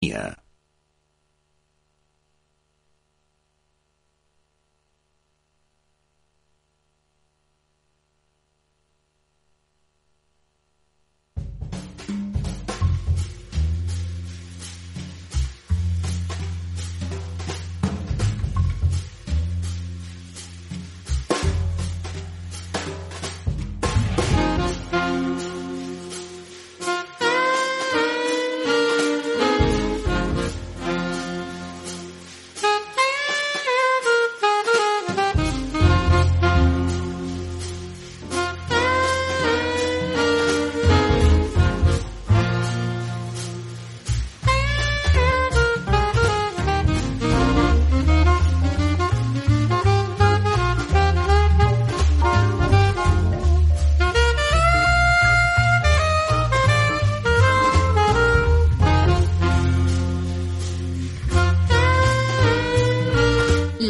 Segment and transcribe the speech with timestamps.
[0.00, 0.34] Yeah.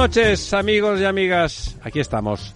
[0.00, 1.76] Noches, amigos y amigas.
[1.82, 2.54] Aquí estamos.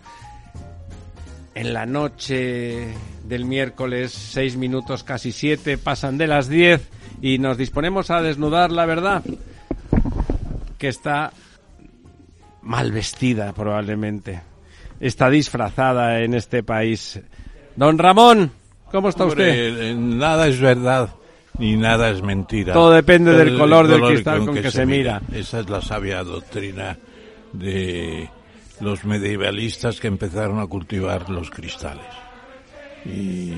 [1.55, 2.89] En la noche
[3.23, 6.89] del miércoles, seis minutos, casi siete, pasan de las diez
[7.21, 9.23] y nos disponemos a desnudar la verdad,
[10.79, 11.35] que está
[12.63, 14.41] mal vestida probablemente.
[14.99, 17.21] Está disfrazada en este país.
[17.77, 18.53] Don Ramón,
[18.91, 19.91] ¿cómo está Hombre, usted?
[19.91, 21.11] eh, Nada es verdad
[21.59, 22.73] ni nada es mentira.
[22.73, 25.21] Todo depende del el color del cristal con que se mira.
[25.31, 26.97] Esa es la sabia doctrina
[27.55, 28.29] de
[28.81, 32.07] los medievalistas que empezaron a cultivar los cristales.
[33.05, 33.55] Y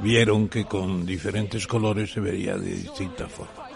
[0.00, 3.68] vieron que con diferentes colores se veía de distinta forma.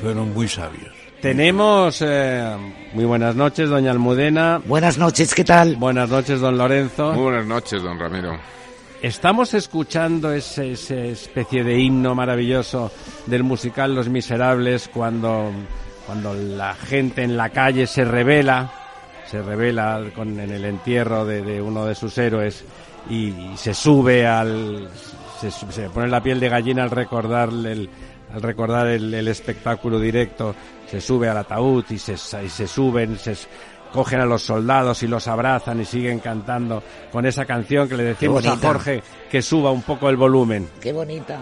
[0.00, 0.92] Fueron muy sabios.
[1.20, 2.56] Tenemos eh,
[2.94, 4.62] muy buenas noches, doña Almudena.
[4.64, 5.76] Buenas noches, ¿qué tal?
[5.76, 7.12] Buenas noches, don Lorenzo.
[7.12, 8.38] Muy buenas noches, don Ramiro.
[9.02, 12.90] Estamos escuchando ese, ese especie de himno maravilloso
[13.26, 15.50] del musical Los Miserables cuando,
[16.10, 18.68] cuando la gente en la calle se revela,
[19.30, 22.64] se revela con, en el entierro de, de uno de sus héroes
[23.08, 24.90] y, se sube al,
[25.40, 27.88] se, se pone la piel de gallina al recordar el,
[28.34, 30.52] al recordar el, el espectáculo directo,
[30.90, 33.36] se sube al ataúd y se, y se suben, se,
[33.92, 36.82] cogen a los soldados y los abrazan y siguen cantando
[37.12, 38.56] con esa canción que le decimos a.
[38.56, 39.00] Jorge
[39.30, 40.68] que suba un poco el volumen.
[40.80, 41.38] Qué bonita.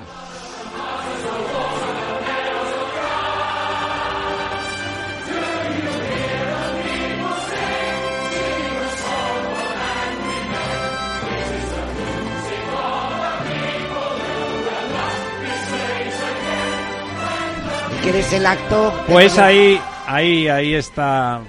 [18.11, 18.91] ¿Quieres el acto?
[19.07, 21.41] Pues Tengo- ahí, ahí, ahí está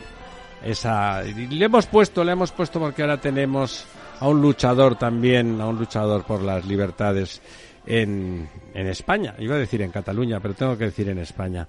[0.65, 1.21] esa.
[1.23, 3.85] Le hemos puesto, le hemos puesto porque ahora tenemos
[4.19, 7.41] a un luchador también, a un luchador por las libertades
[7.85, 9.35] en, en España.
[9.39, 11.65] Iba a decir en Cataluña, pero tengo que decir en España.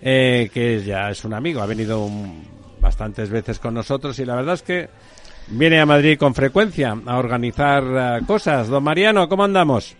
[0.00, 2.44] Eh, que ya es un amigo, ha venido un-
[2.80, 4.88] bastantes veces con nosotros y la verdad es que
[5.50, 7.84] viene a Madrid con frecuencia a organizar
[8.20, 8.66] eh, cosas.
[8.66, 9.94] Don Mariano, ¿cómo andamos?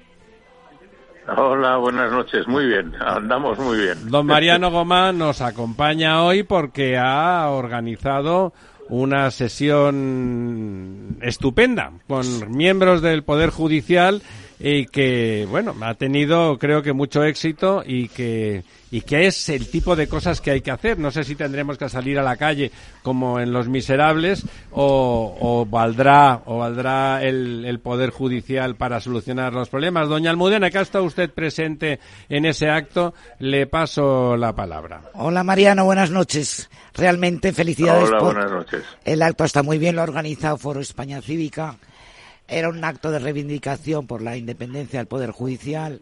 [1.28, 2.48] Hola, buenas noches.
[2.48, 4.10] Muy bien, andamos muy bien.
[4.10, 8.52] Don Mariano Gomá nos acompaña hoy porque ha organizado
[8.88, 14.20] una sesión estupenda con miembros del Poder Judicial
[14.64, 18.62] y que, bueno, ha tenido creo que mucho éxito y que,
[18.92, 21.00] y que es el tipo de cosas que hay que hacer.
[21.00, 22.70] No sé si tendremos que salir a la calle
[23.02, 29.52] como en Los Miserables o, o valdrá, o valdrá el, el Poder Judicial para solucionar
[29.52, 30.08] los problemas.
[30.08, 31.98] Doña Almudena, que ha estado usted presente
[32.28, 35.02] en ese acto, le paso la palabra.
[35.14, 36.70] Hola Mariano, buenas noches.
[36.94, 38.84] Realmente felicidades Hola, por buenas noches.
[39.04, 41.74] el acto está muy bien, lo ha organizado Foro España Cívica.
[42.52, 46.00] Era un acto de reivindicación por la independencia del Poder Judicial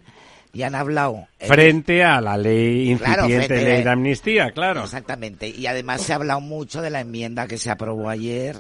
[0.53, 4.83] y han hablado Frente a la ley Claro, incipiente frente- ley de amnistía, claro.
[4.85, 5.49] Exactamente.
[5.49, 8.57] Y además se ha hablado mucho de la enmienda que se aprobó ayer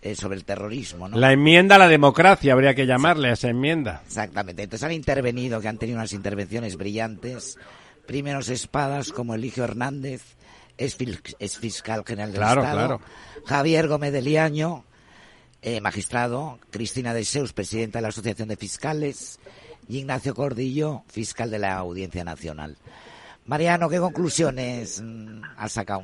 [0.00, 1.18] eh, sobre el terrorismo, ¿no?
[1.18, 4.02] La enmienda a la democracia habría que llamarle a esa enmienda.
[4.06, 4.62] Exactamente.
[4.62, 7.58] Entonces han intervenido, que han tenido unas intervenciones brillantes.
[8.06, 10.22] Primeros espadas como Eligio Hernández,
[10.76, 10.96] es,
[11.58, 12.78] fiscal general del claro, Estado.
[12.78, 13.00] Claro.
[13.46, 14.84] Javier Gómez de Liaño,
[15.66, 16.58] eh, magistrado.
[16.70, 19.40] Cristina de Seus, presidenta de la Asociación de Fiscales.
[19.88, 22.76] Y Ignacio Cordillo, fiscal de la Audiencia Nacional.
[23.46, 26.02] Mariano, ¿qué conclusiones mm, has sacado?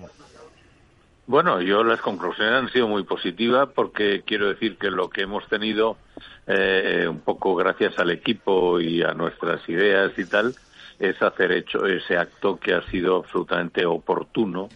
[1.27, 5.47] Bueno, yo las conclusiones han sido muy positivas porque quiero decir que lo que hemos
[5.49, 5.99] tenido,
[6.47, 10.55] eh, un poco gracias al equipo y a nuestras ideas y tal,
[10.99, 14.71] es hacer hecho ese acto que ha sido absolutamente oportuno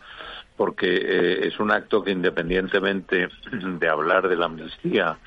[0.56, 5.19] porque eh, es un acto que independientemente de hablar de la amnistía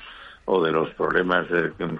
[0.46, 1.46] o de los problemas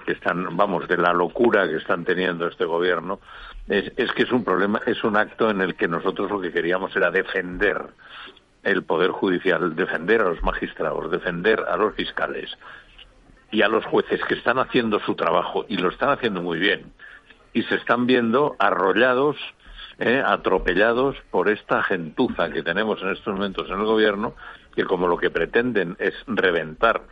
[0.06, 3.20] que están, vamos, de la locura que están teniendo este gobierno,
[3.69, 6.50] es, es que es un problema, es un acto en el que nosotros lo que
[6.50, 7.88] queríamos era defender
[8.62, 12.50] el Poder Judicial, defender a los magistrados, defender a los fiscales
[13.50, 16.92] y a los jueces que están haciendo su trabajo y lo están haciendo muy bien.
[17.52, 19.36] Y se están viendo arrollados,
[19.98, 24.34] eh, atropellados por esta gentuza que tenemos en estos momentos en el gobierno,
[24.74, 27.02] que como lo que pretenden es reventar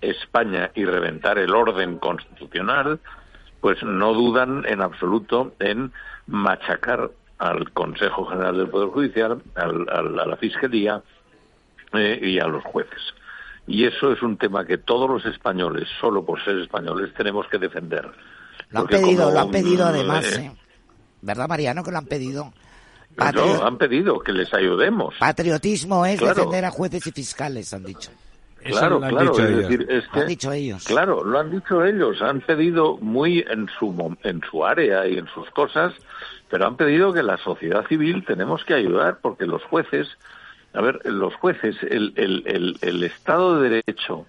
[0.00, 2.98] España y reventar el orden constitucional,
[3.60, 5.92] pues no dudan en absoluto en
[6.26, 11.02] machacar al Consejo General del Poder Judicial, al, a la Fiscalía
[11.92, 13.02] eh, y a los jueces.
[13.66, 17.58] Y eso es un tema que todos los españoles, solo por ser españoles, tenemos que
[17.58, 18.10] defender.
[18.70, 20.61] Lo han pedido, lo han pedido además, eh, ¿eh?
[21.22, 22.52] ¿Verdad, Mariano, que lo han pedido?
[23.16, 25.14] No, han pedido que les ayudemos.
[25.18, 28.10] Patriotismo es defender a jueces y fiscales, han dicho.
[28.64, 30.84] Claro, claro, es decir, es que, han dicho ellos.
[30.84, 35.26] Claro, lo han dicho ellos, han pedido muy en su en su área y en
[35.26, 35.94] sus cosas
[36.52, 40.06] pero han pedido que la sociedad civil tenemos que ayudar porque los jueces,
[40.74, 44.26] a ver, los jueces, el, el, el, Estado de Derecho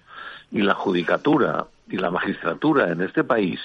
[0.50, 3.60] y la judicatura y la magistratura en este país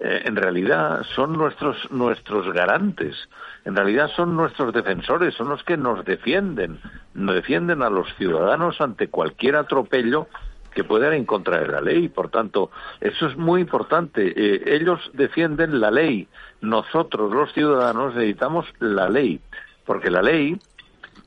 [0.00, 3.16] eh, en realidad son nuestros nuestros garantes,
[3.64, 6.80] en realidad son nuestros defensores, son los que nos defienden,
[7.14, 10.28] nos defienden a los ciudadanos ante cualquier atropello
[10.72, 12.08] que pueda ir en contra de la ley.
[12.08, 14.32] Por tanto, eso es muy importante.
[14.36, 16.28] Eh, ellos defienden la ley.
[16.60, 19.40] Nosotros, los ciudadanos, necesitamos la ley,
[19.84, 20.56] porque la ley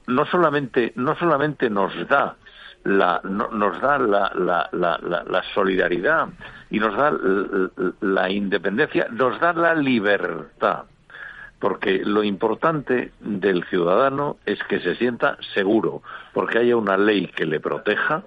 [0.08, 2.38] no solamente no solamente nos da
[2.84, 6.30] la nos da la, la, la, la, solidaridad
[6.70, 7.14] y nos da
[8.02, 10.84] la independencia, nos da la libertad.
[11.60, 16.02] Porque lo importante del ciudadano es que se sienta seguro,
[16.34, 18.24] porque haya una ley que le proteja,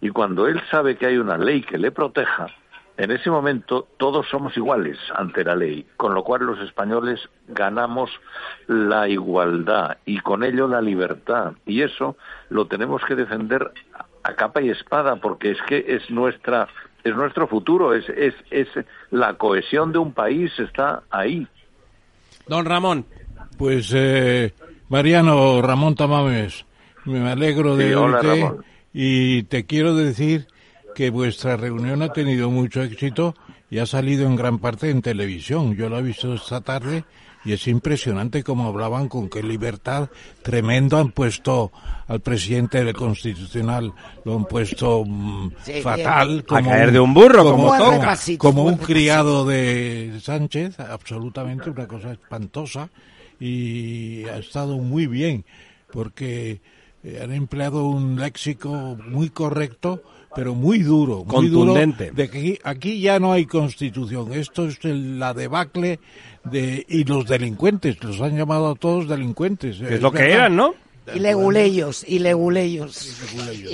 [0.00, 2.46] y cuando él sabe que hay una ley que le proteja,
[2.98, 8.10] en ese momento todos somos iguales ante la ley, con lo cual los españoles ganamos
[8.66, 11.52] la igualdad y con ello la libertad.
[11.66, 12.16] Y eso
[12.48, 13.70] lo tenemos que defender
[14.22, 16.68] a capa y espada porque es que es nuestra
[17.04, 18.66] es nuestro futuro, es, es, es
[19.12, 21.46] la cohesión de un país está ahí.
[22.48, 23.06] Don Ramón.
[23.58, 24.52] Pues eh,
[24.88, 26.66] Mariano Ramón Tamames,
[27.04, 28.60] me alegro de sí,
[28.92, 30.48] y te quiero decir
[30.96, 33.34] que vuestra reunión ha tenido mucho éxito
[33.68, 35.76] y ha salido en gran parte en televisión.
[35.76, 37.04] Yo lo he visto esta tarde
[37.44, 40.08] y es impresionante cómo hablaban con qué libertad
[40.42, 41.70] tremendo han puesto
[42.08, 43.92] al presidente del constitucional.
[44.24, 45.50] Lo han puesto mm,
[45.82, 47.74] fatal como a caer de un burro como,
[48.38, 52.88] como, un criado de Sánchez absolutamente una cosa espantosa
[53.38, 55.44] y ha estado muy bien
[55.92, 56.62] porque
[57.06, 60.02] eh, han empleado un léxico muy correcto,
[60.36, 62.10] pero muy duro, muy contundente.
[62.10, 64.34] de que aquí, ya no hay constitución.
[64.34, 65.98] Esto es la debacle
[66.44, 69.80] de y los delincuentes, los han llamado a todos delincuentes.
[69.80, 70.74] Es, lo que eran, ¿no?
[71.14, 73.16] Y leguleyos, y leguleyos.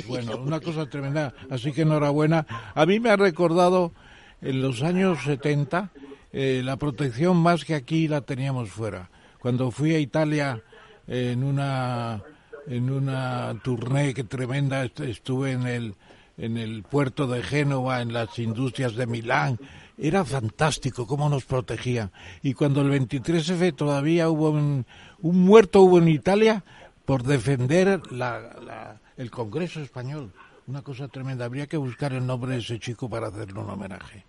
[0.07, 1.35] Bueno, una cosa tremenda.
[1.51, 2.47] Así que enhorabuena.
[2.77, 3.93] A mí me ha recordado
[4.41, 5.91] en los años 70
[6.33, 9.11] eh, la protección más que aquí la teníamos fuera.
[9.41, 10.63] Cuando fui a Italia
[11.09, 12.23] en una
[12.69, 15.95] en una tournée que tremenda, estuve en el,
[16.43, 19.61] en el puerto de Génova, en las industrias de Milán,
[19.97, 22.11] era fantástico cómo nos protegían.
[22.43, 24.85] Y cuando el 23F todavía hubo un,
[25.21, 26.65] muerto hubo en Italia
[27.05, 30.33] por defender la, el Congreso español.
[30.67, 31.45] Una cosa tremenda.
[31.45, 34.27] Habría que buscar el nombre de ese chico para hacerle un homenaje.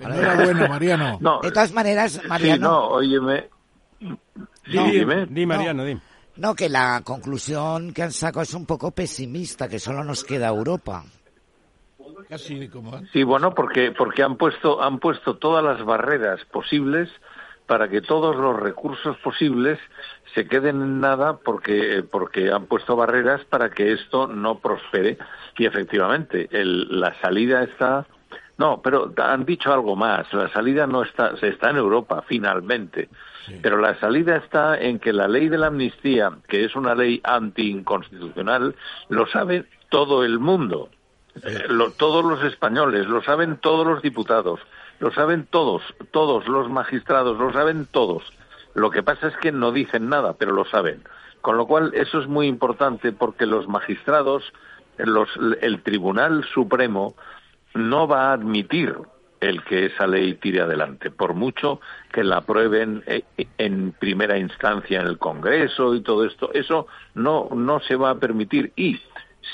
[0.00, 1.18] Enhorabuena, Mariano.
[1.42, 2.56] de todas maneras, Mariano.
[2.56, 3.48] Sí, no, óyeme.
[4.66, 5.26] dime.
[5.26, 6.00] Di, Mariano, dime.
[6.36, 10.48] No, que la conclusión que han sacado es un poco pesimista, que solo nos queda
[10.48, 11.04] Europa.
[13.12, 17.10] Sí, bueno, porque porque han puesto han puesto todas las barreras posibles
[17.68, 19.78] para que todos los recursos posibles
[20.34, 25.18] se queden en nada porque, porque han puesto barreras para que esto no prospere.
[25.56, 28.06] Y efectivamente, el, la salida está.
[28.56, 30.32] No, pero han dicho algo más.
[30.32, 33.08] La salida no está, se está en Europa, finalmente.
[33.62, 37.20] Pero la salida está en que la ley de la amnistía, que es una ley
[37.22, 38.74] anti-inconstitucional,
[39.08, 40.90] lo sabe todo el mundo.
[41.36, 44.60] Eh, todos los españoles, lo saben todos los diputados,
[44.98, 48.24] lo saben todos, todos los magistrados, lo saben todos.
[48.74, 51.02] Lo que pasa es que no dicen nada, pero lo saben.
[51.40, 54.52] Con lo cual, eso es muy importante porque los magistrados,
[54.96, 55.28] los,
[55.60, 57.14] el Tribunal Supremo,
[57.74, 58.96] no va a admitir
[59.40, 61.80] el que esa ley tire adelante, por mucho
[62.12, 63.22] que la aprueben eh,
[63.58, 68.14] en primera instancia en el Congreso y todo esto, eso no, no se va a
[68.16, 68.72] permitir.
[68.74, 69.00] Y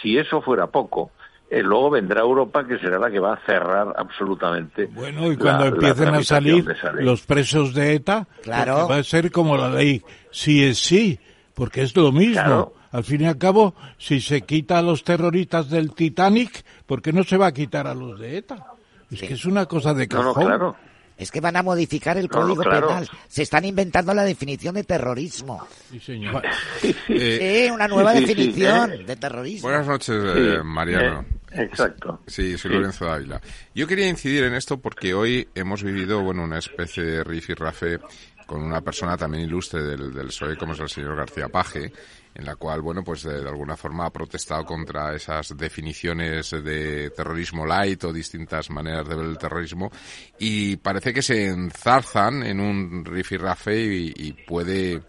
[0.01, 1.11] si eso fuera poco,
[1.51, 4.87] eh, luego vendrá Europa que será la que va a cerrar absolutamente.
[4.87, 8.89] Bueno, y cuando empiecen a salir los presos de ETA, claro.
[8.89, 11.19] va a ser como la ley sí es sí,
[11.55, 12.73] porque es lo mismo.
[12.91, 17.13] Al fin y al cabo, si se quita a los terroristas del Titanic, ¿por qué
[17.13, 18.67] no se va a quitar a los de ETA?
[19.11, 20.47] Es que es una cosa de cajón.
[20.47, 20.77] claro.
[21.17, 23.09] Es que van a modificar el Código Penal.
[23.29, 25.67] Se están inventando la definición de terrorismo.
[25.91, 26.43] Sí, señor.
[27.07, 29.69] sí, una nueva definición de terrorismo.
[29.69, 31.25] Buenas noches, eh, Mariano.
[31.53, 32.21] Exacto.
[32.27, 33.41] Sí, soy Lorenzo Dávila.
[33.75, 38.01] Yo quería incidir en esto porque hoy hemos vivido, bueno, una especie de rafe
[38.47, 41.93] con una persona también ilustre del, del PSOE como es el señor García Paje,
[42.35, 47.65] en la cual, bueno, pues de, alguna forma ha protestado contra esas definiciones de terrorismo
[47.65, 49.91] light o distintas maneras de ver el terrorismo
[50.39, 55.03] y parece que se enzarzan en un rifirrafe y, y puede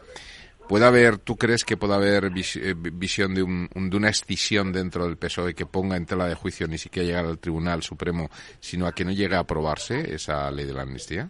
[0.68, 5.06] ¿Puede haber, tú crees que puede haber eh, visión de, un, de una escisión dentro
[5.06, 8.88] del PSOE que ponga en tela de juicio ni siquiera llegar al Tribunal Supremo, sino
[8.88, 11.30] a que no llegue a aprobarse esa ley de la amnistía?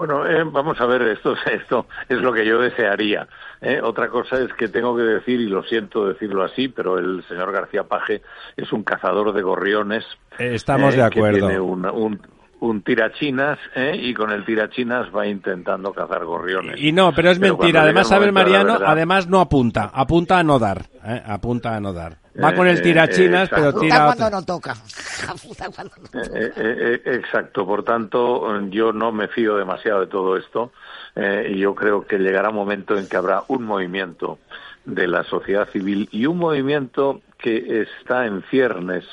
[0.00, 3.28] Bueno, eh, vamos a ver, esto, esto es lo que yo desearía.
[3.60, 3.82] ¿eh?
[3.82, 7.52] Otra cosa es que tengo que decir, y lo siento decirlo así, pero el señor
[7.52, 8.22] García Paje
[8.56, 10.06] es un cazador de gorriones.
[10.38, 11.48] Estamos de acuerdo.
[11.48, 12.18] Que tiene un,
[12.60, 13.92] un tirachinas ¿eh?
[13.94, 16.80] y con el tirachinas va intentando cazar gorriones.
[16.80, 17.82] Y no, pero es mentira.
[17.82, 21.22] Además, sabe Mariano, además no apunta, apunta a no dar, ¿eh?
[21.26, 22.19] apunta a no dar.
[22.42, 24.74] Va con el eh, tirachinas, pero tira cuando no toca.
[27.04, 30.72] exacto, por tanto, yo no me fío demasiado de todo esto
[31.16, 34.38] y yo creo que llegará un momento en que habrá un movimiento
[34.84, 39.04] de la sociedad civil y un movimiento que está en ciernes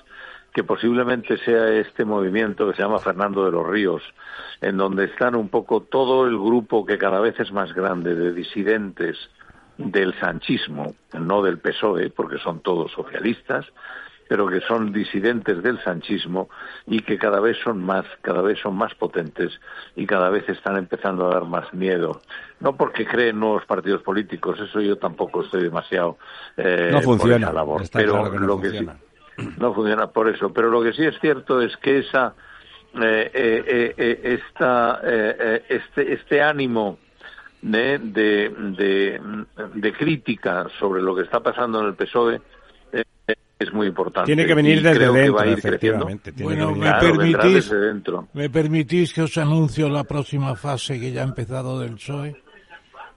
[0.53, 4.01] que posiblemente sea este movimiento que se llama Fernando de los Ríos,
[4.61, 8.33] en donde están un poco todo el grupo que cada vez es más grande de
[8.33, 9.17] disidentes
[9.77, 13.65] del sanchismo, no del PSOE, porque son todos socialistas,
[14.27, 16.49] pero que son disidentes del sanchismo
[16.85, 19.59] y que cada vez son más, cada vez son más potentes
[19.95, 22.21] y cada vez están empezando a dar más miedo.
[22.59, 26.17] No porque creen nuevos partidos políticos, eso yo tampoco estoy demasiado
[26.57, 28.87] eh, no funciona, labor, pero lo que sí
[29.57, 30.51] no funciona por eso.
[30.51, 32.33] Pero lo que sí es cierto es que esa,
[33.01, 35.01] eh, eh, eh, esta,
[35.69, 36.97] este, este ánimo
[37.61, 39.19] de, de,
[39.75, 42.41] de, crítica sobre lo que está pasando en el PSOE
[43.59, 44.27] es muy importante.
[44.27, 46.31] Tiene que venir desde dentro, efectivamente.
[46.43, 47.73] bueno, me, permitís,
[48.33, 52.35] me permitís que os anuncio la próxima fase que ya ha empezado del PSOE,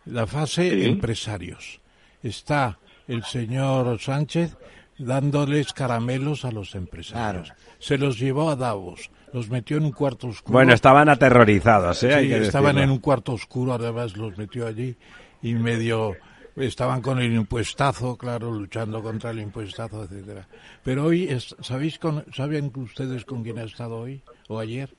[0.06, 1.80] la fase empresarios.
[2.23, 4.56] Está el señor Sánchez
[4.99, 7.52] dándoles caramelos a los empresarios.
[7.78, 10.53] Se los llevó a Davos, los metió en un cuarto oscuro.
[10.53, 12.21] Bueno, estaban aterrorizados, ¿eh?
[12.21, 14.97] Sí, estaban en un cuarto oscuro, además los metió allí
[15.43, 16.17] y medio
[16.57, 20.47] estaban con el impuestazo, claro, luchando contra el impuestazo, etcétera.
[20.83, 21.29] Pero hoy,
[21.61, 24.91] ¿sabéis con, ¿saben ustedes con quién ha estado hoy o ayer?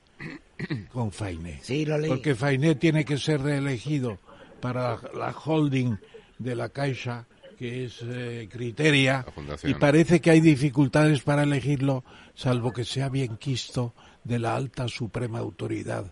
[0.92, 1.60] con Fainé.
[1.62, 2.08] Sí, lo leí.
[2.08, 4.18] Porque Fainé tiene que ser reelegido
[4.60, 5.96] para la holding
[6.38, 7.26] de la Caixa
[7.58, 9.24] que es eh, Criteria,
[9.62, 12.02] y parece que hay dificultades para elegirlo,
[12.34, 16.04] salvo que sea bien quisto de la alta suprema autoridad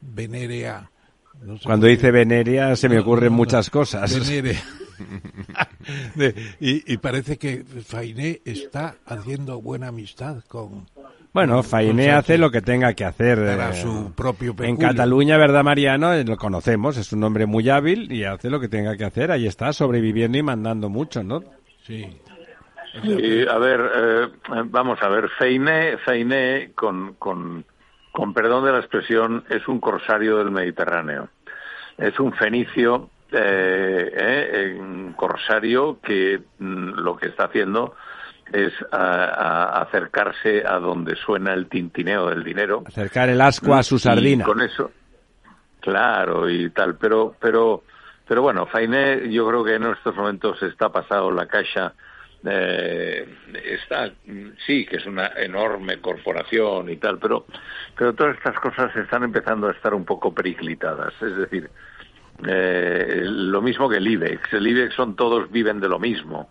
[0.00, 0.90] venerea.
[1.64, 4.18] Cuando dice venerea se me ocurren muchas cosas.
[4.18, 4.62] Venerea.
[6.60, 10.86] y, y, parece que Fainé está haciendo buena amistad con,
[11.32, 13.38] bueno, Fainé hace lo que tenga que hacer.
[13.38, 16.12] Para eh, su propio En Cataluña, ¿verdad, Mariano?
[16.12, 19.30] Eh, lo conocemos, es un hombre muy hábil y hace lo que tenga que hacer.
[19.30, 21.42] Ahí está, sobreviviendo y mandando mucho, ¿no?
[21.86, 22.06] Sí.
[22.94, 24.28] A ver, eh,
[24.66, 27.64] vamos a ver, Fainé, Fainé con, con,
[28.12, 31.28] con perdón de la expresión, es un corsario del Mediterráneo.
[31.96, 37.94] Es un fenicio, eh, un corsario que mm, lo que está haciendo
[38.52, 42.82] es a, acercarse a donde suena el tintineo del dinero.
[42.86, 44.44] Acercar el asco a su sardina.
[44.44, 44.90] con eso,
[45.80, 47.82] Claro, y tal, pero, pero,
[48.28, 51.94] pero bueno, Fainé yo creo que en estos momentos está pasado la caixa,
[52.44, 53.28] eh,
[53.64, 54.10] está,
[54.66, 57.44] sí, que es una enorme corporación y tal, pero,
[57.96, 61.70] pero todas estas cosas están empezando a estar un poco periclitadas, es decir,
[62.46, 66.48] eh, lo mismo que el IBEX, el IBEX son todos viven de lo mismo,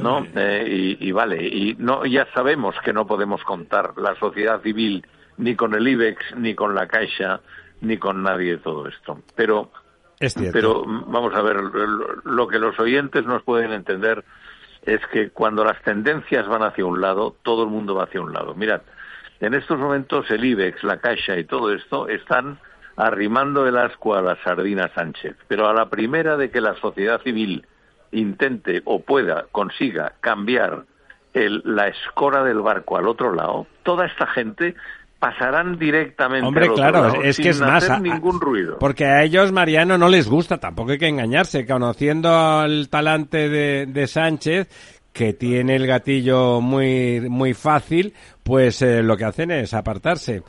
[0.00, 0.26] ¿no?
[0.34, 5.06] Eh, y, y vale, y no, ya sabemos que no podemos contar la sociedad civil
[5.36, 7.40] ni con el IBEX ni con la Caixa
[7.80, 9.22] ni con nadie de todo esto.
[9.36, 9.70] Pero,
[10.52, 11.56] pero vamos a ver,
[12.24, 14.24] lo que los oyentes nos pueden entender
[14.88, 18.32] es que cuando las tendencias van hacia un lado, todo el mundo va hacia un
[18.32, 18.54] lado.
[18.54, 18.80] Mirad,
[19.40, 22.58] en estos momentos el IBEX, la Caixa y todo esto están
[22.96, 25.36] arrimando el asco a la sardina Sánchez.
[25.46, 27.66] Pero a la primera de que la sociedad civil
[28.12, 30.84] intente o pueda, consiga cambiar
[31.34, 34.74] el, la escora del barco al otro lado, toda esta gente
[35.18, 38.78] pasarán directamente Hombre, claro, es que es más ningún ruido.
[38.78, 43.86] Porque a ellos Mariano no les gusta, tampoco hay que engañarse, conociendo el talante de,
[43.86, 44.68] de Sánchez
[45.12, 50.42] que tiene el gatillo muy muy fácil, pues eh, lo que hacen es apartarse.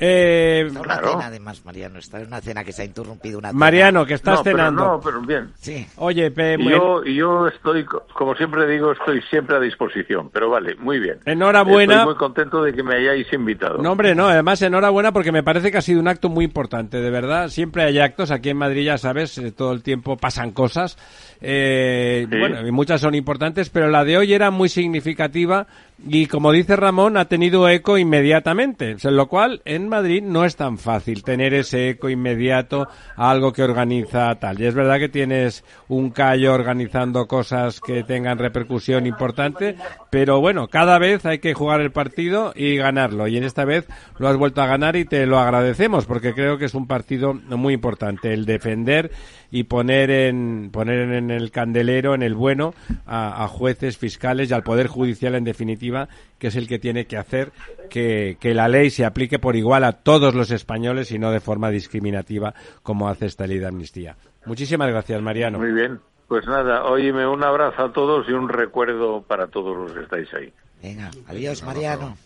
[0.00, 1.98] Eh, una cena, además, Mariano.
[1.98, 4.84] Está en una cena que se ha interrumpido una Mariano, que estás cenando.
[4.84, 5.50] no, pero bien.
[5.56, 5.86] Sí.
[5.96, 10.30] Oye, yo, yo estoy, como siempre digo, estoy siempre a disposición.
[10.30, 11.18] Pero vale, muy bien.
[11.24, 11.94] Enhorabuena.
[11.94, 13.78] Estoy muy contento de que me hayáis invitado.
[13.78, 14.26] No, hombre, no.
[14.28, 17.48] Además, enhorabuena porque me parece que ha sido un acto muy importante, de verdad.
[17.48, 18.30] Siempre hay actos.
[18.30, 20.96] Aquí en Madrid, ya sabes, eh, todo el tiempo pasan cosas.
[21.40, 25.66] Eh, Bueno, y muchas son importantes, pero la de hoy era muy significativa
[26.06, 28.96] y, como dice Ramón, ha tenido eco inmediatamente.
[29.02, 33.52] En lo cual, en Madrid no es tan fácil tener ese eco inmediato a algo
[33.52, 34.60] que organiza tal.
[34.60, 39.76] Y es verdad que tienes un callo organizando cosas que tengan repercusión importante,
[40.10, 43.26] pero bueno, cada vez hay que jugar el partido y ganarlo.
[43.28, 43.86] Y en esta vez
[44.18, 47.34] lo has vuelto a ganar y te lo agradecemos porque creo que es un partido
[47.34, 49.10] muy importante el defender
[49.50, 52.74] y poner en poner en el candelero, en el bueno,
[53.06, 57.06] a, a jueces, fiscales y al poder judicial en definitiva, que es el que tiene
[57.06, 57.52] que hacer
[57.90, 61.40] que, que la ley se aplique por igual a todos los españoles y no de
[61.40, 64.16] forma discriminativa como hace esta ley de amnistía.
[64.46, 65.58] Muchísimas gracias, Mariano.
[65.58, 66.00] Muy bien.
[66.28, 70.32] Pues nada, oíme un abrazo a todos y un recuerdo para todos los que estáis
[70.34, 70.52] ahí.
[70.82, 72.16] Venga, adiós, Mariano.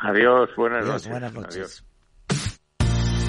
[0.00, 1.10] Adiós, buenas Adiós, noches.
[1.10, 1.56] buenas noches.
[1.56, 1.84] Adiós.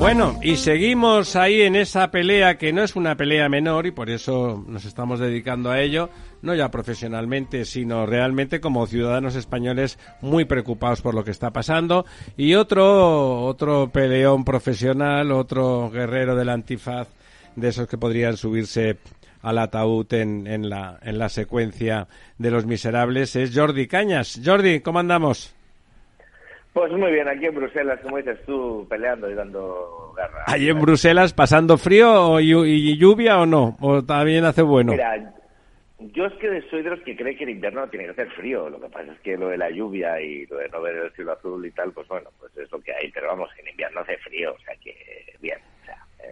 [0.00, 4.08] Bueno, y seguimos ahí en esa pelea que no es una pelea menor y por
[4.08, 6.08] eso nos estamos dedicando a ello,
[6.40, 12.06] no ya profesionalmente, sino realmente como ciudadanos españoles muy preocupados por lo que está pasando.
[12.38, 17.08] Y otro, otro peleón profesional, otro guerrero del antifaz,
[17.54, 18.96] de esos que podrían subirse
[19.42, 22.08] al ataúd en, en, la, en la secuencia
[22.38, 24.40] de los miserables, es Jordi Cañas.
[24.42, 25.54] Jordi, ¿cómo andamos?
[26.72, 30.44] Pues muy bien, aquí en Bruselas, como dices tú, peleando y dando garra.
[30.46, 33.76] ¿Ahí en Bruselas pasando frío y lluvia o no?
[33.80, 34.92] ¿O también hace bueno?
[34.92, 35.34] Mira,
[35.98, 38.70] yo es que soy de los que cree que en invierno tiene que hacer frío.
[38.70, 41.12] Lo que pasa es que lo de la lluvia y lo de no ver el
[41.12, 43.10] cielo azul y tal, pues bueno, pues es lo que hay.
[43.10, 44.94] Pero vamos, en invierno hace frío, o sea que
[45.40, 45.58] bien.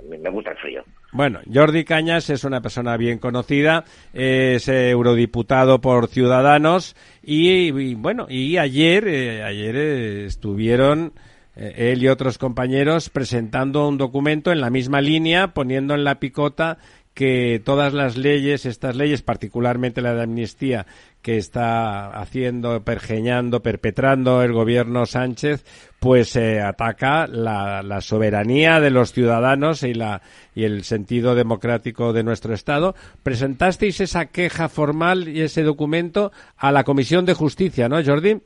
[0.09, 0.85] Me gusta el frío.
[1.12, 8.59] Bueno, Jordi Cañas es una persona bien conocida, es eurodiputado por Ciudadanos y, bueno, y
[8.59, 11.12] ayer, eh, ayer estuvieron
[11.57, 16.20] eh, él y otros compañeros presentando un documento en la misma línea, poniendo en la
[16.20, 16.79] picota
[17.18, 20.87] que todas las leyes, estas leyes, particularmente la de amnistía,
[21.22, 25.64] que está haciendo, pergeñando, perpetrando el gobierno Sánchez,
[26.00, 30.22] pues eh, ataca la, la soberanía de los ciudadanos y, la,
[30.54, 32.94] y el sentido democrático de nuestro Estado.
[33.22, 38.40] Presentasteis esa queja formal y ese documento a la Comisión de Justicia, ¿no, Jordi?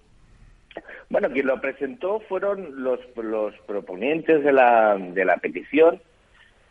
[1.11, 6.01] Bueno, quien lo presentó fueron los, los proponientes de la, de la petición,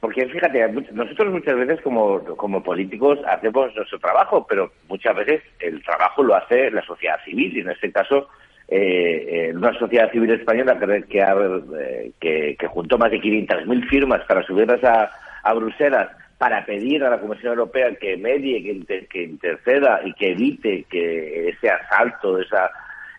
[0.02, 5.82] porque fíjate, nosotros muchas veces como, como políticos hacemos nuestro trabajo, pero muchas veces el
[5.84, 8.28] trabajo lo hace la sociedad civil, y en este caso
[8.68, 13.90] eh, eh, una sociedad civil española que, que, eh, que, que juntó más de 500.000
[13.90, 15.12] firmas para subirlas a,
[15.44, 20.86] a Bruselas para pedir a la Comisión Europea que medie, que interceda y que evite
[20.90, 22.72] que ese asalto, esa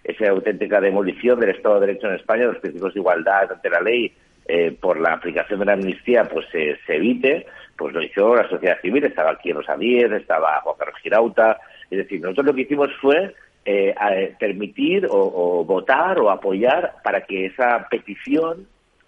[0.05, 3.81] esa auténtica demolición del Estado de Derecho en España, los principios de igualdad ante la
[3.81, 4.13] ley,
[4.47, 8.81] eh, por la aplicación de la amnistía, pues se evite, pues lo hizo la sociedad
[8.81, 11.59] civil, estaba aquí Rosalíes, estaba Juan Carlos Girauta,
[11.91, 13.95] es decir, nosotros lo que hicimos fue eh,
[14.39, 18.67] permitir o, votar o apoyar para que esa petición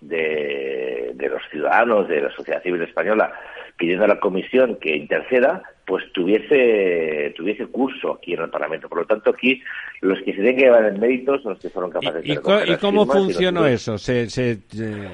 [0.09, 3.33] de, de, los ciudadanos de la sociedad civil española
[3.77, 8.89] pidiendo a la comisión que interceda, pues tuviese tuviese curso aquí en el Parlamento.
[8.89, 9.61] Por lo tanto, aquí
[10.01, 12.73] los que se tienen que llevar el mérito son los que fueron capaces de ¿Y,
[12.73, 13.99] ¿y cómo funcionó eso?
[13.99, 14.59] ¿Se, ¿Se,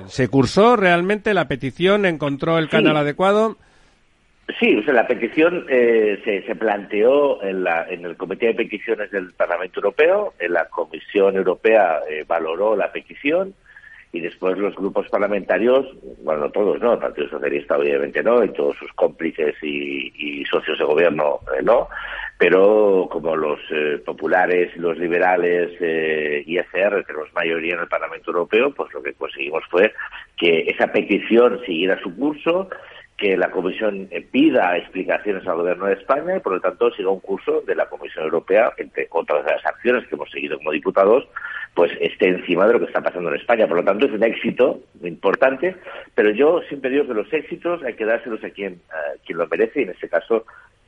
[0.07, 2.05] se, cursó realmente la petición?
[2.05, 3.57] ¿Encontró el canal adecuado?
[4.59, 8.55] Sí, o sea, la petición eh, se, se, planteó en, la, en el Comité de
[8.55, 13.55] Peticiones del Parlamento Europeo, en la Comisión Europea eh, valoró la petición,
[14.13, 15.87] y después los grupos parlamentarios,
[16.23, 16.95] bueno, no todos, ¿no?
[16.95, 21.89] El Partido Socialista obviamente no, y todos sus cómplices y, socios de gobierno eh, no,
[22.37, 28.33] pero como los eh, populares, los liberales eh, y ECR, los mayoría en el Parlamento
[28.33, 29.93] Europeo, pues lo que conseguimos fue
[30.37, 32.69] que esa petición siguiera su curso,
[33.21, 37.11] que la Comisión eh, pida explicaciones al Gobierno de España y, por lo tanto, siga
[37.11, 40.73] un curso de la Comisión Europea, entre otras de las acciones que hemos seguido como
[40.73, 41.29] diputados,
[41.75, 43.67] pues esté encima de lo que está pasando en España.
[43.67, 45.77] Por lo tanto, es un éxito importante,
[46.15, 48.81] pero yo siempre digo que los éxitos hay que dárselos a quien,
[49.25, 50.45] quien lo merece y en este caso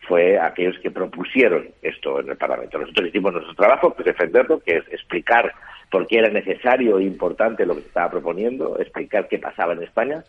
[0.09, 2.79] fue aquellos que propusieron esto en el Parlamento.
[2.79, 5.53] Nosotros hicimos nuestro trabajo, que es defenderlo, que es explicar
[5.91, 9.83] por qué era necesario e importante lo que se estaba proponiendo, explicar qué pasaba en
[9.83, 10.25] España,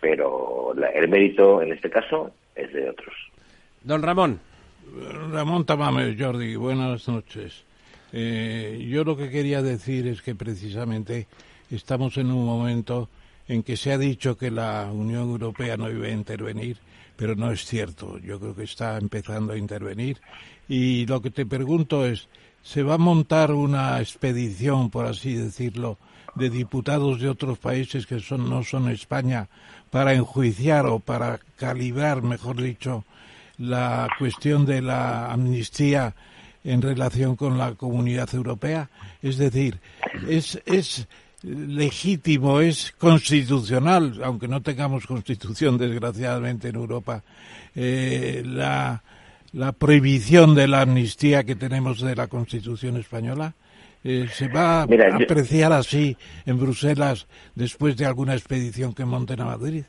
[0.00, 3.14] pero el mérito en este caso es de otros.
[3.82, 4.40] Don Ramón.
[5.32, 7.64] Ramón Tamame, Jordi, buenas noches.
[8.12, 11.26] Eh, yo lo que quería decir es que precisamente
[11.70, 13.08] estamos en un momento
[13.48, 16.76] en que se ha dicho que la Unión Europea no iba a intervenir,
[17.16, 18.18] pero no es cierto.
[18.18, 20.20] Yo creo que está empezando a intervenir.
[20.68, 22.28] Y lo que te pregunto es,
[22.62, 25.98] ¿se va a montar una expedición, por así decirlo,
[26.34, 29.48] de diputados de otros países que son, no son España
[29.90, 33.04] para enjuiciar o para calibrar, mejor dicho,
[33.58, 36.14] la cuestión de la amnistía
[36.64, 38.90] en relación con la comunidad europea?
[39.22, 39.78] Es decir,
[40.28, 41.06] es, es
[41.42, 47.22] legítimo, es constitucional, aunque no tengamos constitución desgraciadamente en Europa,
[47.74, 49.02] eh, la,
[49.52, 53.54] la prohibición de la amnistía que tenemos de la Constitución española.
[54.02, 59.44] Eh, ¿Se va a apreciar así en Bruselas después de alguna expedición que monten a
[59.44, 59.84] Madrid?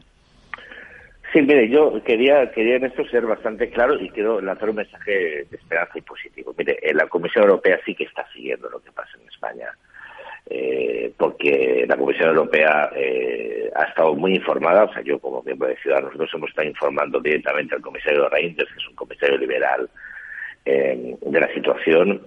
[1.32, 5.46] Sí, mire, yo quería, quería en esto ser bastante claro y quiero lanzar un mensaje
[5.50, 6.54] de esperanza y positivo.
[6.58, 9.68] Mire, eh, la Comisión Europea sí que está siguiendo lo que pasa en España.
[10.50, 15.70] Eh, porque la Comisión Europea eh, ha estado muy informada, o sea, yo como miembro
[15.70, 19.90] de Ciudadanos, nosotros hemos estado informando directamente al comisario Reinders, que es un comisario liberal,
[20.64, 22.22] de la situación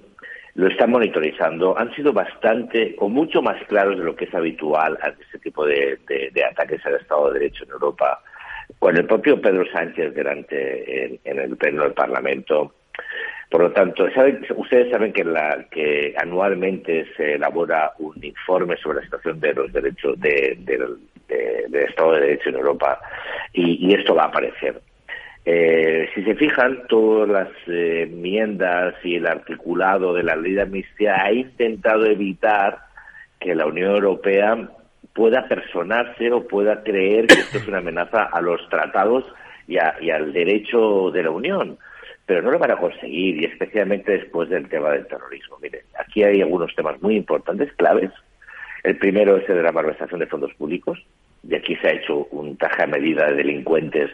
[0.55, 4.97] lo están monitorizando, han sido bastante o mucho más claros de lo que es habitual
[5.03, 5.99] ante este tipo de,
[6.51, 8.23] ataques al Estado de Derecho en Europa.
[8.79, 12.75] Con el propio Pedro Sánchez delante en, el pleno del Parlamento.
[13.51, 14.07] Por lo tanto,
[14.57, 19.73] ustedes saben que, la, que anualmente se elabora un informe sobre la situación de los
[19.73, 20.99] derechos del
[21.73, 23.01] Estado de Derecho en Europa
[23.53, 24.81] y esto va a aparecer.
[25.47, 30.63] Eh, si se fijan, todas las eh, enmiendas y el articulado de la ley de
[30.63, 32.79] amnistía ha intentado evitar
[33.41, 34.71] que la Unión Europea
[35.15, 39.25] pueda personarse o pueda creer que esto es una amenaza a los tratados
[39.67, 41.79] y, y al derecho de la Unión.
[42.27, 45.59] Pero no lo van a conseguir, y especialmente después del tema del terrorismo.
[45.61, 48.11] Miren, aquí hay algunos temas muy importantes, claves.
[48.83, 50.99] El primero es el de la malversación de fondos públicos
[51.45, 54.11] de aquí se ha hecho un taja medida de delincuentes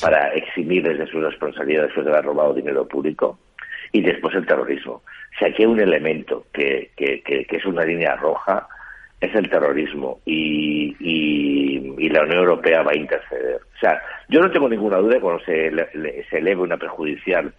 [0.00, 3.38] para eximirles de sus responsabilidades después de haber robado dinero público.
[3.92, 5.02] Y después el terrorismo.
[5.38, 8.66] Si aquí hay un elemento que, que, es una línea roja,
[9.22, 13.60] es el terrorismo y, y, la Unión Europea va a interceder.
[13.74, 15.70] O sea, yo no tengo ninguna duda que cuando se,
[16.28, 17.54] se eleve una perjudicial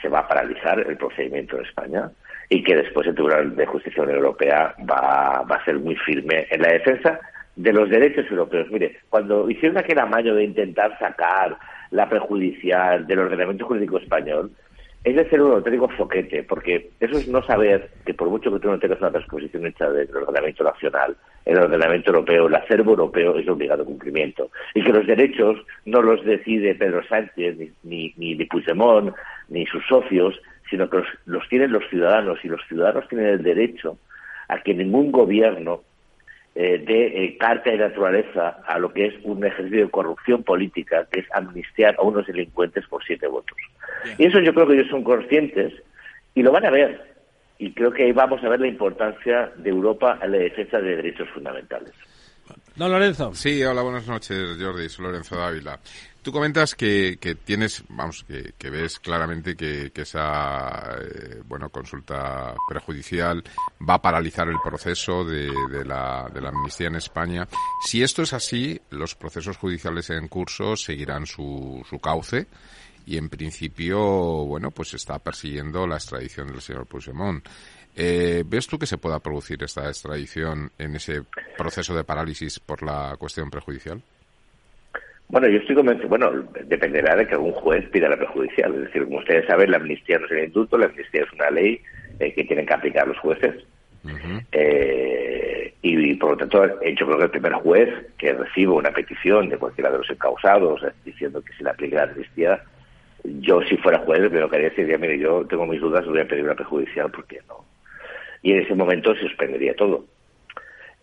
[0.00, 2.10] se va a paralizar el procedimiento en España
[2.48, 6.62] y que después el Tribunal de Justicia Europea va, va a ser muy firme en
[6.62, 7.20] la defensa
[7.54, 8.68] de los derechos europeos.
[8.70, 11.56] Mire, cuando hicieron aquel amaño de intentar sacar
[11.90, 14.50] la prejudicial del ordenamiento jurídico español,
[15.04, 18.60] es de ser un auténtico foquete, porque eso es no saber que por mucho que
[18.60, 23.36] tú no tengas una transposición hecha del ordenamiento nacional, el ordenamiento europeo, el acervo europeo
[23.36, 24.50] es obligado cumplimiento.
[24.74, 29.12] Y que los derechos no los decide Pedro Sánchez, ni, ni, ni Puigdemont,
[29.48, 33.42] ni sus socios, sino que los, los tienen los ciudadanos, y los ciudadanos tienen el
[33.42, 33.98] derecho
[34.46, 35.82] a que ningún gobierno
[36.54, 41.08] eh, de eh, carta de naturaleza a lo que es un ejercicio de corrupción política,
[41.10, 43.56] que es amnistiar a unos delincuentes por siete votos.
[44.18, 45.72] Y eso yo creo que ellos son conscientes
[46.34, 47.12] y lo van a ver.
[47.58, 50.96] y creo que ahí vamos a ver la importancia de Europa en la defensa de
[50.96, 51.92] derechos fundamentales.
[52.74, 53.32] Don Lorenzo.
[53.34, 54.88] Sí, hola, buenas noches, Jordi.
[54.88, 55.78] Soy Lorenzo Dávila.
[56.22, 61.68] Tú comentas que, que tienes, vamos, que, que ves claramente que, que esa, eh, bueno,
[61.68, 63.42] consulta prejudicial
[63.88, 67.46] va a paralizar el proceso de, de, la, de la amnistía en España.
[67.86, 72.46] Si esto es así, los procesos judiciales en curso seguirán su, su cauce
[73.06, 73.98] y en principio,
[74.44, 77.46] bueno, pues está persiguiendo la extradición del señor Puigdemont.
[77.94, 81.22] Eh, ¿Ves tú que se pueda producir esta extradición en ese
[81.58, 84.02] proceso de parálisis por la cuestión prejudicial?
[85.28, 86.30] Bueno, yo estoy convencido, bueno,
[86.66, 88.74] dependerá de que algún juez pida la prejudicial.
[88.74, 91.50] Es decir, como ustedes saben, la amnistía no es el indulto, la amnistía es una
[91.50, 91.80] ley
[92.18, 93.64] eh, que tienen que aplicar los jueces.
[94.04, 94.44] Uh -huh.
[94.52, 97.88] eh, y, por lo tanto, yo creo que el primer juez
[98.18, 101.96] que reciba una petición de cualquiera de los encausados eh, diciendo que se le aplique
[101.96, 102.62] la amnistía,
[103.24, 106.28] yo si fuera juez, lo que haría sería, mire, yo tengo mis dudas, voy a
[106.28, 107.64] pedir una prejudicial porque no.
[108.42, 110.04] Y en ese momento se suspendería todo.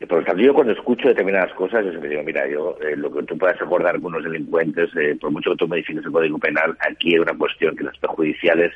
[0.07, 3.11] Por lo tanto, yo cuando escucho determinadas cosas, yo siempre digo, mira, yo eh, lo
[3.11, 6.37] que tú puedas acordar con unos delincuentes, eh, por mucho que tú modifiques el Código
[6.37, 8.73] Penal, aquí hay una cuestión que las prejudiciales,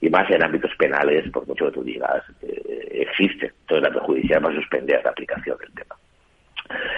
[0.00, 3.52] y más en ámbitos penales, por mucho que tú digas, eh, existe.
[3.60, 5.94] Entonces la prejudicial va a suspender la aplicación del tema.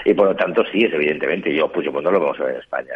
[0.05, 2.55] Y por lo tanto, sí, es evidentemente, yo, pues yo no lo vamos a ver
[2.55, 2.95] en España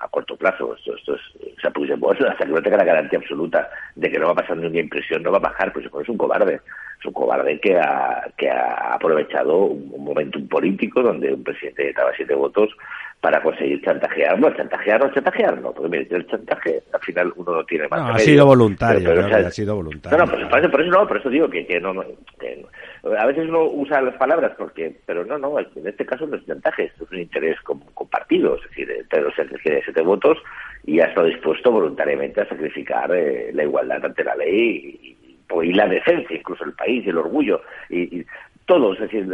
[0.00, 0.74] a corto plazo.
[0.74, 1.20] Esto, esto es,
[1.56, 1.90] o sea, pues,
[2.28, 5.22] hasta que no tenga la garantía absoluta de que no va a pasar ninguna impresión,
[5.22, 6.60] no va a bajar, pues es un cobarde.
[6.98, 12.12] Es un cobarde que ha, que ha aprovechado un, un político donde un presidente daba
[12.16, 12.70] siete votos
[13.20, 17.64] para conseguir chantajearlo, chantajear o chantajear, no, porque mire, el chantaje al final uno no
[17.64, 18.00] tiene más.
[18.00, 20.18] No, ha sido voluntario, pero, pero, o sea, ha sido voluntario.
[20.18, 21.92] No, no, por, eso, por eso no, por eso digo que, que no,
[22.38, 22.62] que
[23.02, 26.36] no, a veces uno usa las palabras porque, pero no, no, en este caso no
[26.36, 28.88] es chantaje, es un interés compartido, es decir,
[29.36, 30.38] Sánchez quiere siete votos
[30.84, 35.16] y ha estado dispuesto voluntariamente a sacrificar eh, la igualdad ante la ley y,
[35.62, 38.26] y, la decencia, incluso el país, y el orgullo, y, y
[38.64, 39.26] todo, es decir,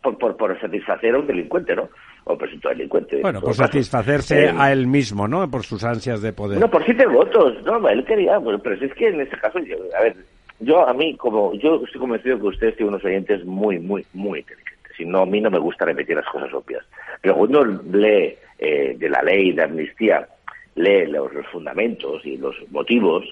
[0.00, 1.88] por, por, por satisfacer a un delincuente, ¿no?
[2.24, 3.20] O presunto delincuente.
[3.20, 5.50] Bueno, por satisfacerse eh, a él mismo, ¿no?
[5.50, 6.60] Por sus ansias de poder.
[6.60, 7.62] No, por siete votos.
[7.64, 10.16] No, él quería, bueno, pero es que en este caso, yo, a ver,
[10.60, 14.40] yo a mí, como yo estoy convencido que ustedes tienen unos oyentes muy, muy, muy
[14.40, 15.00] inteligentes.
[15.00, 16.84] Y no, a mí no me gusta repetir las cosas obvias.
[17.20, 20.28] Pero cuando lee eh, de la ley de amnistía,
[20.76, 23.24] lee los, los fundamentos y los motivos,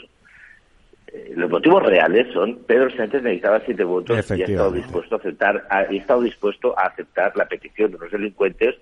[1.34, 5.66] los motivos reales son Pedro Sánchez necesitaba siete votos y ha estado dispuesto a aceptar
[5.70, 8.76] ha, ha estado dispuesto a aceptar la petición de los delincuentes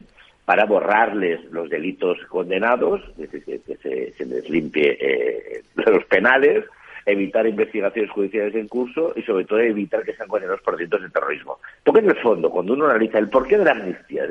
[0.49, 6.65] para borrarles los delitos condenados, es decir, que se, se les limpie eh, los penales,
[7.05, 11.11] evitar investigaciones judiciales en curso y sobre todo evitar que sean condenados por delitos de
[11.11, 11.59] terrorismo.
[11.85, 14.23] Porque en el fondo, cuando uno analiza el porqué de la amnistía,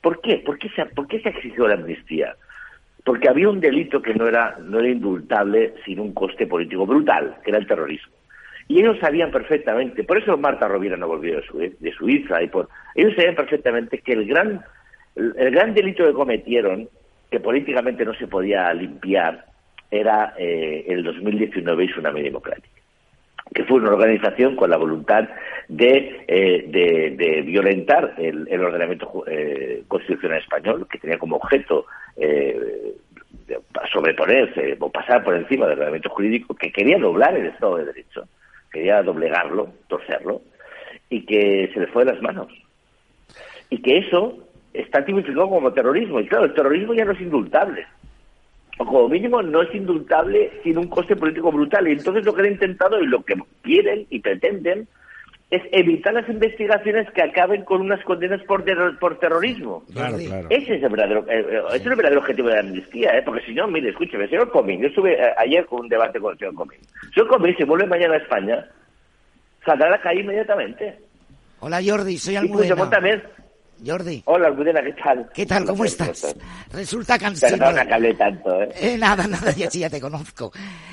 [0.00, 0.36] ¿por qué?
[0.46, 2.36] ¿Por qué se, por qué se exigió la amnistía?
[3.04, 7.36] Porque había un delito que no era, no era indultable sin un coste político brutal,
[7.44, 8.12] que era el terrorismo.
[8.66, 13.14] Y ellos sabían perfectamente, por eso Marta Rovira no volvió de, Suiza, y por, ellos
[13.14, 14.62] sabían perfectamente que el gran,
[15.16, 16.88] el, gran delito que cometieron,
[17.30, 19.44] que políticamente no se podía limpiar,
[19.90, 22.83] era eh, el 2019 y Tsunami Democrática
[23.52, 25.28] que fue una organización con la voluntad
[25.68, 32.94] de, eh, de, violentar el, ordenamiento eh, constitucional español, que tenía como objeto eh,
[33.92, 38.26] sobreponerse o pasar por encima del ordenamiento jurídico, que quería doblar el Estado de Derecho,
[38.72, 40.40] quería doblegarlo, torcerlo,
[41.10, 42.48] y que se le fue de las manos.
[43.70, 44.38] Y que eso
[44.72, 46.20] está tipificado como terrorismo.
[46.20, 47.86] Y claro, el terrorismo ya no es indultable
[48.78, 51.86] o como mínimo no es indultable sin un coste político brutal.
[51.88, 54.88] Y entonces lo que han intentado y lo que quieren y pretenden
[55.50, 59.84] es evitar las investigaciones que acaben con unas condenas por, terror, por terrorismo.
[59.92, 60.48] Claro, claro.
[60.50, 63.22] Ese es el verdadero, eh, ese es el verdadero objetivo de la amnistía, ¿eh?
[63.24, 66.32] porque si no, mire, escúcheme, señor Comín, yo estuve eh, ayer con un debate con
[66.32, 66.80] el señor Comín.
[67.14, 68.66] Señor Comín, si vuelve mañana a España,
[69.64, 70.98] saldrá a la calle inmediatamente.
[71.60, 72.74] Hola Jordi, soy Almudena.
[72.74, 73.22] Y también,
[73.84, 74.22] Jordi.
[74.26, 75.30] Hola, Almudena, ¿qué tal?
[75.32, 75.64] ¿Qué tal?
[75.64, 76.34] ¿Cómo estás?
[76.72, 77.58] Resulta cansino.
[77.58, 78.68] Perdona que hablé tanto, ¿eh?
[78.74, 80.52] eh nada, nada, ya sí, ya te conozco.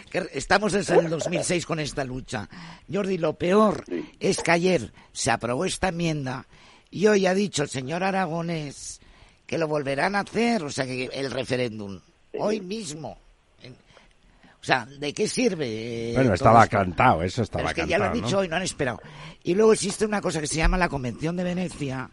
[0.09, 2.47] Que estamos desde el 2006 con esta lucha.
[2.91, 4.09] Jordi, lo peor sí.
[4.19, 6.45] es que ayer se aprobó esta enmienda
[6.89, 8.99] y hoy ha dicho el señor Aragonés
[9.45, 11.99] que lo volverán a hacer, o sea, que el referéndum,
[12.31, 12.37] sí.
[12.39, 13.17] hoy mismo.
[14.61, 16.11] O sea, ¿de qué sirve?
[16.11, 16.77] Eh, bueno, estaba esto?
[16.77, 17.89] cantado, eso estaba Pero es que cantado.
[17.89, 18.41] ya lo han dicho ¿no?
[18.41, 19.01] hoy, no han esperado.
[19.43, 22.11] Y luego existe una cosa que se llama la Convención de Venecia,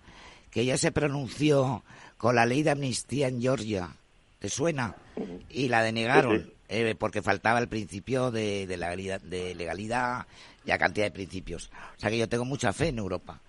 [0.50, 1.82] que ya se pronunció
[2.16, 3.88] con la ley de amnistía en Georgia.
[4.38, 4.94] ¿Te suena?
[5.50, 10.26] Y la denegaron eh, porque faltaba el principio de, de, legalidad, de legalidad
[10.64, 11.70] y a cantidad de principios.
[11.96, 13.40] O sea que yo tengo mucha fe en Europa.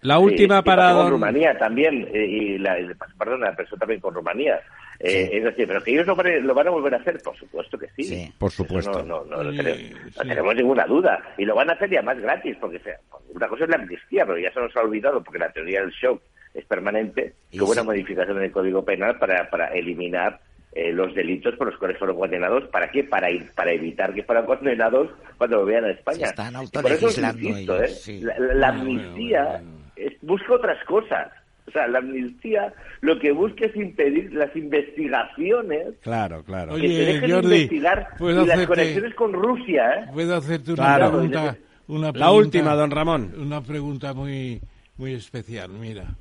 [0.00, 1.10] La última sí, para con don...
[1.12, 2.76] Rumanía también, eh, y la,
[3.18, 4.60] perdona, pero eso también con Rumanía.
[5.00, 7.20] Eh, es decir, pero que ellos lo van, a, lo van, a volver a hacer,
[7.22, 8.04] por supuesto que sí.
[8.04, 8.32] Sí.
[8.38, 9.02] Por supuesto.
[9.02, 11.34] No, no, no, no tenemos, no tenemos ninguna duda.
[11.36, 12.98] Y lo van a hacer ya más gratis, porque sea,
[13.34, 15.90] una cosa es la amnistía, pero ya se nos ha olvidado, porque la teoría del
[15.90, 16.22] shock
[16.54, 17.86] es permanente, que hubo una sí.
[17.86, 20.38] modificación en el Código Penal para, para eliminar
[20.72, 22.64] eh, los delitos por los cuales fueron condenados.
[22.68, 23.02] ¿Para qué?
[23.04, 26.18] Para, ir- para evitar que fueran condenados cuando volvieran a España.
[26.26, 27.94] Se están Y por eso os autolegislando insisto, ellos, ¿eh?
[27.94, 28.20] sí.
[28.20, 29.92] La, la- la Bueno, amnistía bueno, bueno.
[29.96, 31.32] es- busca otras cosas.
[31.66, 36.74] O sea, la amnistía lo que busca es impedir las investigaciones Claro, claro.
[36.74, 40.06] que Oye, se dejen Jordi, de investigar ¿puedo y las conexiones con Rusia, ¿eh?
[40.12, 41.10] Puedo hacerte una Claro.
[41.12, 41.56] pregunta.
[41.86, 43.34] Una La última, don Ramón.
[43.38, 44.60] Una pregunta muy,
[44.96, 45.70] muy especial.
[45.70, 46.14] Mira,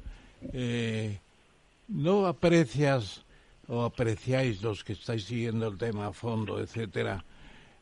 [0.54, 1.18] eh,
[1.88, 3.24] ¿no aprecias
[3.68, 7.24] o apreciáis los que estáis siguiendo el tema a fondo, etcétera,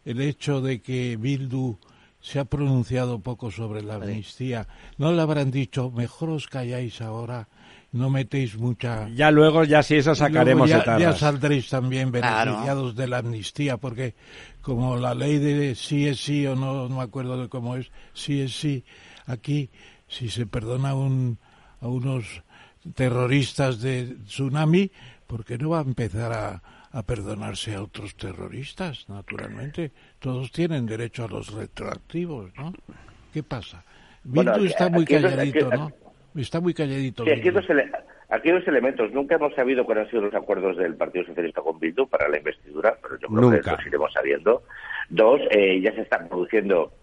[0.05, 1.75] el hecho de que Bildu
[2.21, 4.67] se ha pronunciado poco sobre la amnistía?
[4.97, 7.47] ¿No le habrán dicho, mejor os calláis ahora,
[7.91, 9.09] no metéis mucha...
[9.09, 12.51] Ya luego, ya si eso sacaremos ya, ya saldréis también Claro.
[12.51, 14.15] beneficiados de la amnistía, porque
[14.61, 17.91] como la ley de sí es sí o no, no me acuerdo de cómo es,
[18.13, 18.85] sí es sí,
[19.25, 19.69] aquí
[20.07, 21.39] si se perdona a un,
[21.81, 22.43] a unos
[22.95, 24.91] terroristas de tsunami,
[25.27, 29.07] ¿por qué no va a empezar a, a perdonarse a otros terroristas?
[29.09, 32.73] Naturalmente, todos tienen derecho a los retroactivos, ¿no?
[33.33, 33.83] ¿Qué pasa?
[34.23, 35.91] Bueno, Bildu está muy calladito, aquí- ¿no?
[36.41, 37.23] Está muy calladito.
[37.25, 37.91] Sí, aquí dos ele-
[38.29, 39.11] aquí hay dos elementos.
[39.11, 42.37] Nunca hemos sabido cuáles han sido los acuerdos del Partido Socialista con Bildu para la
[42.37, 43.61] investidura, pero yo creo Nunca.
[43.61, 44.63] que los iremos sabiendo.
[45.09, 46.93] Dos, eh, ya se están produciendo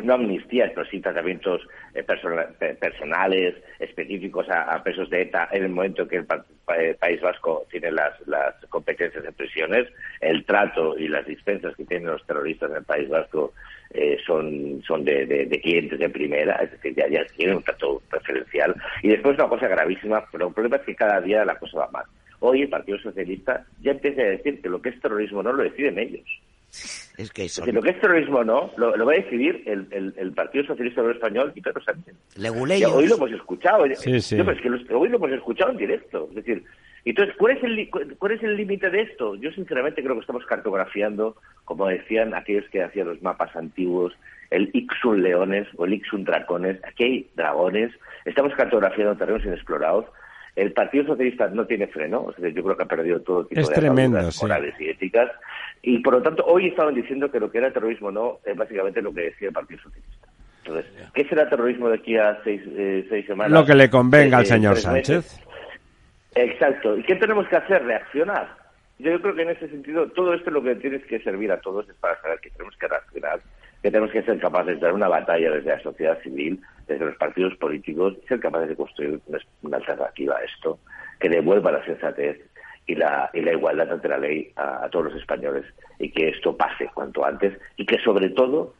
[0.00, 5.62] no amnistías, pero sí tratamientos eh, persona- pe- personales específicos a, presos de ETA en
[5.64, 9.88] el momento en que el pa- pa- País Vasco tiene las, las competencias en prisiones.
[10.20, 13.54] El trato y las dispensas que tienen los terroristas en el País Vasco
[13.90, 17.62] eh, son, son de, de- de clientes de primera, es decir, ya, ya tienen un
[17.62, 18.74] trato preferencial.
[19.02, 21.90] Y después una cosa gravísima, pero el problema es que cada día la cosa va
[21.92, 22.04] mal.
[22.40, 25.62] Hoy el Partido Socialista ya empieza a decir que lo que es terrorismo no lo
[25.62, 26.26] deciden ellos.
[27.16, 27.64] Es que eso.
[27.64, 30.64] Que lo que es terrorismo no, lo, lo va a decidir el, el, el Partido
[30.64, 32.14] Socialista Obrero Español y Pedro Sánchez.
[32.36, 32.92] Leguleyos.
[32.92, 33.84] hoy lo hemos escuchado.
[33.94, 34.36] Sí, sí.
[34.36, 36.26] No, pero es que los- hoy lo hemos escuchado en directo.
[36.30, 36.64] Es decir,
[37.04, 39.36] entonces, ¿cuál es el li- cu- cuál es el límite de esto?
[39.36, 44.12] Yo sinceramente creo que estamos cartografiando, como decían aquellos que hacían los mapas antiguos,
[44.50, 46.78] el Ixun leones o el Ixun dracones.
[46.84, 47.92] Aquí hay dragones.
[48.24, 50.06] Estamos cartografiando terrenos inexplorados.
[50.56, 53.60] El Partido Socialista no tiene freno, es decir, yo creo que ha perdido todo tipo
[53.60, 54.42] Es de tremendo, sí.
[54.44, 55.30] morales y éticas.
[55.82, 59.02] Y por lo tanto, hoy estaban diciendo que lo que era terrorismo no es básicamente
[59.02, 60.28] lo que decía el Partido Socialista.
[60.64, 63.52] Entonces, ¿qué será terrorismo de aquí a seis, eh, seis semanas?
[63.52, 65.24] Lo que le convenga Eh, al señor tres meses.
[65.26, 65.46] Sánchez.
[66.36, 66.96] Exacto.
[66.96, 67.84] ¿Y qué tenemos que hacer?
[67.84, 68.56] Reaccionar.
[68.98, 71.88] Yo creo que en ese sentido, todo esto lo que tiene que servir a todos
[71.88, 73.40] es para saber que tenemos que reaccionar,
[73.84, 77.16] que tenemos que ser capaces de dar una batalla desde la sociedad civil, desde los
[77.16, 80.78] partidos políticos, ser capaces de construir una, una alternativa a esto,
[81.20, 82.40] que devuelva la sensatez
[82.86, 85.66] y la, y la igualdad ante la ley a, a todos los españoles,
[85.98, 88.72] y que esto pase cuanto antes, y que sobre todo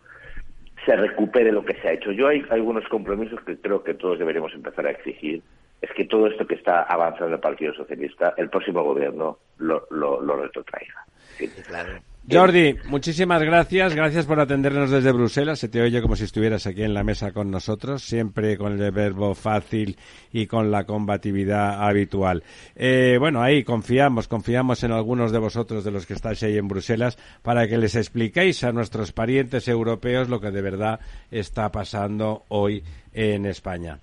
[0.86, 2.10] se recupere lo que se ha hecho.
[2.10, 5.42] Yo hay algunos compromisos que creo que todos deberíamos empezar a exigir.
[5.80, 10.20] Es que todo esto que está avanzando el Partido Socialista, el próximo gobierno lo, lo,
[10.20, 11.04] lo retrotraiga.
[11.36, 11.48] Sí.
[11.66, 12.00] Claro.
[12.30, 13.94] Jordi, muchísimas gracias.
[13.94, 15.58] Gracias por atendernos desde Bruselas.
[15.58, 18.90] Se te oye como si estuvieras aquí en la mesa con nosotros, siempre con el
[18.92, 19.98] verbo fácil
[20.32, 22.42] y con la combatividad habitual.
[22.76, 26.66] Eh, bueno, ahí confiamos, confiamos en algunos de vosotros, de los que estáis ahí en
[26.66, 32.44] Bruselas, para que les expliquéis a nuestros parientes europeos lo que de verdad está pasando
[32.48, 32.82] hoy
[33.12, 33.98] en España.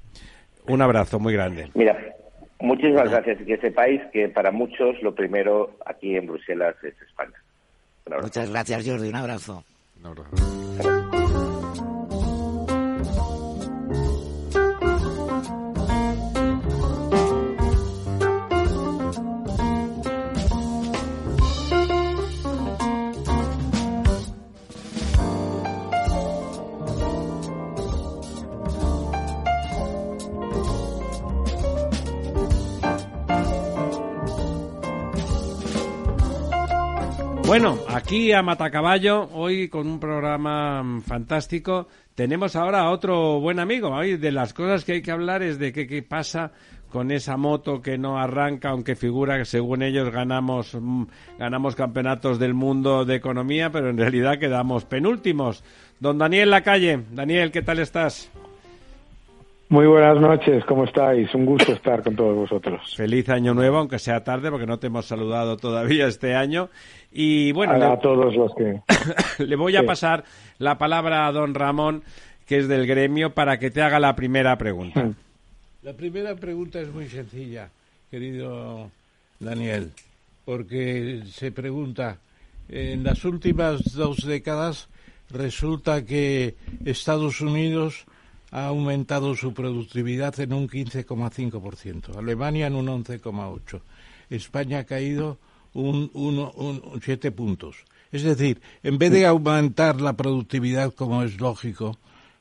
[0.68, 1.70] Un abrazo muy grande.
[1.74, 1.98] Mira,
[2.60, 7.38] muchísimas gracias y que sepáis que para muchos lo primero aquí en Bruselas es España.
[8.22, 9.10] Muchas gracias, Jordi.
[9.10, 9.64] Un abrazo.
[10.00, 11.18] Un abrazo.
[37.52, 43.60] Bueno, aquí a Matacaballo, hoy con un programa mm, fantástico, tenemos ahora a otro buen
[43.60, 43.90] amigo.
[43.90, 46.54] Hoy de las cosas que hay que hablar es de qué, pasa
[46.90, 51.04] con esa moto que no arranca, aunque figura que según ellos ganamos, mm,
[51.40, 55.62] ganamos campeonatos del mundo de economía, pero en realidad quedamos penúltimos.
[56.00, 58.32] Don Daniel Lacalle, Daniel, ¿qué tal estás?
[59.72, 61.34] Muy buenas noches, ¿cómo estáis?
[61.34, 62.94] Un gusto estar con todos vosotros.
[62.94, 66.70] Feliz año nuevo, aunque sea tarde, porque no te hemos saludado todavía este año.
[67.10, 68.82] Y bueno, a, le- a todos los que...
[69.46, 69.86] Le voy a Sí.
[69.86, 70.26] pasar
[70.58, 72.04] la palabra a don Ramón,
[72.46, 75.06] que es del gremio, para que te haga la primera pregunta.
[75.06, 75.16] Mm.
[75.84, 77.70] La primera pregunta es muy sencilla,
[78.12, 78.92] querido
[79.40, 79.92] Daniel.
[80.44, 82.18] porque se pregunta,
[82.68, 84.90] en las últimas dos décadas
[85.30, 88.06] resulta que Estados Unidos
[88.52, 93.82] ha aumentado su productividad en un 15,5%, Alemania en un 11,8%,
[94.30, 95.40] España ha caído
[95.74, 97.78] un, un, 7 puntos.
[98.12, 101.98] Es decir, en vez de aumentar la productividad como es lógico,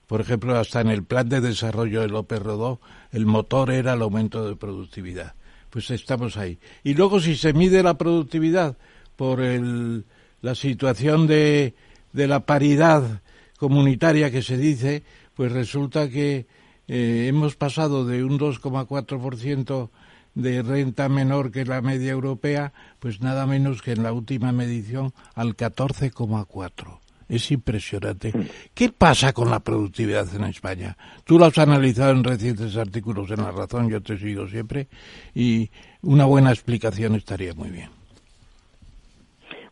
[0.07, 2.81] por ejemplo, hasta en el plan de desarrollo de López Rodó,
[3.13, 5.35] el motor era el aumento de productividad.
[5.71, 6.59] Pues estamos ahí.
[6.83, 8.77] Y luego, si se mide la productividad
[9.15, 10.05] por el,
[10.43, 11.75] la situación de,
[12.13, 13.23] de la paridad
[13.57, 15.05] comunitaria que se dice,
[15.41, 16.47] pues resulta que
[16.87, 19.89] eh, hemos pasado de un 2,4%
[20.35, 25.15] de renta menor que la media europea, pues nada menos que en la última medición
[25.35, 26.99] al 14,4.
[27.31, 28.37] Es impresionante.
[28.37, 28.49] Mm.
[28.75, 30.99] ¿Qué pasa con la productividad en España?
[31.25, 34.89] Tú lo has analizado en recientes artículos en La Razón, yo te sigo siempre,
[35.35, 35.71] y
[36.03, 38.00] una buena explicación estaría muy bien.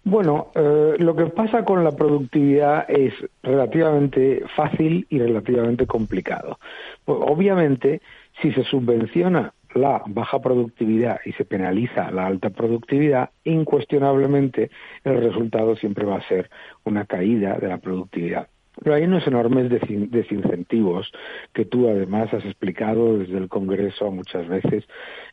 [0.05, 6.59] Bueno, eh, lo que pasa con la productividad es relativamente fácil y relativamente complicado.
[7.05, 8.01] Pues, obviamente,
[8.41, 14.71] si se subvenciona la baja productividad y se penaliza la alta productividad, incuestionablemente
[15.05, 16.49] el resultado siempre va a ser
[16.85, 18.49] una caída de la productividad.
[18.83, 21.11] Pero hay unos enormes desincentivos
[21.53, 24.85] que tú además has explicado desde el Congreso muchas veces.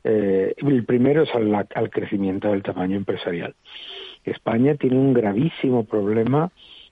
[0.03, 3.55] Eh, el primero es al crecimiento del tamaño empresarial.
[4.26, 6.51] España tiene un gravísimo problema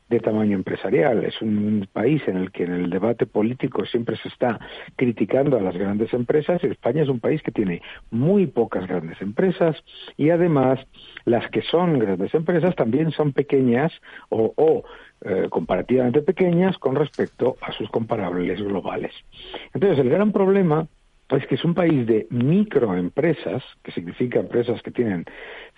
[0.09, 1.23] de tamaño empresarial.
[1.23, 4.59] Es un país en el que en el debate político siempre se está
[4.95, 6.63] criticando a las grandes empresas.
[6.63, 7.81] España es un país que tiene
[8.11, 9.75] muy pocas grandes empresas
[10.17, 10.79] y además
[11.25, 13.91] las que son grandes empresas también son pequeñas
[14.29, 14.83] o,
[15.25, 19.13] eh, comparativamente pequeñas con respecto a sus comparables globales.
[19.73, 20.87] Entonces, el gran problema
[21.29, 25.25] es que es un país de microempresas, que significa empresas que tienen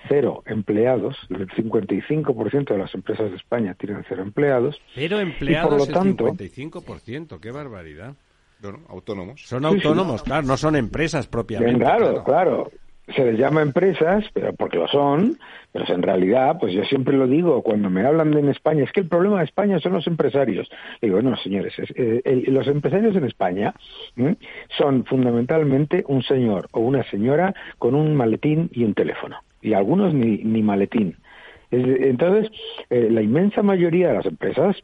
[0.07, 4.79] cero empleados, el 55% de las empresas de España tienen cero empleados.
[4.93, 8.15] Cero empleados, por lo tanto, el 55%, qué barbaridad.
[8.61, 9.41] Bueno, autónomos.
[9.45, 11.79] Son autónomos, claro, no son empresas propiamente.
[11.79, 12.71] claro, claro,
[13.15, 15.37] Se les llama empresas, pero porque lo son,
[15.71, 18.91] pero en realidad, pues yo siempre lo digo, cuando me hablan de en España, es
[18.91, 20.67] que el problema de España son los empresarios.
[21.01, 23.75] digo, no, señores, eh, los empresarios en España
[24.77, 30.13] son fundamentalmente un señor o una señora con un maletín y un teléfono y algunos
[30.13, 31.17] ni, ni maletín.
[31.71, 32.51] Entonces,
[32.89, 34.77] eh, la inmensa mayoría de las empresas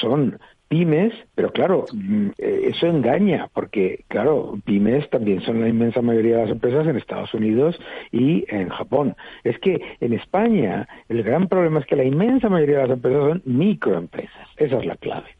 [0.00, 0.38] son
[0.68, 6.36] pymes, pero claro, mm, eh, eso engaña, porque claro, pymes también son la inmensa mayoría
[6.38, 7.78] de las empresas en Estados Unidos
[8.10, 9.14] y en Japón.
[9.44, 13.22] Es que en España el gran problema es que la inmensa mayoría de las empresas
[13.28, 15.35] son microempresas, esa es la clave.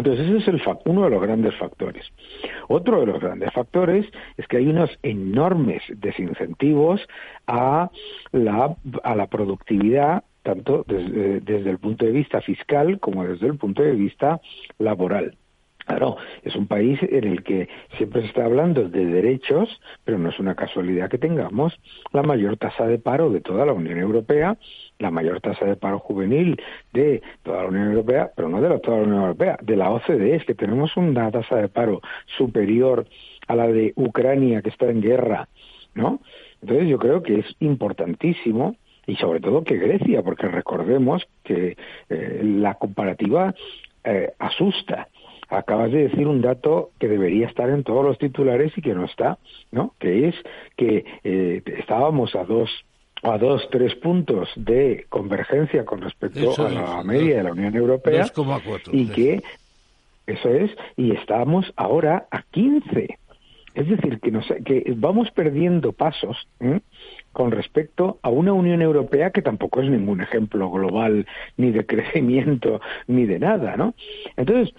[0.00, 2.06] Entonces, ese es el uno de los grandes factores.
[2.68, 4.06] Otro de los grandes factores
[4.38, 7.06] es que hay unos enormes desincentivos
[7.46, 7.90] a
[8.32, 13.58] la, a la productividad tanto desde, desde, el punto de vista fiscal como desde el
[13.58, 14.40] punto de vista
[14.78, 15.36] laboral.
[15.86, 19.68] Claro, es un país en el que siempre se está hablando de derechos,
[20.04, 21.78] pero no es una casualidad que tengamos
[22.12, 24.56] la mayor tasa de paro de toda la Unión Europea
[25.00, 26.60] la mayor tasa de paro juvenil
[26.92, 30.36] de toda la Unión Europea, pero no de toda la Unión Europea, de la OCDE,
[30.36, 32.00] es que tenemos una tasa de paro
[32.38, 33.06] superior
[33.48, 35.48] a la de Ucrania, que está en guerra,
[35.94, 36.20] ¿no?
[36.62, 38.76] Entonces yo creo que es importantísimo
[39.06, 41.76] y sobre todo que Grecia, porque recordemos que
[42.10, 43.54] eh, la comparativa
[44.04, 45.08] eh, asusta.
[45.48, 49.04] Acabas de decir un dato que debería estar en todos los titulares y que no
[49.04, 49.38] está,
[49.72, 49.94] ¿no?
[49.98, 50.36] Que es
[50.76, 52.70] que eh, estábamos a dos
[53.22, 58.26] a dos, tres puntos de convergencia con respecto a la media de la Unión Europea
[58.92, 59.42] y que
[60.26, 63.18] eso es, y estamos ahora a 15.
[63.74, 66.48] Es decir, que, nos, que vamos perdiendo pasos
[67.32, 72.80] con respecto a una Unión Europea que tampoco es ningún ejemplo global ni de crecimiento
[73.06, 73.94] ni de nada, ¿no?
[74.36, 74.74] Entonces,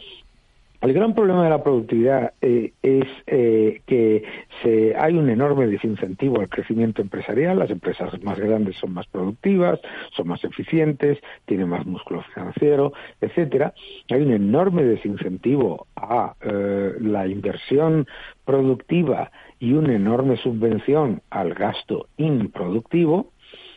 [0.82, 4.24] el gran problema de la productividad eh, es eh, que
[4.64, 7.60] se, hay un enorme desincentivo al crecimiento empresarial.
[7.60, 9.80] Las empresas más grandes son más productivas,
[10.16, 13.76] son más eficientes, tienen más músculo financiero, etcétera.
[14.10, 18.08] Hay un enorme desincentivo a eh, la inversión
[18.44, 23.32] productiva y una enorme subvención al gasto improductivo.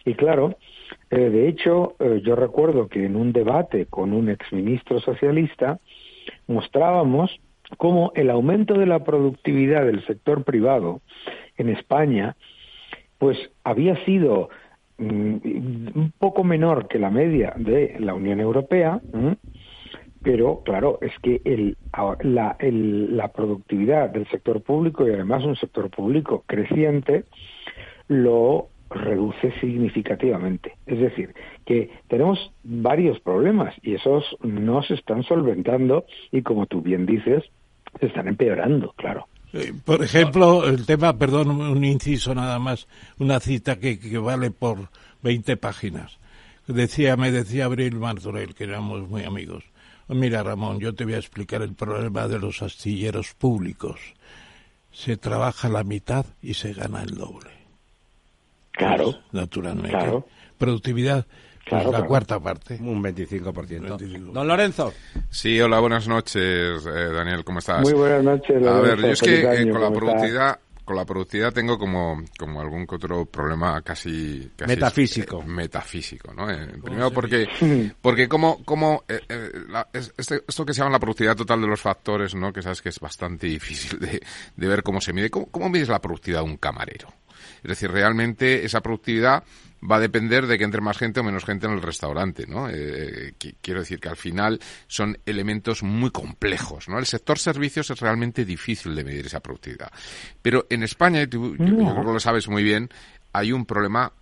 [0.07, 0.57] Y claro,
[1.11, 5.79] de hecho, yo recuerdo que en un debate con un exministro socialista,
[6.47, 7.41] mostrábamos
[7.79, 11.01] cómo el aumento de la productividad del sector privado
[11.57, 12.37] en España
[13.19, 14.51] pues había sido
[14.99, 15.37] mm,
[15.95, 19.01] un poco menor que la media de la Unión Europea,
[20.23, 21.75] pero claro, es que
[22.23, 27.25] la, la productividad del sector público y además un sector público creciente
[28.09, 30.77] lo reduce significativamente.
[30.87, 36.81] Es decir, que tenemos varios problemas y esos no se están solventando y como tú
[36.81, 37.45] bien dices,
[38.01, 39.27] se están empeorando, claro.
[39.85, 44.89] Por ejemplo, el tema, perdón, un inciso nada más, una cita que, que vale por
[45.23, 46.19] 20 páginas.
[46.67, 49.65] Decía, me decía Abril Martorell, que éramos muy amigos.
[50.09, 54.01] Mira, Ramón, yo te voy a explicar el problema de los astilleros públicos.
[54.93, 57.64] Se trabaja la mitad y se gana el doble.
[58.77, 59.13] Claro.
[59.13, 60.23] Pues, naturalmente.
[60.59, 61.27] Productividad,
[61.69, 62.79] pues, la cuarta parte.
[62.81, 64.33] Un 25%.
[64.33, 64.93] Don Lorenzo.
[65.31, 67.83] Sí, hola, buenas noches, eh, Daniel, ¿cómo estás?
[67.83, 68.67] Muy buenas noches.
[68.67, 72.61] A ver, yo es que eh, con la productividad con la productividad tengo como, como
[72.61, 75.41] algún otro problema casi, metafísico.
[75.41, 76.47] Eh, metafísico, ¿no?
[76.83, 77.49] primero porque,
[78.03, 82.53] porque como, como este, esto que se llama la productividad total de los factores, ¿no?
[82.53, 84.21] Que sabes que es bastante difícil de,
[84.55, 85.31] de ver cómo se mide.
[85.31, 87.09] ¿Cómo, ¿Cómo mides la productividad de un camarero?
[87.65, 89.43] Es decir, realmente esa productividad
[89.91, 92.69] va a depender de que entre más gente o menos gente en el restaurante, ¿no?
[92.71, 96.99] Eh, quiero decir que al final son elementos muy complejos, ¿no?
[96.99, 99.91] El sector servicios es realmente difícil de medir esa productividad.
[100.41, 102.89] Pero en España, y tú, yo creo que lo sabes muy bien,
[103.33, 104.13] hay un problema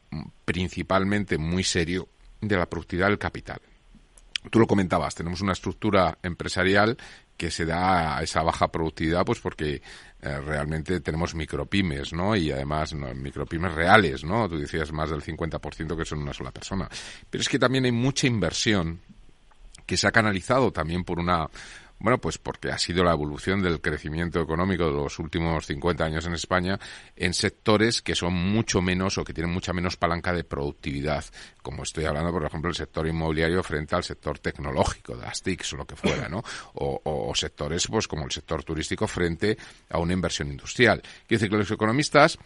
[0.44, 2.08] principalmente muy serio
[2.40, 3.60] de la productividad del capital.
[4.50, 6.96] Tú lo comentabas, tenemos una estructura empresarial
[7.36, 9.82] que se da a esa baja productividad, pues porque
[10.24, 12.36] eh, realmente tenemos micropymes, ¿no?
[12.36, 14.48] Y además micropymes reales, ¿no?
[14.48, 16.88] Tú decías más del 50% que son una sola persona.
[17.28, 19.00] Pero es que también hay mucha inversión
[19.84, 21.48] que se ha canalizado también por una
[22.02, 26.26] bueno, pues porque ha sido la evolución del crecimiento económico de los últimos 50 años
[26.26, 26.78] en España
[27.14, 31.24] en sectores que son mucho menos o que tienen mucha menos palanca de productividad,
[31.62, 35.74] como estoy hablando, por ejemplo, el sector inmobiliario frente al sector tecnológico, de las TICs
[35.74, 36.42] o lo que fuera, ¿no?
[36.74, 39.56] O, o sectores, pues como el sector turístico frente
[39.88, 41.00] a una inversión industrial.
[41.00, 42.36] Quiero decir que los economistas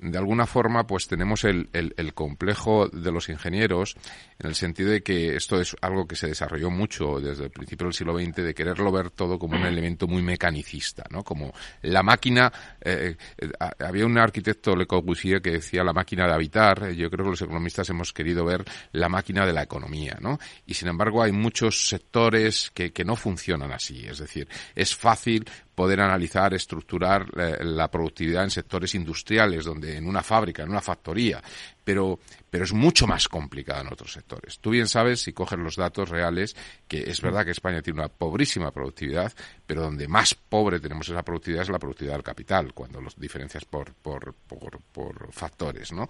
[0.00, 3.96] de alguna forma, pues tenemos el, el, complejo de los ingenieros
[4.38, 7.86] en el sentido de que esto es algo que se desarrolló mucho desde el principio
[7.86, 11.22] del siglo XX, de quererlo ver todo como un elemento muy mecanicista, ¿no?
[11.22, 16.32] Como la máquina, eh, eh, había un arquitecto, Le Corbusier, que decía la máquina de
[16.32, 20.38] habitar, yo creo que los economistas hemos querido ver la máquina de la economía, ¿no?
[20.66, 25.44] Y sin embargo hay muchos sectores que, que no funcionan así, es decir, es fácil
[25.80, 30.82] poder analizar, estructurar eh, la productividad en sectores industriales, donde en una fábrica, en una
[30.82, 31.42] factoría,
[31.82, 32.18] pero,
[32.50, 34.58] pero es mucho más complicada en otros sectores.
[34.58, 36.54] Tú bien sabes, si coges los datos reales,
[36.86, 39.32] que es verdad que España tiene una pobrísima productividad,
[39.66, 43.64] pero donde más pobre tenemos esa productividad es la productividad del capital, cuando los diferencias
[43.64, 46.06] por, por, por, factores, ¿no?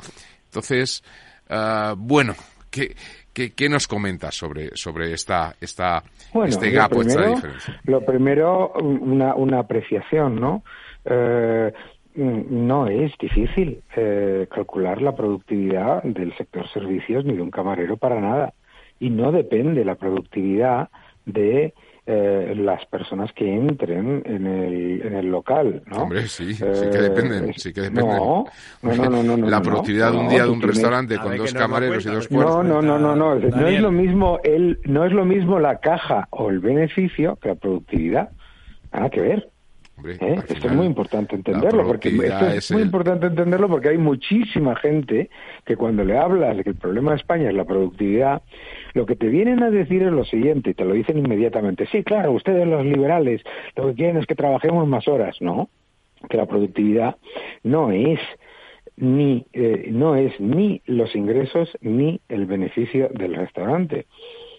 [0.47, 1.01] Entonces,
[1.49, 2.35] uh, bueno,
[2.71, 2.95] ¿qué,
[3.33, 6.03] ¿Qué, nos comentas sobre, sobre esta, esta,
[6.47, 7.81] este gap o esta diferencia?
[7.85, 10.62] Lo primero, una, una apreciación, ¿no?
[11.05, 11.73] Eh,
[12.14, 18.21] no es difícil eh, calcular la productividad del sector servicios ni de un camarero para
[18.21, 18.53] nada.
[18.99, 20.91] Y no depende la productividad
[21.25, 21.73] de
[22.07, 26.05] eh, las personas que entren en el, en el local, ¿no?
[26.05, 28.17] Hombre, sí, sí que dependen, sí que dependen.
[28.17, 28.47] No,
[28.83, 32.09] no, no, no, La productividad de un día de un restaurante con dos camareros y
[32.09, 32.65] dos cuartos.
[32.65, 36.27] No, no, no, no, no, es lo mismo el, no es lo mismo la caja
[36.31, 38.31] o el beneficio que la productividad.
[38.93, 39.51] Nada que ver.
[40.05, 40.41] ¿Eh?
[40.49, 45.31] Esto es muy importante entenderlo, porque es, muy importante entenderlo porque hay muchísima gente
[45.65, 48.43] que cuando le hablas de que el problema de España es la productividad,
[48.95, 51.87] lo que te vienen a decir es lo siguiente, y te lo dicen inmediatamente.
[51.91, 53.43] Sí, claro, ustedes los liberales
[53.77, 55.69] lo que quieren es que trabajemos más horas, ¿no?
[56.29, 57.17] Que la productividad
[57.63, 58.21] no es
[58.97, 64.07] ni eh, no es ni los ingresos ni el beneficio del restaurante.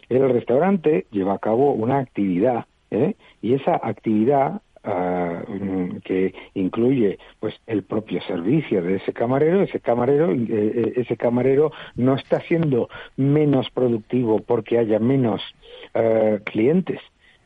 [0.09, 3.15] El restaurante lleva a cabo una actividad ¿eh?
[3.41, 10.31] y esa actividad Mm, que incluye pues el propio servicio de ese camarero ese camarero
[10.31, 15.39] eh, eh, ese camarero no está siendo menos productivo porque haya menos
[15.93, 16.99] ah, clientes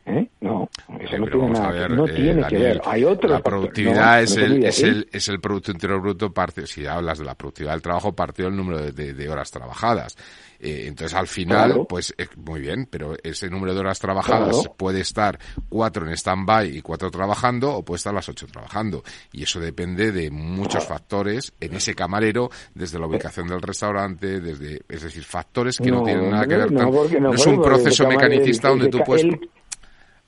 [0.07, 0.29] ¿Eh?
[0.41, 2.81] No, eso no tiene, nada, no tiene que ver.
[2.85, 6.85] Hay otro la productividad es, el, es, el, es el Producto Interior Bruto, parte, si
[6.85, 10.15] hablas de la productividad del trabajo, partido del número de, de horas trabajadas.
[10.59, 15.01] Eh, entonces, al final, pues eh, muy bien, pero ese número de horas trabajadas puede
[15.01, 15.37] estar
[15.69, 19.03] cuatro en stand-by y cuatro trabajando, o puede estar las ocho trabajando.
[19.31, 24.81] Y eso depende de muchos factores en ese camarero, desde la ubicación del restaurante, desde,
[24.87, 26.71] es decir, factores que no, tienen nada que ver.
[26.71, 29.25] No, es un proceso mecanicista donde tú puedes.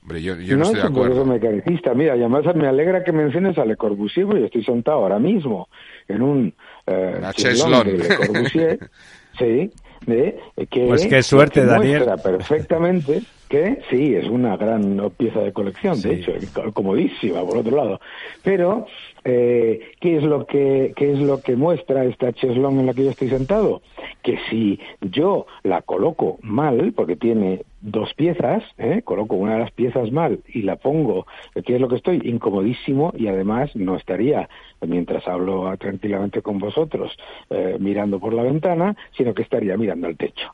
[0.08, 1.16] Hombre, yo, yo no, estoy de acuerdo.
[1.16, 1.92] es un mecanicista.
[1.92, 5.68] Mira, además me alegra que menciones a Le Corbusier, porque yo estoy sentado ahora mismo
[6.08, 6.54] en un
[6.86, 8.78] eh, de Le Corbusier.
[9.38, 9.70] sí,
[10.06, 10.38] de
[10.70, 12.04] que Pues qué suerte, que Daniel.
[12.06, 16.20] muestra perfectamente que sí, es una gran pieza de colección, de Sí.
[16.22, 18.00] hecho, y comodísima por otro lado.
[18.42, 18.86] Pero,
[19.24, 23.04] eh, ¿qué es lo que qué es lo que muestra esta cheslón en la que
[23.04, 23.82] yo estoy sentado?
[24.22, 29.02] Que si yo la coloco mal, porque tiene dos piezas, ¿eh?
[29.04, 31.26] coloco una de las piezas mal y la pongo,
[31.64, 32.20] ¿qué es lo que estoy?
[32.24, 34.48] Incomodísimo y además no estaría,
[34.86, 37.16] mientras hablo tranquilamente con vosotros,
[37.50, 40.52] eh, mirando por la ventana, sino que estaría mirando al techo.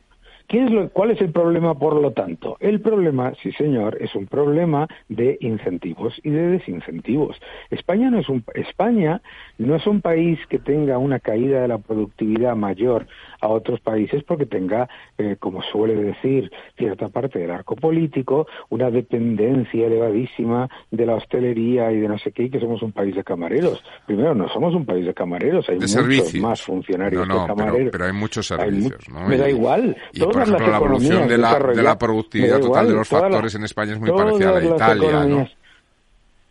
[0.48, 2.58] ¿Qué es lo, ¿Cuál es el problema, por lo tanto?
[2.60, 7.40] El problema, sí señor, es un problema de incentivos y de desincentivos.
[7.70, 9.22] España no es un, España
[9.56, 13.06] no es un país que tenga una caída de la productividad mayor
[13.44, 14.88] a otros países porque tenga,
[15.18, 21.92] eh, como suele decir cierta parte del arco político, una dependencia elevadísima de la hostelería
[21.92, 23.82] y de no sé qué, y que somos un país de camareros.
[24.06, 26.34] Primero, no somos un país de camareros, hay De muchos servicios.
[26.42, 27.92] más funcionarios No, no, que pero- camareros.
[27.92, 29.26] pero hay muchos servicios, ¿no?
[29.28, 29.96] Me da igual.
[30.12, 33.08] y, Todas por ejemplo, las la evolución de la- de la productividad total de los
[33.08, 35.46] factores en España es muy parecida a la de Italia, ¿no?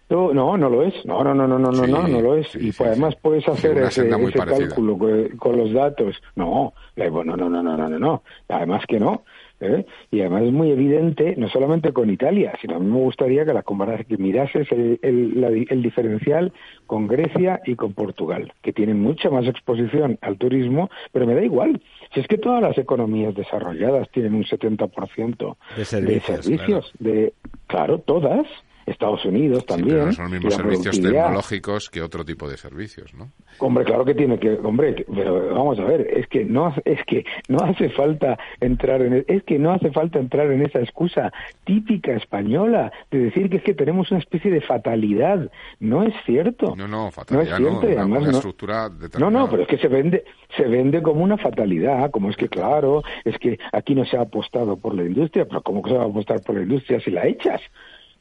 [0.09, 0.93] No, no lo es.
[1.05, 2.47] No, no, no, no, no, no, Sí, no, no lo es.
[2.49, 4.07] sí, y sí, pues además puedes hacer ese,
[4.67, 6.21] cálculo con, con los datos.
[6.35, 8.23] No, no, no, no, no, no, no, no.
[8.47, 9.23] Además que no.
[9.59, 9.85] ¿eh?
[10.11, 13.53] Y además es muy evidente, no solamente con Italia, sino a mí me gustaría que
[13.53, 16.51] la comparas, que mirases el, el, la di- el diferencial
[16.85, 21.43] con Grecia y con Portugal, que tienen mucha más exposición al turismo, pero me da
[21.43, 21.81] igual.
[22.13, 27.33] Si es que todas las economías desarrolladas tienen un 70% De servicios, servicios, de
[27.67, 28.45] claro, todas.
[28.85, 29.89] Estados Unidos Sí, también.
[29.95, 33.31] pero no son los mismos servicios tecnológicos que otro tipo de servicios, ¿no?
[33.59, 36.99] Hombre, claro que tiene que, hombre, pero vamos a ver, es que no hace- es
[37.05, 40.79] que no hace falta entrar en e- es que no hace falta entrar en esa
[40.79, 41.31] excusa
[41.63, 45.49] típica española de decir que es que tenemos una especie de fatalidad.
[45.79, 46.75] No es cierto.
[46.75, 49.49] No, no, No fatalidad es no, cierto, y una, además una no- estructura No, no,
[49.49, 50.23] pero es que se vende,
[50.57, 54.21] se vende como una fatalidad, como es que claro, es que aquí no se ha
[54.21, 57.11] apostado por la industria, pero ¿cómo que se va a apostar por la industria si
[57.11, 57.61] la echas?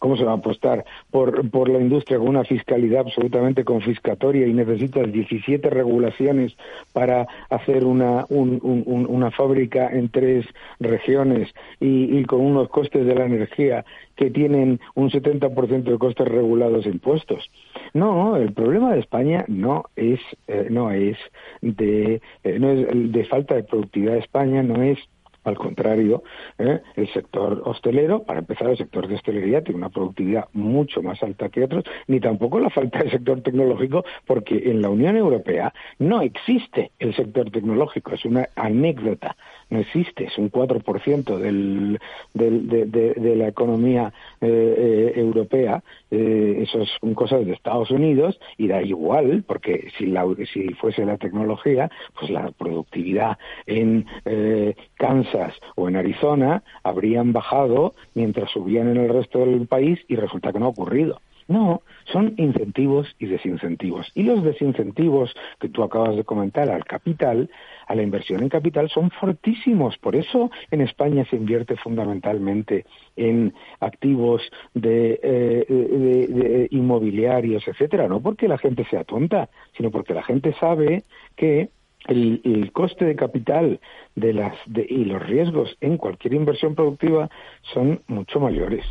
[0.02, 4.52] ¿Cómo se va a apostar por, por la industria con una fiscalidad absolutamente confiscatoria y
[4.52, 6.56] necesitas 17 regulaciones
[6.92, 10.44] para hacer una, un- un- un- una fábrica en tres
[10.80, 13.84] regiones y, y con unos costes de la energía
[14.16, 17.48] que tienen un 70% de costes regulados e impuestos?
[17.94, 21.16] No, el problema de España no es, eh, no es
[21.60, 24.98] de, eh, no es de falta de productividad de España, no es
[25.44, 26.22] al contrario,
[26.58, 26.80] ¿eh?
[26.96, 31.48] el sector hostelero, para empezar, el sector de hostelería tiene una productividad mucho más alta
[31.48, 36.22] que otros, ni tampoco la falta del sector tecnológico, porque en la Unión Europea no
[36.22, 39.36] existe el sector tecnológico, es una anécdota,
[39.72, 41.98] no existe, es un 4% del,
[42.34, 48.68] del, de, la economía eh, eh, europea, eh, eso son cosas de Estados Unidos y
[48.68, 55.54] da igual, porque si, la, si fuese la tecnología, pues la productividad en eh, Kansas
[55.74, 60.58] o en Arizona habrían bajado mientras subían en el resto del país y resulta que
[60.58, 61.18] no ha ocurrido.
[61.52, 61.82] No,
[62.12, 64.10] son incentivos y desincentivos.
[64.14, 67.50] Y los desincentivos que tú acabas de comentar al capital,
[67.86, 69.98] a la inversión en capital, son fortísimos.
[69.98, 72.86] Por eso en España se invierte fundamentalmente
[73.16, 74.40] en activos
[74.72, 78.08] de, eh, de inmobiliarios, etcétera.
[78.08, 81.02] No porque la gente sea tonta, sino porque la gente sabe
[81.36, 81.68] que
[82.08, 83.78] el, el coste de capital
[84.16, 87.28] de las de- y los riesgos en cualquier inversión productiva
[87.74, 88.84] son mucho mayores.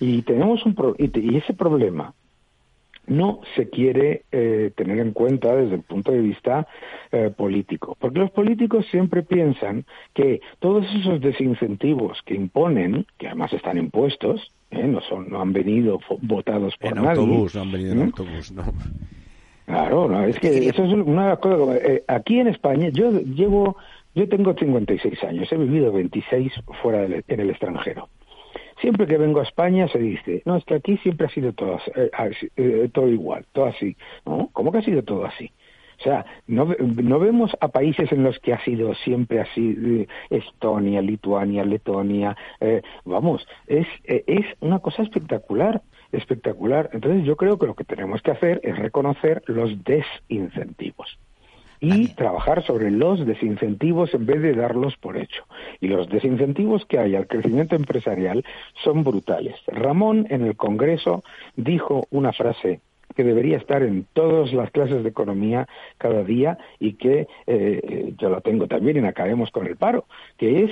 [0.00, 2.14] Y tenemos un pro- y, te- y ese problema
[3.06, 6.66] no se quiere eh, tener en cuenta desde el punto de vista
[7.10, 13.52] eh, político, porque los políticos siempre piensan que todos esos desincentivos que imponen, que además
[13.54, 14.86] están impuestos, ¿eh?
[14.86, 18.02] no son no han venido votados por En nadie, autobús, no han venido en ¿Mm?
[18.02, 18.64] autobús, no.
[19.64, 21.56] Claro, no, es que eso es una cosa.
[21.58, 23.76] como, eh, aquí en España, yo llevo,
[24.14, 28.08] yo tengo 56 años, he vivido 26 fuera del, en el extranjero.
[28.80, 31.80] Siempre que vengo a España se dice, no, es que aquí siempre ha sido todo,
[31.96, 32.10] eh,
[32.56, 33.96] eh, todo igual, todo así.
[34.24, 34.50] ¿No?
[34.52, 35.50] ¿Cómo que ha sido todo así?
[35.98, 41.02] O sea, no, no vemos a países en los que ha sido siempre así, Estonia,
[41.02, 46.88] Lituania, Letonia, eh, vamos, es, eh, es una cosa espectacular, espectacular.
[46.92, 51.18] Entonces yo creo que lo que tenemos que hacer es reconocer los desincentivos
[51.80, 55.44] y trabajar sobre los desincentivos en vez de darlos por hecho.
[55.80, 58.44] Y los desincentivos que hay al crecimiento empresarial
[58.82, 59.56] son brutales.
[59.66, 61.22] Ramón en el Congreso
[61.56, 62.80] dijo una frase
[63.16, 65.66] que debería estar en todas las clases de economía
[65.96, 70.04] cada día y que eh, yo la tengo también en Acabemos con el Paro,
[70.36, 70.70] que es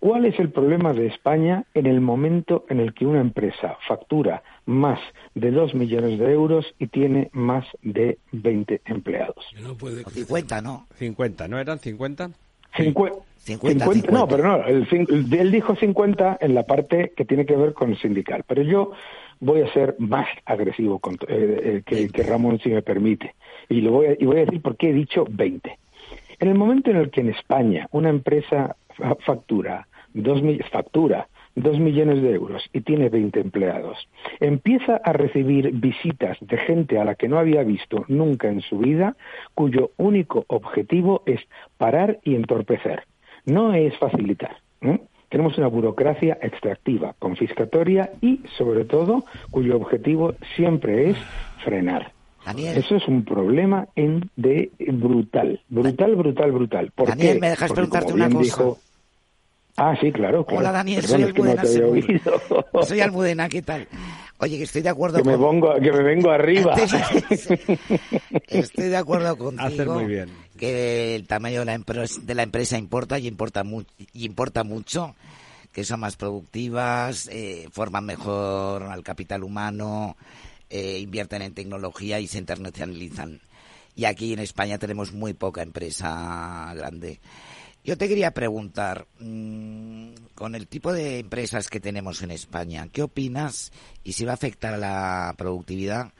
[0.00, 4.44] ¿Cuál es el problema de España en el momento en el que una empresa factura
[4.68, 5.00] más
[5.34, 9.42] de 2 millones de euros y tiene más de 20 empleados?
[9.62, 10.86] No puede O 50, ¿no?
[10.98, 12.30] 50, ¿no eran 50?
[12.76, 17.90] 50, no, pero no, él dijo 50 en la parte que tiene que ver con
[17.92, 18.92] el sindical, pero yo
[19.40, 23.34] voy a ser más agresivo con, eh, eh, que, Ramón, si me permite,
[23.70, 25.78] y, lo voy a, y voy a decir por qué he dicho 20.
[26.40, 28.76] En el momento en el que en España una empresa
[29.20, 31.26] factura dos, factura
[31.62, 34.08] 2 millones de euros y tiene 20 empleados,
[34.40, 38.78] empieza a recibir visitas de gente a la que no había visto nunca en su
[38.78, 39.16] vida,
[39.54, 41.40] cuyo único objetivo es
[41.76, 43.04] parar y entorpecer.
[43.44, 44.56] No es facilitar.
[45.28, 51.18] Tenemos una burocracia extractiva, confiscatoria y, sobre todo, cuyo objetivo siempre es
[51.64, 52.12] frenar.
[52.56, 56.90] Eso es un problema en de brutal, brutal, brutal, brutal.
[56.94, 58.64] ¿Por Daniel, ¿me dejas preguntarte una cosa?
[59.80, 61.62] Ah, sí, claro, Hola, Daniel, soy Almudena.
[62.82, 63.86] soy Almudena, ¿qué tal?
[64.40, 66.74] Oye, que estoy de acuerdo que Me vengo, que me vengo arriba.
[68.48, 69.66] estoy de acuerdo contigo.
[69.66, 70.30] Hacer muy bien.
[70.56, 73.62] Que el tamaño de la, empresa, de la empresa importa y importa,
[74.12, 75.14] y importa mucho.
[75.72, 80.16] Que son más productivas, eh, forman mejor al capital humano,
[80.70, 83.40] eh, invierten en tecnología y se internacionalizan.
[83.94, 87.20] Y aquí en España tenemos muy poca empresa grande.
[87.88, 93.02] Yo te quería preguntar, mm, con el tipo de empresas que tenemos en España, ¿qué
[93.02, 93.72] opinas
[94.04, 96.12] y si va a afectar a la productividad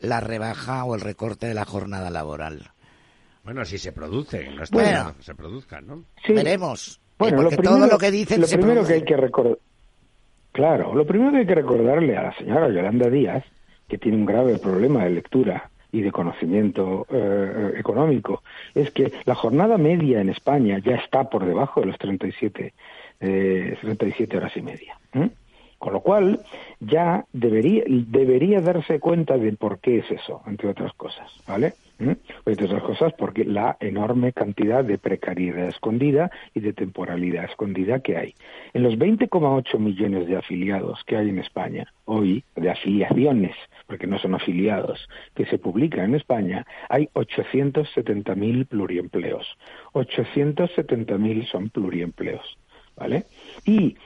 [0.00, 2.70] la rebaja o el recorte de la jornada laboral?
[3.44, 6.02] Bueno, si se produce, no está bueno, que se produzca, ¿no?
[6.26, 6.98] Veremos.
[7.18, 9.58] Bueno, lo primero, todo lo que dicen lo primero que hay que recordar,
[10.50, 13.44] claro, lo primero que hay que recordarle a la señora Yolanda Díaz,
[13.86, 18.42] que tiene un grave problema de lectura y de conocimiento eh, económico
[18.74, 22.72] es que la jornada media en España ya está por debajo de los 37,
[23.20, 24.98] eh, 37 horas y media.
[25.78, 26.40] Con lo cual,
[26.80, 31.74] ya debería, debería darse cuenta de por qué es eso, entre otras cosas, ¿vale?
[31.98, 38.16] Entre otras cosas, porque la enorme cantidad de precariedad escondida y de temporalidad escondida que
[38.16, 38.34] hay.
[38.74, 43.54] En los 20,8 millones de afiliados que hay en España hoy, de afiliaciones,
[43.86, 49.46] porque no son afiliados, que se publican en España, hay 870.000 pluriempleos.
[49.92, 52.58] 870.000 son pluriempleos,
[52.96, 53.24] ¿vale?
[53.64, 53.96] Y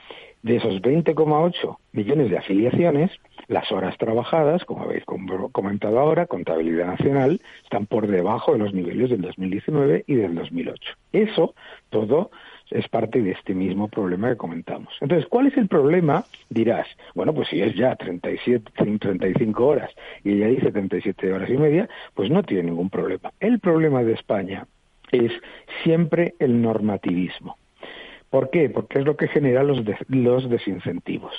[0.43, 3.11] de esos 20,8 millones de afiliaciones,
[3.47, 9.09] las horas trabajadas, como habéis comentado ahora, contabilidad nacional, están por debajo de los niveles
[9.09, 10.93] del 2019 y del 2008.
[11.13, 11.55] Eso
[11.89, 12.31] todo
[12.69, 14.93] es parte de este mismo problema que comentamos.
[14.99, 16.25] Entonces, ¿cuál es el problema?
[16.49, 19.91] Dirás, bueno, pues si es ya 37, 35 horas
[20.23, 23.31] y ella dice 37 horas y media, pues no tiene ningún problema.
[23.39, 24.67] El problema de España
[25.11, 25.31] es
[25.83, 27.57] siempre el normativismo.
[28.29, 28.69] ¿Por qué?
[28.69, 31.33] Porque es lo que genera los, los desincentivos.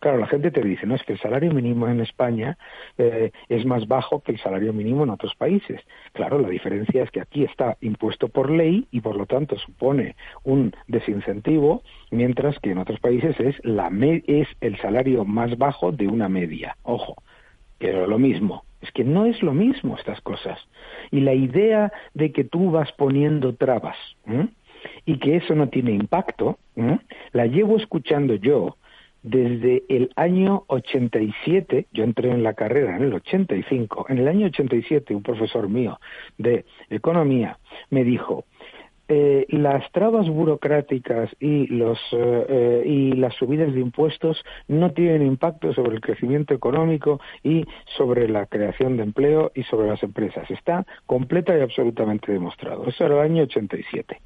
[0.00, 2.56] Claro, la gente te dice, no, es que el salario mínimo en España
[2.98, 5.80] eh, es más bajo que el salario mínimo en otros países.
[6.12, 10.16] Claro, la diferencia es que aquí está impuesto por ley y por lo tanto supone
[10.42, 13.90] un desincentivo, mientras que en otros países es, la
[14.26, 16.76] es el salario más bajo de una media.
[16.82, 17.16] Ojo,
[17.78, 18.64] pero lo mismo.
[18.80, 20.58] Es que no es lo mismo estas cosas.
[21.10, 23.96] Y la idea de que tú vas poniendo trabas
[25.06, 26.58] y que eso no tiene impacto,
[27.32, 28.76] la llevo escuchando yo
[29.22, 34.46] desde el año 87, yo entré en la carrera en el 85, en el año
[34.46, 35.98] 87 un profesor mío
[36.36, 38.44] de economía me dijo,
[39.08, 45.26] eh, las trabas burocráticas y, los, eh, eh, y las subidas de impuestos no tienen
[45.26, 47.66] impacto sobre el crecimiento económico y
[47.98, 50.50] sobre la creación de empleo y sobre las empresas.
[50.50, 52.86] Está completa y absolutamente demostrado.
[52.86, 54.20] Eso era el año 87.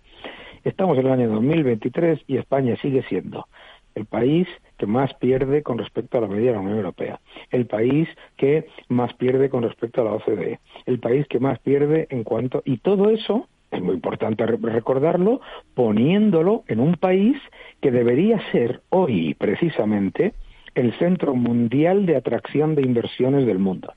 [0.65, 3.47] Estamos en el año 2023 y España sigue siendo
[3.95, 4.47] el país
[4.77, 8.67] que más pierde con respecto a la media de la Unión Europea, el país que
[8.89, 12.79] más pierde con respecto a la OCDE, el país que más pierde en cuanto y
[12.79, 15.41] todo eso es muy importante recordarlo
[15.75, 17.37] poniéndolo en un país
[17.81, 20.35] que debería ser hoy precisamente
[20.75, 23.93] el centro mundial de atracción de inversiones del mundo.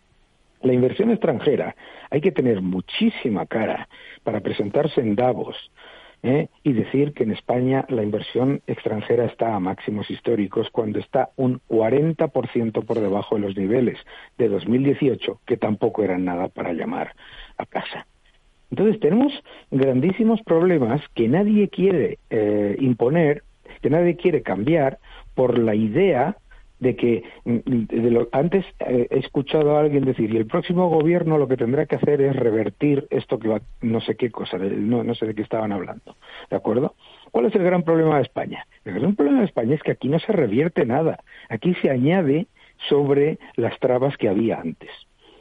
[0.62, 1.76] La inversión extranjera
[2.10, 3.88] hay que tener muchísima cara
[4.24, 5.56] para presentarse en Davos,
[6.24, 6.50] ¿eh?
[6.64, 11.62] y decir que en España la inversión extranjera está a máximos históricos cuando está un
[11.70, 13.98] 40% por debajo de los niveles
[14.38, 17.16] de 2018, que tampoco eran nada para llamar
[17.58, 18.08] a casa.
[18.70, 19.34] Entonces tenemos
[19.70, 23.44] grandísimos problemas que nadie quiere eh, imponer,
[23.82, 25.00] que nadie quiere cambiar
[25.36, 26.38] por la idea
[26.82, 31.38] de que mm, lo, antes eh, he escuchado a alguien decir y el próximo gobierno
[31.38, 35.04] lo que tendrá que hacer es revertir esto que va no sé qué cosa no,
[35.04, 36.18] no sé de qué estaban hablando
[36.50, 36.96] de acuerdo
[37.32, 40.10] cuál es el gran problema de España el gran problema de España es que aquí
[40.10, 42.48] no se revierte nada aquí se añade
[42.90, 44.90] sobre las trabas que había antes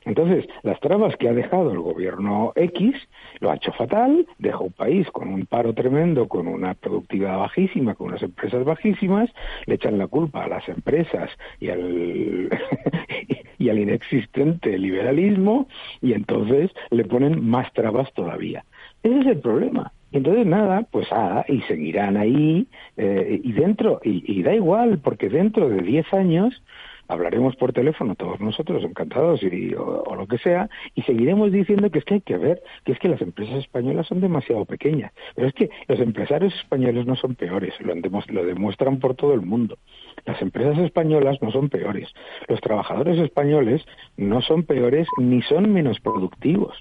[0.04, 2.94] Entonces, las trabas que ha dejado el gobierno X
[3.40, 7.94] lo ha hecho fatal, deja un país con un paro tremendo, con una productividad bajísima,
[7.94, 9.30] con unas empresas bajísimas,
[9.66, 11.30] le echan la culpa a las empresas
[11.60, 12.48] y al,
[13.58, 15.68] y al inexistente liberalismo
[16.00, 18.64] y entonces le ponen más trabas todavía.
[19.02, 19.92] Ese es el problema.
[20.12, 25.68] Entonces, nada, pues ah, y seguirán ahí, eh, y dentro, y, da igual, porque dentro
[25.68, 26.62] de 10 años
[27.10, 31.98] hablaremos por teléfono todos nosotros, encantados, y, o, lo que sea, y seguiremos diciendo que
[31.98, 35.12] es que hay que ver, que es que las empresas españolas son demasiado pequeñas.
[35.34, 39.42] Pero es que los empresarios españoles no son peores, lo, lo demuestran por todo el
[39.42, 39.76] mundo.
[40.24, 42.08] Las empresas españolas no son peores.
[42.48, 43.84] Los trabajadores españoles
[44.16, 46.78] no son peores ni son menos productivos.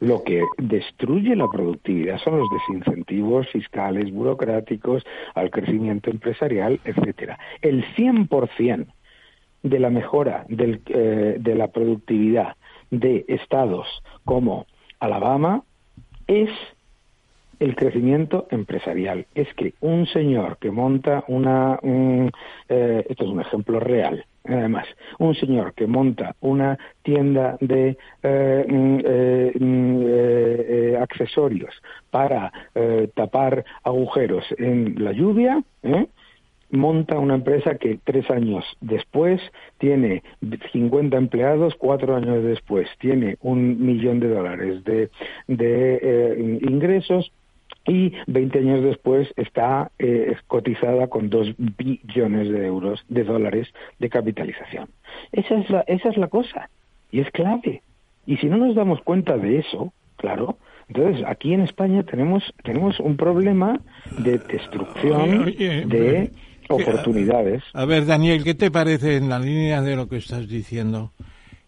[0.00, 7.38] Lo que destruye la productividad son los desincentivos fiscales, burocráticos, al crecimiento empresarial, etcétera.
[7.62, 8.86] El 100%
[9.68, 12.54] de la mejora del, eh, de la productividad
[12.90, 13.86] de estados
[14.24, 14.66] como
[15.00, 15.62] Alabama
[16.28, 16.50] es
[17.58, 19.26] el crecimiento empresarial.
[19.34, 24.86] Es que un señor que monta una, eh, esto es un ejemplo real, Además,
[25.18, 31.74] un señor que monta una tienda de eh, mm, eh, mm, accesorios
[32.12, 32.52] para
[33.14, 35.62] tapar agujeros en la lluvia,
[36.70, 39.40] monta una empresa que tres años después
[39.78, 40.22] tiene
[40.72, 45.10] 50 empleados, cuatro años después tiene un millón de dólares de,
[45.48, 47.32] de ingresos
[47.86, 54.08] y 20 años después está eh, cotizada con 2 billones de euros, de dólares de
[54.08, 54.88] capitalización.
[55.32, 56.68] Esa es, la, esa es la cosa
[57.12, 57.82] y es clave.
[58.26, 60.58] Y si no nos damos cuenta de eso, claro,
[60.88, 63.80] entonces aquí en España tenemos, tenemos un problema
[64.18, 66.30] de destrucción de
[66.68, 67.62] oportunidades.
[67.72, 71.12] A ver, Daniel, ¿qué te parece en la línea de lo que estás diciendo?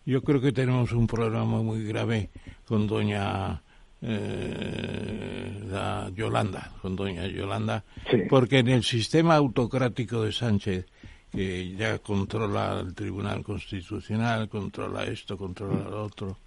[0.05, 2.31] Yo creo que tenemos un problema muy grave
[2.67, 3.63] con doña
[4.01, 7.85] eh, la Yolanda, con doña Yolanda,
[8.29, 10.87] porque en el sistema autocrático de Sánchez,
[11.31, 16.39] que ya controla el Tribunal Constitucional, controla esto, controla lo otro,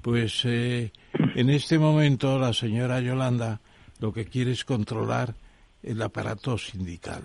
[0.00, 0.92] pues eh,
[1.34, 3.60] en este momento la señora Yolanda
[3.98, 5.34] lo que quiere es controlar
[5.82, 7.22] el aparato sindical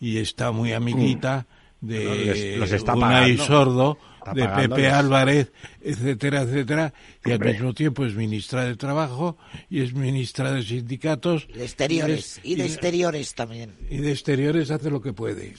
[0.00, 1.46] y está muy amiguita
[1.80, 1.86] mm.
[1.86, 2.94] de los, está
[3.38, 3.98] sordo
[4.34, 6.92] de Pepe Álvarez, etcétera, etcétera,
[7.24, 9.36] y al mismo tiempo es ministra de Trabajo
[9.70, 11.48] y es ministra de Sindicatos.
[11.48, 13.74] De exteriores, y, de exteriores también.
[13.90, 15.54] Y de exteriores hace lo que puede,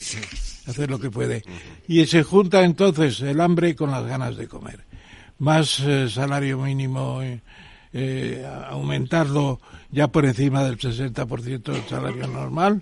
[0.66, 1.44] hace lo que puede.
[1.88, 4.82] Y se junta entonces el hambre con las ganas de comer.
[5.40, 7.42] Más eh, salario mínimo, eh,
[7.94, 12.82] eh, aumentarlo ya por encima del 60% del salario normal,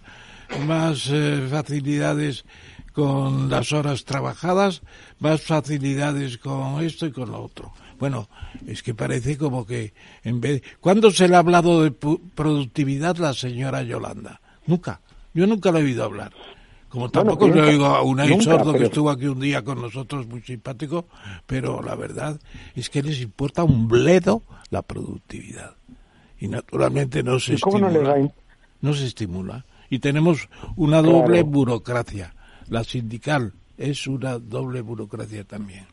[0.66, 1.12] más
[1.50, 2.45] facilidades
[2.93, 4.82] con las horas trabajadas,
[5.20, 7.74] más facilidades con esto y con lo otro.
[8.00, 8.30] Bueno,
[8.66, 9.93] es que parece como que
[10.24, 10.64] en vez...
[10.80, 14.41] ¿Cuándo se le ha hablado de productividad la señora Yolanda?
[14.66, 15.02] Nunca.
[15.34, 16.32] Yo nunca le he oído hablar.
[16.89, 20.41] Como tampoco le oigo a un sordo que estuvo aquí un día con nosotros, muy
[20.41, 21.06] simpático,
[21.45, 22.39] pero la verdad
[22.76, 25.76] es que les importa un bledo la productividad.
[26.39, 28.32] Y naturalmente no se estimula.
[28.80, 29.66] No, se estimula.
[29.89, 32.33] Y tenemos una doble burocracia
[32.69, 35.85] la sindical es una doble burocracia también.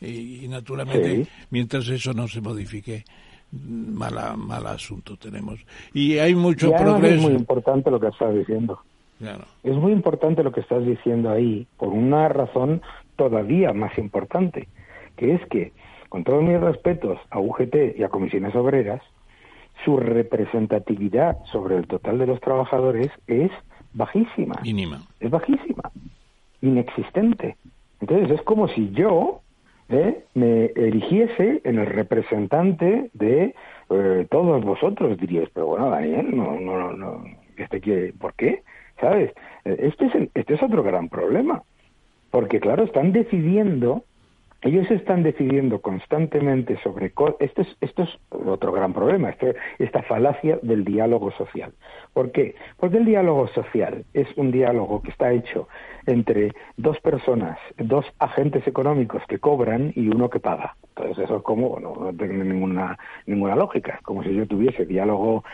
[0.00, 3.04] Y, naturalmente, mientras eso no se modifique,
[3.52, 5.60] mala, mal asunto tenemos.
[5.92, 7.16] Y hay mucho progreso.
[7.16, 8.80] Es muy importante lo que estás diciendo.
[9.62, 12.80] Es muy importante lo que estás diciendo ahí, por una razón
[13.16, 14.66] todavía más importante,
[15.16, 15.72] que es que,
[16.08, 19.02] con todos mis respetos a UGT y a comisiones obreras,
[19.84, 23.50] su representatividad sobre el total de los trabajadores es
[23.92, 24.56] bajísima.
[24.62, 25.02] Mínima.
[25.20, 25.90] Es bajísima,
[26.60, 27.56] inexistente.
[28.00, 29.40] Entonces es como si yo
[29.88, 30.24] ¿eh?
[30.34, 33.54] me erigiese en el representante de
[33.90, 35.18] eh, todos vosotros.
[35.18, 37.24] Diríais, pero bueno, Daniel, no, no, no,
[37.56, 38.62] este quiere, ¿por qué?
[39.00, 39.32] ¿Sabes?
[39.64, 41.62] Este es, este es otro gran problema.
[42.30, 44.04] Porque, claro, están decidiendo
[44.62, 49.34] ellos están decidiendo constantemente sobre esto es esto es otro gran problema
[49.78, 51.72] esta falacia del diálogo social.
[52.12, 52.54] ¿por qué?
[52.76, 55.68] porque el diálogo social es un diálogo que está hecho
[56.06, 60.76] entre dos personas dos agentes económicos que cobran y uno que paga.
[60.96, 64.00] Entonces eso es como no tiene ninguna ninguna lógica.
[64.02, 65.44] Como si yo tuviese diálogo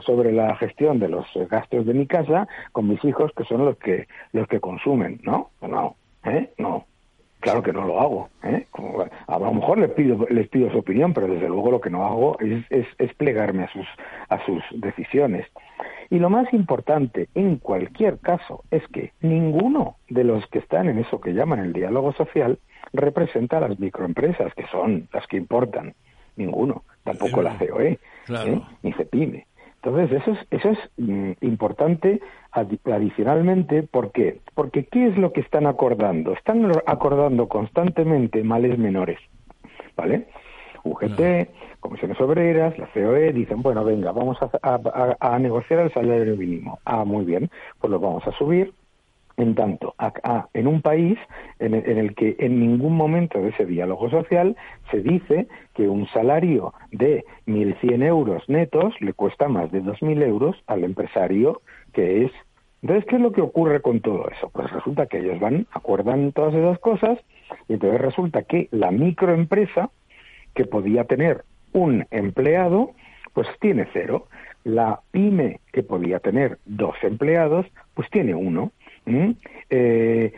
[0.00, 3.76] sobre la gestión de los gastos de mi casa con mis hijos que son los
[3.76, 6.50] que los que consumen no no ¿eh?
[6.58, 6.86] no
[7.46, 8.28] Claro que no lo hago.
[8.42, 8.66] ¿eh?
[9.28, 12.04] a lo mejor les pido, les pido su opinión, pero desde luego lo que no
[12.04, 13.86] hago es, es, plegarme a sus,
[14.28, 15.46] a sus decisiones.
[16.10, 20.98] Y lo más importante, en cualquier caso, es que ninguno de los que están en
[20.98, 22.58] eso que llaman el diálogo social
[22.92, 25.94] representa a las microempresas, que son las que importan.
[26.34, 26.82] Ninguno.
[27.04, 28.60] Tampoco la COE, ¿eh?
[28.82, 29.46] ni CEPIME.
[29.86, 32.20] Entonces, eso es, eso es mm, importante
[32.50, 34.40] adicionalmente, ¿por qué?
[34.54, 36.32] Porque ¿qué es lo que están acordando?
[36.32, 39.20] Están acordando constantemente males menores,
[39.96, 40.26] ¿vale?
[40.82, 46.80] UGT, Comisiones Obreras, la COE, dicen, bueno, venga, vamos a, negociar el salario mínimo.
[46.84, 47.48] Ah, muy bien,
[47.80, 48.72] pues lo vamos a subir.
[49.38, 49.94] En tanto,
[50.54, 51.18] en un país
[51.58, 54.56] en el, que en ningún momento de ese diálogo social
[54.90, 60.56] se dice que un salario de 1.100 euros netos le cuesta más de 2.000 euros
[60.66, 61.60] al empresario
[61.92, 62.32] que es.
[62.80, 64.48] Entonces, ¿qué es lo que ocurre con todo eso?
[64.48, 67.18] Pues resulta que ellos van, acuerdan todas esas cosas
[67.68, 69.90] y entonces resulta que la microempresa
[70.54, 72.92] que podía tener un empleado,
[73.34, 74.26] pues tiene cero.
[74.64, 78.72] La pyme que podía tener dos empleados, pues tiene uno.
[79.06, 80.32] Eh,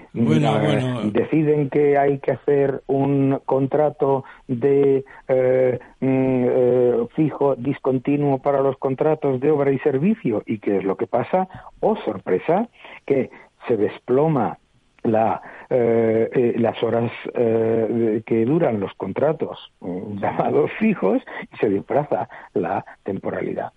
[1.13, 8.77] deciden que hay que hacer un contrato de eh, mm, eh, fijo discontinuo para los
[8.79, 10.43] contratos de obra y servicio.
[10.47, 11.49] Y qué es lo que pasa
[11.81, 12.69] oh sorpresa
[13.07, 13.31] que
[13.67, 14.59] se desploma
[15.03, 15.41] la,
[15.71, 22.29] eh, eh, las horas eh, que duran los contratos mm, llamados fijos y se disfraza
[22.55, 23.73] la temporalidad.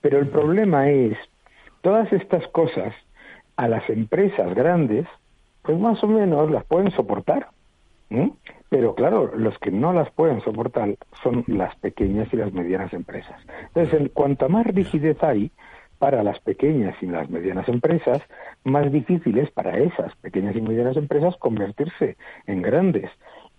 [0.00, 1.16] pero el problema es,
[1.80, 2.94] todas estas cosas
[3.60, 5.06] a las empresas grandes,
[5.60, 7.48] pues más o menos las pueden soportar.
[8.70, 13.38] Pero claro, los que no las pueden soportar son las pequeñas y las medianas empresas.
[13.66, 15.50] Entonces, en cuanto más rigidez hay,
[15.98, 18.22] para las pequeñas y las medianas empresas,
[18.64, 23.10] más difícil es para esas pequeñas y medianas empresas convertirse en grandes.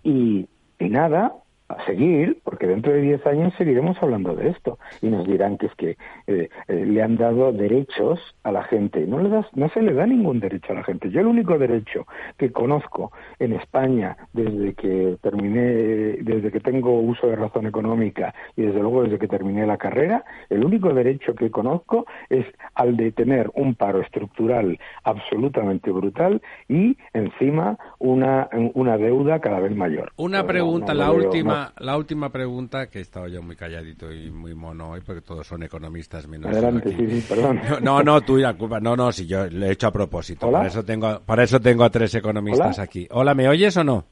[0.01, 0.49] Y,
[0.79, 1.35] y nada,
[1.71, 5.67] a seguir, porque dentro de 10 años seguiremos hablando de esto y nos dirán que
[5.67, 5.97] es que
[6.27, 9.05] eh, eh, le han dado derechos a la gente.
[9.05, 11.09] No, le das, no se le da ningún derecho a la gente.
[11.09, 12.05] Yo el único derecho
[12.37, 18.63] que conozco en España desde que terminé, desde que tengo uso de razón económica y
[18.63, 22.45] desde luego desde que terminé la carrera, el único derecho que conozco es
[22.75, 29.75] al de tener un paro estructural absolutamente brutal y encima una, una deuda cada vez
[29.75, 30.11] mayor.
[30.17, 34.53] Una pregunta, la última la última pregunta, que he estado yo muy calladito y muy
[34.55, 37.61] mono hoy, porque todos son economistas menos Adelante, sí, sí, perdón.
[37.81, 38.79] No, no, tuya culpa.
[38.79, 40.51] No, no, si yo lo he hecho a propósito.
[40.51, 43.07] Para eso tengo, para eso tengo a tres economistas aquí.
[43.11, 44.05] Hola, ¿me oyes o no?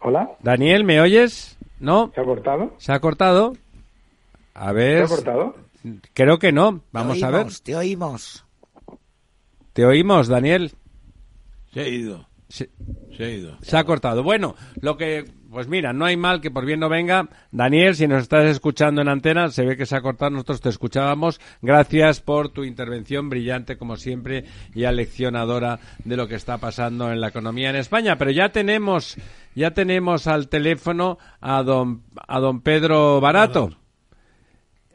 [0.00, 0.30] Hola.
[0.40, 1.56] Daniel, ¿me oyes?
[1.80, 2.12] ¿No?
[2.14, 2.74] ¿Se ha cortado?
[2.78, 3.52] ¿Se ha cortado?
[4.54, 5.06] A ver.
[5.06, 5.56] ¿Se ha cortado?
[6.14, 6.80] Creo que no.
[6.92, 7.46] Vamos a ver.
[7.62, 8.44] Te oímos.
[9.72, 10.72] ¿Te oímos, Daniel?
[11.72, 12.26] Se ha ido.
[12.48, 12.70] Se,
[13.16, 13.58] se ha ido.
[13.60, 14.22] Se ha cortado.
[14.22, 15.24] Bueno, lo que
[15.56, 17.30] pues mira, no hay mal que por bien no venga.
[17.50, 20.68] Daniel, si nos estás escuchando en antena, se ve que se ha cortado, nosotros te
[20.68, 21.40] escuchábamos.
[21.62, 24.44] Gracias por tu intervención brillante, como siempre,
[24.74, 28.18] y aleccionadora de lo que está pasando en la economía en España.
[28.18, 29.16] Pero ya tenemos,
[29.54, 33.78] ya tenemos al teléfono a don, a don Pedro Barato.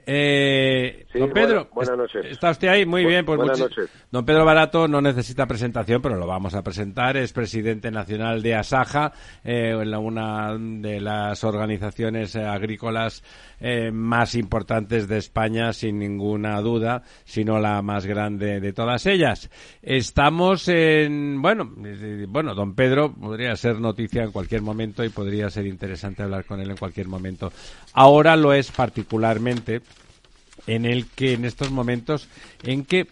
[0.06, 2.26] Eh, don Pedro, buenas noches.
[2.26, 2.86] ¿está usted ahí?
[2.86, 3.90] Muy bien, pues buenas noches.
[4.10, 7.18] Don Pedro Barato no necesita presentación, pero lo vamos a presentar.
[7.18, 13.24] Es presidente nacional de Asaja, eh, una de las organizaciones agrícolas
[13.60, 19.50] eh, más importantes de España, sin ninguna duda, sino la más grande de todas ellas.
[19.82, 21.72] Estamos en, bueno,
[22.28, 26.60] bueno, don Pedro podría ser noticia en cualquier momento y podría ser interesante hablar con
[26.60, 27.52] él en cualquier momento.
[27.94, 29.82] Ahora lo es particularmente
[30.68, 32.28] en el que en estos momentos
[32.64, 33.08] en que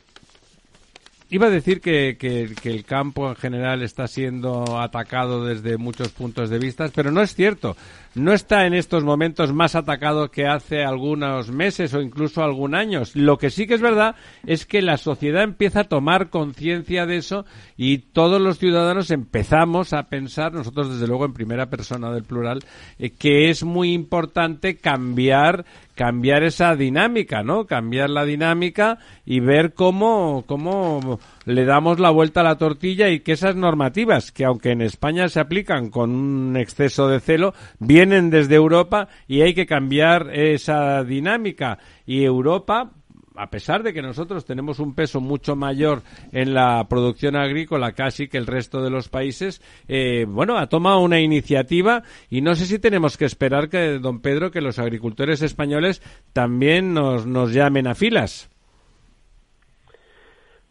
[1.30, 6.50] iba a decir que, que, el campo en general está siendo atacado desde muchos puntos
[6.50, 7.76] de vista, pero no es cierto.
[8.16, 13.04] No está en estos momentos más atacado que hace algunos meses o incluso algún año.
[13.14, 14.16] Lo que sí que es verdad
[14.47, 17.45] es que la sociedad empieza a tomar conciencia de eso
[17.78, 22.64] y todos los ciudadanos empezamos a pensar, nosotros desde luego en primera persona del plural,
[22.97, 25.66] eh, que es muy importante cambiar
[26.00, 27.66] cambiar esa dinámica, ¿no?
[27.66, 33.20] Cambiar la dinámica y ver cómo, cómo le damos la vuelta a la tortilla y
[33.20, 38.30] que esas normativas, que aunque en España se aplican con un exceso de celo, vienen
[38.30, 41.80] desde Europa y hay que cambiar esa dinámica.
[42.06, 42.91] Y Europa,
[43.39, 46.01] a pesar de que nosotros tenemos un peso mucho mayor
[46.33, 50.99] en la producción agrícola casi que el resto de los países, eh, bueno, ha tomado
[50.99, 55.41] una iniciativa y no sé si tenemos que esperar que, don Pedro, que los agricultores
[55.41, 56.01] españoles
[56.33, 58.49] también nos, nos llamen a filas.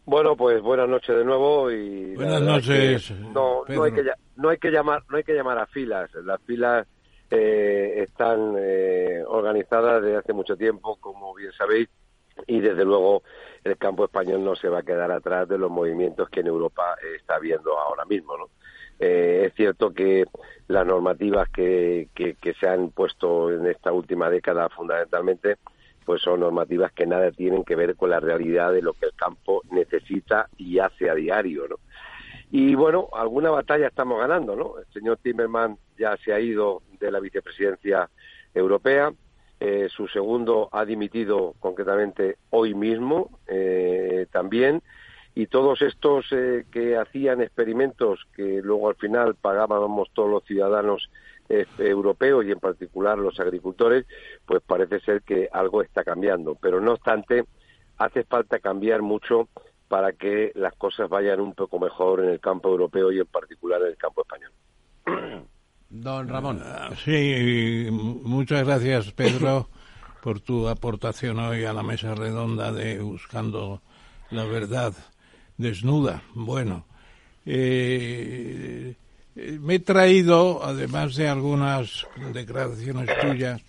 [0.05, 3.11] Bueno, pues buenas noches de nuevo y buenas noches.
[3.33, 4.03] No, no hay que
[4.35, 6.11] no hay que llamar no hay que llamar a filas.
[6.23, 6.87] Las filas
[7.31, 11.89] eh, están eh, organizadas desde hace mucho tiempo, como bien sabéis,
[12.47, 13.23] y desde luego
[13.63, 16.95] el campo español no se va a quedar atrás de los movimientos que en Europa
[17.17, 18.49] está habiendo ahora mismo, ¿no?
[18.99, 20.25] Eh, es cierto que
[20.67, 25.55] las normativas que, que, se han puesto en esta última década fundamentalmente
[26.05, 29.13] pues son normativas que nada tienen que ver con la realidad de lo que el
[29.13, 31.75] campo necesita y hace a diario, ¿no?
[32.51, 34.79] Y bueno, alguna batalla estamos ganando, ¿no?
[34.79, 38.09] El señor Timmermans ya se ha ido de la vicepresidencia
[38.55, 39.13] europea,
[39.59, 44.81] eh, su segundo ha dimitido concretamente hoy mismo eh, también,
[45.35, 51.09] y todos estos eh, que hacían experimentos que luego al final pagábamos todos los ciudadanos
[51.47, 54.05] eh, europeos y en particular los agricultores,
[54.45, 56.55] pues parece ser que algo está cambiando.
[56.55, 57.45] Pero no obstante,
[57.97, 59.49] hace falta cambiar mucho
[59.87, 63.81] para que las cosas vayan un poco mejor en el campo europeo y en particular
[63.81, 64.51] en el campo español.
[65.89, 66.61] Don Ramón.
[67.03, 69.69] Sí, muchas gracias Pedro
[70.23, 73.81] por tu aportación hoy a la mesa redonda de Buscando
[74.29, 74.93] la Verdad
[75.57, 76.21] desnuda.
[76.35, 76.85] Bueno,
[77.45, 78.93] eh,
[79.35, 83.61] me he traído, además de algunas declaraciones tuyas,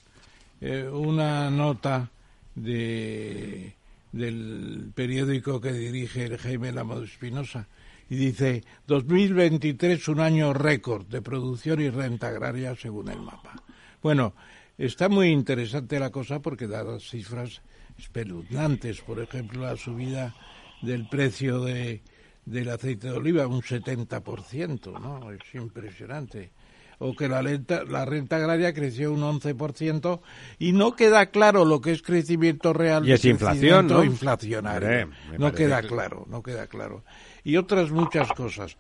[0.60, 2.10] eh, una nota
[2.54, 3.72] de,
[4.12, 7.66] del periódico que dirige el Jaime Lamado Espinosa
[8.10, 13.54] y dice 2023 un año récord de producción y renta agraria según el mapa.
[14.02, 14.34] Bueno,
[14.76, 17.62] está muy interesante la cosa porque da cifras
[17.96, 20.34] espeluznantes, por ejemplo, la subida
[20.82, 22.02] del precio de,
[22.44, 25.30] del aceite de oliva, un 70%, ¿no?
[25.30, 26.50] Es impresionante.
[26.98, 30.20] O que la, renta, la renta agraria creció un 11%
[30.58, 33.08] y no queda claro lo que es crecimiento real.
[33.08, 34.04] Y es inflación, ¿no?
[34.04, 35.08] inflacionario.
[35.38, 37.04] no queda claro, no queda claro.
[37.44, 38.76] Y otras muchas cosas.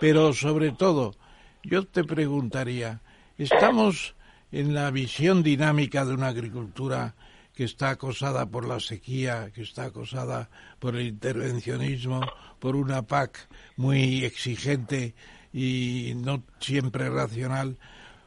[0.00, 1.14] Pero sobre todo,
[1.62, 3.00] yo te preguntaría,
[3.38, 4.14] ¿estamos
[4.52, 7.14] en la visión dinámica de una agricultura
[7.54, 12.20] que está acosada por la sequía, que está acosada por el intervencionismo,
[12.58, 15.14] por una PAC muy exigente
[15.52, 17.78] y no siempre racional,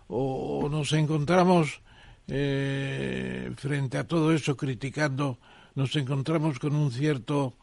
[0.07, 1.81] o nos encontramos
[2.29, 5.38] eh, frente a todo eso criticando,
[5.75, 7.55] nos encontramos con un cierto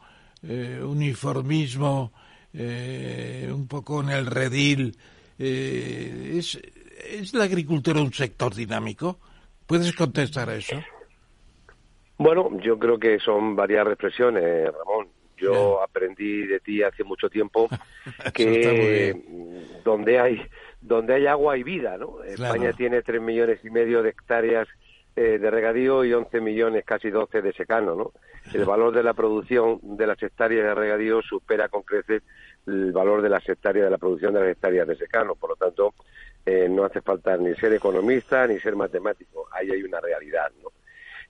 [0.43, 2.11] eh, uniformismo,
[2.53, 4.95] eh, un poco en el redil.
[5.37, 6.59] ¿es,
[7.09, 9.19] ¿Es la agricultura un sector dinámico?
[9.67, 10.81] ¿Puedes contestar a eso?
[12.17, 15.07] Bueno, yo creo que son varias reflexiones, Ramón.
[15.37, 17.67] Yo aprendí de ti hace mucho tiempo
[18.33, 19.13] que
[19.83, 20.41] donde hay
[20.81, 22.23] donde hay agua hay vida, ¿no?
[22.23, 24.67] España tiene tres millones y medio de hectáreas
[25.15, 28.11] eh, de regadío y 11 millones, casi 12 de secano, ¿no?
[28.53, 32.21] El valor de la producción de las hectáreas de regadío supera con creces
[32.67, 35.35] el valor de las hectáreas de la producción de las hectáreas de secano.
[35.35, 35.93] Por lo tanto,
[36.45, 39.47] eh, no hace falta ni ser economista ni ser matemático.
[39.51, 40.69] Ahí hay una realidad, ¿no?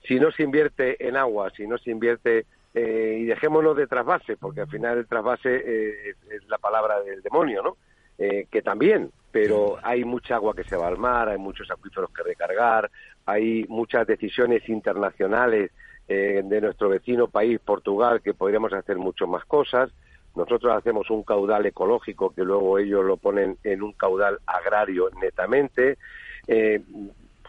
[0.08, 4.38] si no se invierte en agua, si no se invierte eh, y dejémonos de trasvase,
[4.38, 7.78] porque al final el trasvase eh, es, la palabra del demonio, ¿no?
[8.18, 12.10] Eh, que también, pero hay mucha agua que se va al mar, hay muchos acuíferos
[12.12, 12.90] que recargar,
[13.26, 15.72] hay muchas decisiones internacionales
[16.08, 19.90] de nuestro vecino país, Portugal, que podríamos hacer mucho más cosas.
[20.36, 25.98] Nosotros hacemos un caudal ecológico que luego ellos lo ponen en un caudal agrario netamente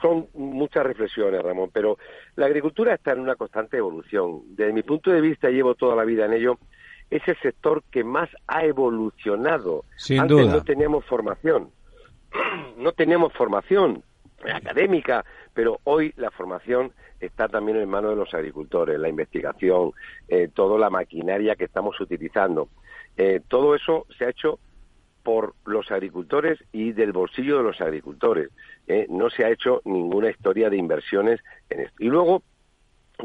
[0.01, 1.99] son muchas reflexiones, Ramón, pero
[2.37, 4.43] la agricultura está en una constante evolución.
[4.51, 6.59] Desde mi punto de vista, llevo toda la vida en ello,
[7.11, 9.85] es el sector que más ha evolucionado.
[9.97, 10.53] Sin Antes duda.
[10.53, 11.71] no teníamos formación,
[12.77, 14.03] no teníamos formación
[14.53, 15.25] académica,
[15.55, 19.93] pero hoy la formación está también en manos de los agricultores, la investigación,
[20.29, 22.69] eh, toda la maquinaria que estamos utilizando.
[23.17, 24.59] Eh, todo eso se ha hecho
[25.23, 28.51] por los agricultores y del bolsillo de los agricultores.
[28.87, 29.07] ¿eh?
[29.09, 31.97] No se ha hecho ninguna historia de inversiones en esto.
[31.99, 32.43] Y luego,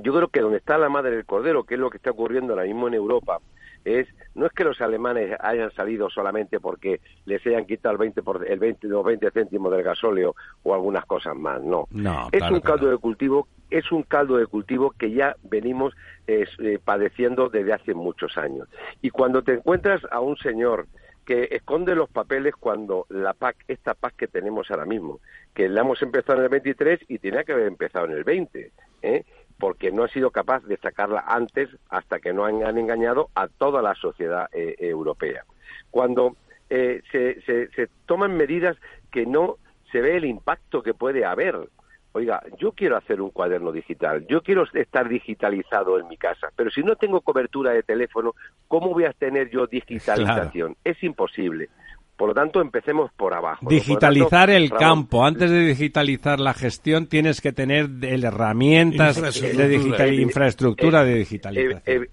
[0.02, 2.54] yo creo que donde está la madre del cordero, que es lo que está ocurriendo
[2.54, 3.40] ahora mismo en Europa,
[3.86, 8.24] es no es que los alemanes hayan salido solamente porque les hayan quitado el 20,
[8.24, 11.88] por, el 20 los 20 céntimos del gasóleo o algunas cosas más, no.
[11.92, 15.94] No, es claro un caldo de cultivo, es un caldo de cultivo que ya venimos
[16.28, 16.46] eh,
[16.84, 18.68] padeciendo desde hace muchos años.
[19.02, 20.88] Y cuando te encuentras a un señor
[21.26, 25.20] que esconde los papeles cuando la PAC, esta PAC que tenemos ahora mismo,
[25.54, 28.72] que la hemos empezado en el 23 y tenía que haber empezado en el 20,
[29.04, 29.26] ¿eh?
[29.62, 33.48] Porque no ha sido capaz de sacarla antes hasta que no han, han engañado a
[33.48, 35.46] toda la sociedad eh, europea.
[35.92, 36.36] Cuando
[36.68, 38.76] eh, se, se, se toman medidas
[39.12, 39.58] que no
[39.92, 41.60] se ve el impacto que puede haber.
[42.14, 46.72] Oiga, yo quiero hacer un cuaderno digital, yo quiero estar digitalizado en mi casa, pero
[46.72, 48.34] si no tengo cobertura de teléfono,
[48.68, 50.76] ¿cómo voy a tener yo digitalización?
[50.84, 51.70] Es imposible.
[52.22, 53.66] Por lo tanto, empecemos por abajo.
[53.68, 55.26] Digitalizar el campo.
[55.26, 62.04] Antes de digitalizar la gestión, tienes que tener herramientas de digital, infraestructura de digitalización.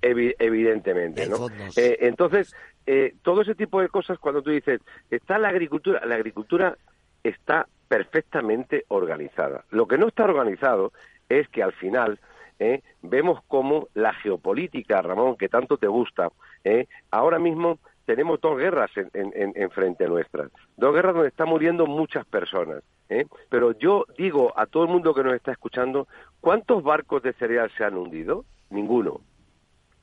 [0.00, 1.48] evidentemente, ¿no?
[1.76, 2.54] Eh, entonces,
[2.86, 4.80] eh, todo ese tipo de cosas, cuando tú dices,
[5.10, 6.78] está la agricultura, la agricultura
[7.24, 9.64] está perfectamente organizada.
[9.70, 10.92] Lo que no está organizado
[11.28, 12.20] es que al final
[12.60, 12.82] ¿eh?
[13.02, 16.30] vemos cómo la geopolítica, Ramón, que tanto te gusta,
[16.62, 16.86] ¿eh?
[17.10, 22.24] ahora mismo tenemos dos guerras en, en, frente nuestras, dos guerras donde están muriendo muchas
[22.24, 22.82] personas.
[23.10, 23.26] ¿eh?
[23.50, 26.08] Pero yo digo a todo el mundo que nos está escuchando,
[26.40, 28.46] ¿cuántos barcos de cereal se han hundido?
[28.70, 29.20] Ninguno,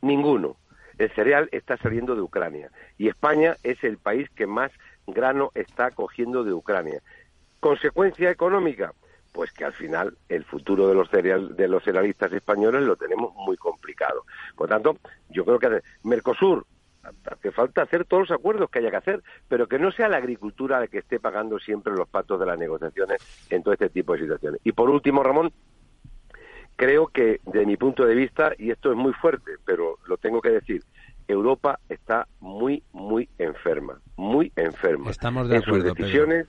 [0.03, 0.56] ninguno.
[0.99, 2.69] El cereal está saliendo de Ucrania
[2.99, 4.72] y España es el país que más
[5.07, 7.02] grano está cogiendo de Ucrania.
[7.60, 8.94] ¿Consecuencia económica?
[9.32, 13.36] pues que al final el futuro de los cereal, de los cerealistas españoles lo tenemos
[13.36, 14.23] muy complicado.
[14.56, 14.95] Por tanto,
[15.30, 16.65] yo creo que Mercosur
[17.26, 20.18] hace falta hacer todos los acuerdos que haya que hacer, pero que no sea la
[20.18, 24.14] agricultura la que esté pagando siempre los patos de las negociaciones en todo este tipo
[24.14, 24.61] de situaciones.
[24.64, 25.52] Y por último, Ramón,
[26.76, 30.41] creo que de mi punto de vista, y esto es muy fuerte, pero lo tengo
[30.41, 30.84] que decir,
[31.27, 35.10] Europa está muy, muy enferma, muy enferma.
[35.10, 36.48] Estamos de acuerdo, en sus decisiones,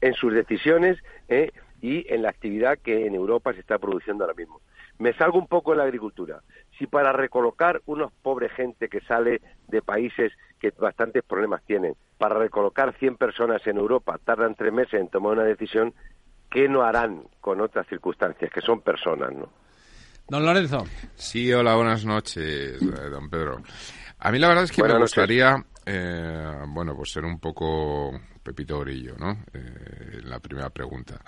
[0.00, 1.50] en sus decisiones, eh,
[1.80, 4.60] y en la actividad que en Europa se está produciendo ahora mismo.
[4.98, 6.40] Me salgo un poco de la agricultura.
[6.78, 12.38] Si para recolocar unos pobres gente que sale de países que bastantes problemas tienen, para
[12.38, 15.92] recolocar 100 personas en Europa tardan tres meses en tomar una decisión,
[16.50, 19.50] ¿qué no harán con otras circunstancias, que son personas, no?
[20.28, 20.84] Don Lorenzo.
[21.14, 23.62] Sí, hola, buenas noches, eh, don Pedro.
[24.18, 28.10] A mí la verdad es que me gustaría, eh, bueno, pues ser un poco
[28.42, 29.44] Pepito Grillo, ¿no?
[29.52, 31.20] Eh, la primera pregunta.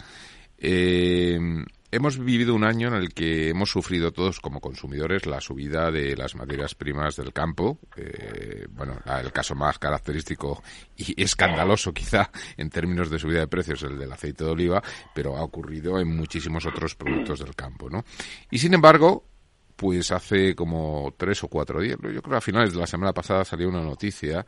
[0.57, 1.39] Eh,
[1.91, 6.17] hemos vivido un año en el que hemos sufrido todos como consumidores la subida de
[6.17, 7.79] las materias primas del campo.
[7.97, 10.63] Eh, bueno, el caso más característico
[10.97, 14.83] y escandaloso quizá en términos de subida de precios es el del aceite de oliva,
[15.15, 18.05] pero ha ocurrido en muchísimos otros productos del campo, ¿no?
[18.51, 19.25] Y sin embargo,
[19.77, 23.45] pues hace como tres o cuatro días, yo creo a finales de la semana pasada
[23.45, 24.45] salió una noticia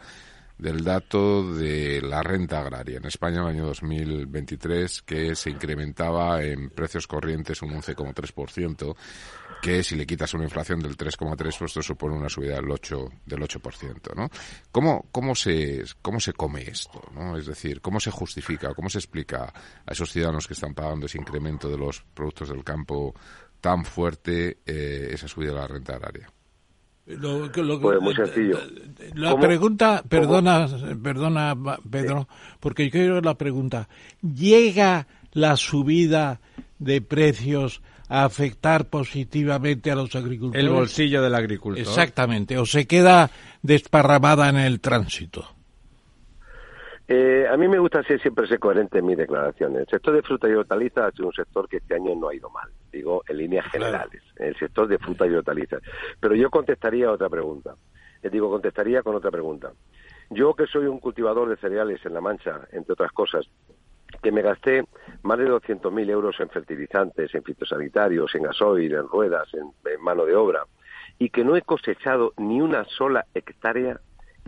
[0.60, 6.42] del dato de la renta agraria en España en el año 2023 que se incrementaba
[6.42, 8.94] en precios corrientes un 11,3%,
[9.62, 13.08] que si le quitas una inflación del 3,3 pues esto supone una subida del 8
[13.24, 14.30] del 8%, ¿no?
[14.70, 17.36] ¿Cómo cómo se cómo se come esto, ¿no?
[17.36, 19.52] Es decir, ¿cómo se justifica, cómo se explica
[19.86, 23.14] a esos ciudadanos que están pagando ese incremento de los productos del campo
[23.60, 26.30] tan fuerte eh, esa subida de la renta agraria?
[27.18, 28.58] Pues muy sencillo.
[29.14, 30.68] La pregunta, perdona,
[31.02, 31.56] perdona
[31.90, 32.28] Pedro,
[32.60, 33.88] porque yo quiero la pregunta,
[34.22, 36.40] ¿llega la subida
[36.78, 40.64] de precios a afectar positivamente a los agricultores?
[40.64, 41.80] El bolsillo del agricultor.
[41.80, 43.30] Exactamente, o se queda
[43.62, 45.59] desparramada en el tránsito.
[47.12, 49.80] Eh, a mí me gusta ser, siempre ser coherente en mis declaraciones.
[49.80, 52.34] El sector de fruta y hortalizas ha sido un sector que este año no ha
[52.36, 55.82] ido mal, digo, en líneas generales, el sector de fruta y hortalizas.
[56.20, 57.74] Pero yo contestaría otra pregunta.
[58.22, 59.72] Les digo, contestaría con otra pregunta.
[60.30, 63.44] Yo que soy un cultivador de cereales en La Mancha, entre otras cosas,
[64.22, 64.84] que me gasté
[65.24, 70.36] más de 200.000 euros en fertilizantes, en fitosanitarios, en gasoil, en ruedas, en mano de
[70.36, 70.62] obra,
[71.18, 73.98] y que no he cosechado ni una sola hectárea,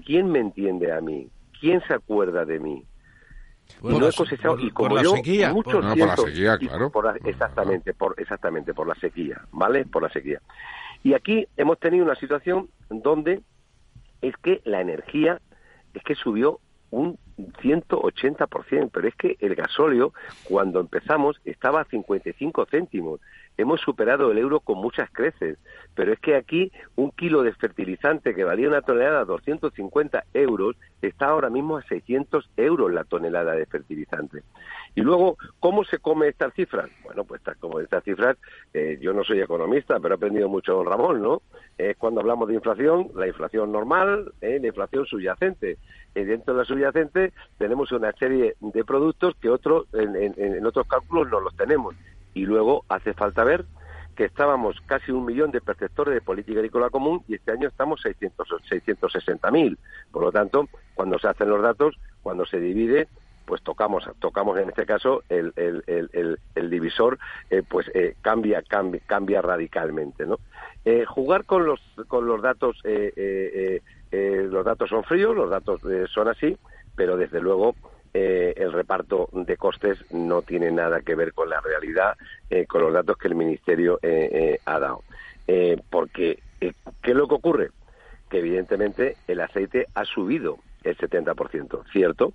[0.07, 1.29] ¿quién me entiende a mí?
[1.63, 2.85] ¿Quién se acuerda de mí?
[3.85, 5.15] y no he cosechado, y como yo,
[5.53, 6.93] muchos por, la sequía, claro.
[7.25, 9.87] exactamente, por, exactamente, por la sequía, ¿vale?
[9.87, 10.43] Por la sequía.
[11.05, 13.41] Y aquí hemos tenido una situación donde
[14.21, 15.41] es que la energía
[15.95, 16.59] es que subió
[16.91, 17.19] un
[17.63, 20.13] 180%, pero es que el gasóleo,
[20.45, 23.21] cuando empezamos, estaba a 55 céntimos
[23.57, 25.59] hemos superado el euro con muchas creces,
[25.95, 31.27] pero es que aquí un kilo de fertilizante que valía una tonelada 250 euros está
[31.27, 34.43] ahora mismo a 600 euros la tonelada de fertilizante.
[34.95, 36.91] Y luego, ¿cómo se come estas cifras?
[37.05, 38.37] Bueno, pues como estas cifras,
[38.73, 41.43] eh, yo no soy economista, pero he aprendido mucho con Ramón, ¿no?
[41.79, 45.79] Es cuando hablamos de inflación, la inflación normal, eh, la inflación subyacente.
[46.15, 51.31] Dentro de la subyacente tenemos una serie de productos que otros en, en otros cálculos
[51.31, 51.95] no los tenemos
[52.35, 53.65] y luego hace falta ver
[54.15, 58.01] que estábamos casi un millón de perceptores de política agrícola común y este año estamos
[58.03, 59.79] 600, 660.000.
[60.11, 63.09] Por lo tanto, cuando se hacen los datos, cuando se divide,
[63.47, 67.19] pues tocamos, tocamos en este caso el, el, el, divisor,
[67.51, 70.39] eh, pues eh, cambia, cambia, cambia radicalmente, ¿no?
[70.85, 75.81] Eh, jugar con los, con los datos, los datos son fríos, los datos
[76.13, 76.57] son así,
[76.97, 77.75] pero desde luego
[78.15, 82.17] eh, el reparto de costes no tiene nada que ver con la realidad,
[82.51, 85.03] eh, con los datos que el Ministerio eh, ha dado.
[85.91, 87.71] porque, ¿qué es lo que ocurre?
[88.31, 92.33] Que evidentemente el aceite ha subido el 70%, cierto,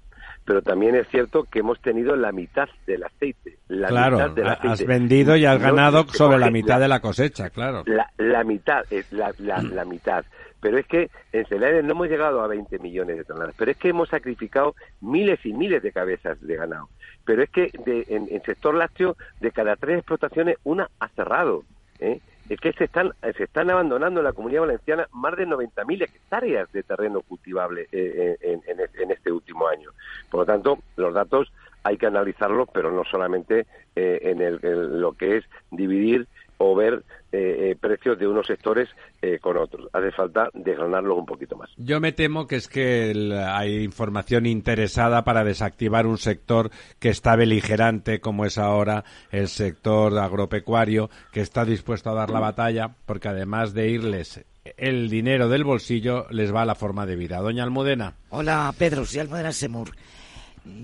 [0.48, 3.57] pero también es cierto que hemos tenido la mitad del aceite.
[3.68, 4.68] La claro, mitad del aceite.
[4.69, 7.84] has vendido y has No, ganado se sobre la mitad de la cosecha, claro.
[7.86, 10.24] La, la mitad, es la, la, la mitad.
[10.61, 13.78] Pero es que en cereales no hemos llegado a 20 millones de toneladas, pero es
[13.78, 16.88] que hemos sacrificado miles y miles de cabezas de ganado.
[17.26, 21.64] Pero es que de, en el sector lácteo, de cada tres explotaciones, una ha cerrado.
[21.99, 22.22] ¿eh?
[22.49, 26.72] Es que se están, se están abandonando en la comunidad valenciana más de 90.000 hectáreas
[26.72, 29.91] de terreno cultivable eh, en, en, en este último año.
[30.30, 31.52] Por lo tanto, los datos
[31.84, 33.65] hay que analizarlos, pero no solamente
[33.95, 36.28] eh, en, el, en lo que es dividir
[36.59, 38.89] o ver eh, eh, precios de unos sectores
[39.21, 39.89] eh, con otros.
[39.93, 41.69] Hace falta desgranarlos un poquito más.
[41.77, 47.09] Yo me temo que es que el- hay información interesada para desactivar un sector que
[47.09, 52.95] está beligerante, como es ahora el sector agropecuario, que está dispuesto a dar la batalla,
[53.05, 54.43] porque además de irles
[54.77, 57.38] el dinero del bolsillo, les va la forma de vida.
[57.39, 58.13] Doña Almudena.
[58.29, 59.89] Hola, Pedro, soy Almudena Semur.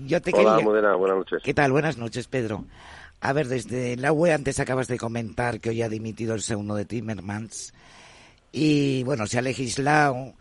[0.06, 0.54] Yo te Hola, quería...
[0.54, 1.42] Almudena, buenas noches.
[1.42, 1.70] ¿Qué tal?
[1.72, 2.64] Buenas noches, Pedro.
[3.26, 6.74] A ver, desde la UE antes acabas de comentar que hoy ha dimitido el segundo
[6.74, 7.72] de Timmermans
[8.52, 10.34] y bueno, se ha legislado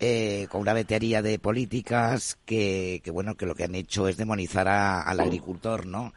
[0.00, 4.66] eh, con una batería de políticas que, bueno, que lo que han hecho es demonizar
[4.66, 6.14] a- al agricultor, ¿no?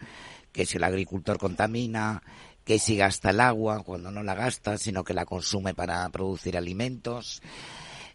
[0.54, 2.24] Que si el agricultor contamina,
[2.64, 6.56] que si gasta el agua cuando no la gasta, sino que la consume para producir
[6.58, 7.42] alimentos.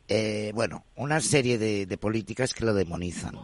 [0.09, 3.37] Eh, bueno, una serie de políticas que lo demonizan.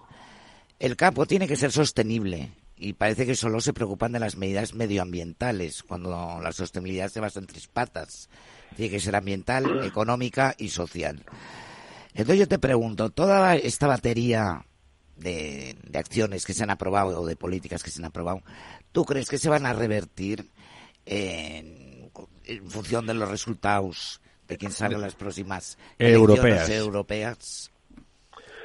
[0.79, 4.75] El campo tiene que ser sostenible y parece que solo se preocupan de las medidas
[4.75, 8.29] medioambientales, cuando la sostenibilidad se basa en tres patas.
[8.77, 11.25] Tiene que ser ambiental, económica y social.
[12.13, 14.67] Entonces yo te pregunto, toda esta batería
[15.17, 18.43] de, de acciones que se han aprobado o de políticas que se han aprobado,
[18.93, 20.51] ¿tú crees que se van a revertir
[21.07, 22.11] en,
[22.45, 26.45] en función de los resultados de quién sabe las próximas Europeas.
[26.45, 27.71] elecciones europeas?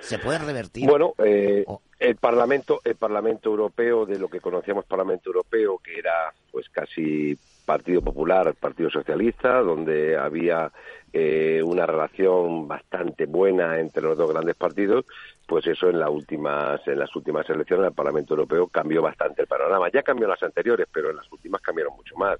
[0.01, 0.87] ¿Se pueden revertir?
[0.87, 1.65] Bueno, eh,
[1.99, 7.37] el Parlamento, el Parlamento Europeo, de lo que conocíamos Parlamento Europeo, que era pues casi
[7.65, 10.71] Partido Popular, Partido Socialista, donde había
[11.13, 15.05] eh, una relación bastante buena entre los dos grandes partidos,
[15.47, 19.47] pues eso en las últimas, en las últimas elecciones del Parlamento Europeo cambió bastante el
[19.47, 19.89] panorama.
[19.93, 22.39] Ya cambió en las anteriores, pero en las últimas cambiaron mucho más,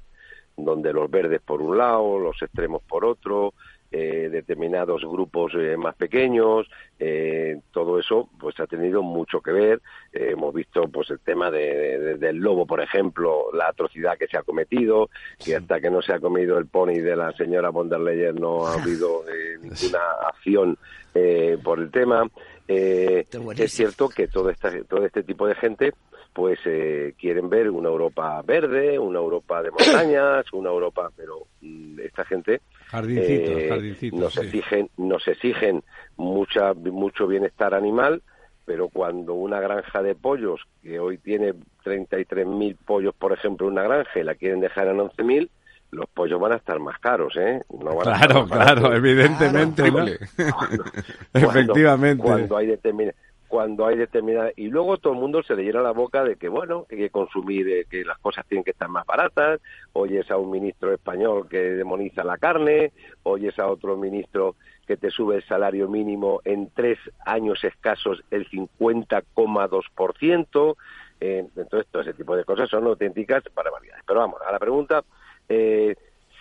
[0.58, 3.54] donde los verdes por un lado, los extremos por otro,
[3.92, 9.82] eh, determinados grupos eh, más pequeños, eh, todo eso pues ha tenido mucho que ver.
[10.14, 14.28] Eh, hemos visto pues el tema de- de- del lobo, por ejemplo, la atrocidad que
[14.28, 15.10] se ha cometido,
[15.44, 18.36] que hasta que no se ha comido el pony de la señora von der Leyen
[18.36, 20.78] no ha habido eh, ninguna acción
[21.14, 22.26] eh, por el tema.
[22.68, 23.26] Eh,
[23.66, 25.94] es cierto que todo, esta, todo este tipo de gente
[26.34, 32.00] pues eh, quieren ver una Europa verde, una Europa de montañas, una Europa, pero mm,
[32.00, 32.62] esta gente
[32.92, 34.40] Jardincitos, eh, jardincitos, nos sí.
[34.42, 35.84] exigen nos exigen
[36.18, 38.22] mucha mucho bienestar animal
[38.66, 41.54] pero cuando una granja de pollos que hoy tiene
[41.84, 45.50] 33.000 pollos por ejemplo en una granja y la quieren dejar en 11.000
[45.92, 47.62] los pollos van a estar más caros, ¿eh?
[47.70, 48.80] No van a estar Claro, baratos.
[48.82, 50.06] claro, evidentemente, ¿no?
[51.34, 52.24] Efectivamente.
[52.24, 53.14] Cuando hay determina-
[53.52, 56.48] cuando hay determinada y luego todo el mundo se le llena la boca de que
[56.48, 59.60] bueno hay que consumir eh, que las cosas tienen que estar más baratas
[59.92, 64.56] oyes a un ministro español que demoniza la carne oyes a otro ministro
[64.88, 70.76] que te sube el salario mínimo en tres años escasos el 50,2%.
[71.22, 74.04] Eh, entonces, todo ese tipo de cosas son auténticas barbaridades.
[74.06, 75.06] Pero vamos, a la pregunta,
[75.48, 75.96] eh,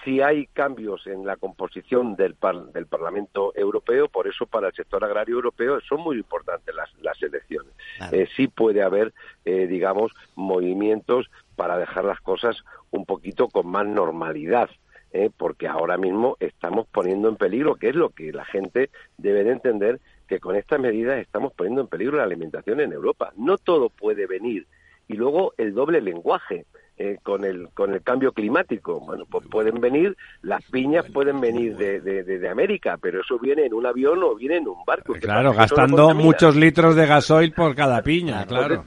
[0.05, 4.75] si hay cambios en la composición del, par- del Parlamento Europeo, por eso para el
[4.75, 7.73] sector agrario europeo son muy importantes las, las elecciones.
[8.13, 9.13] Eh, sí puede haber,
[9.45, 12.57] eh, digamos, movimientos para dejar las cosas
[12.91, 14.71] un poquito con más normalidad.
[15.13, 15.29] ¿eh?
[15.37, 19.51] porque ahora mismo estamos poniendo en peligro, que es lo que la gente debe de
[19.51, 19.99] entender,
[20.29, 23.33] que con estas medidas estamos poniendo en peligro la alimentación en Europa.
[23.37, 24.69] No todo puede venir.
[25.09, 26.65] Y luego el doble lenguaje.
[27.03, 31.75] Eh, con el con el cambio climático bueno pues pueden venir las piñas pueden venir
[31.77, 34.85] de, de, de- de América pero eso viene en un avión o viene en un
[34.87, 38.85] barco ¿Qué Claro, gastando muchos litros de gasoil por cada piña, claro.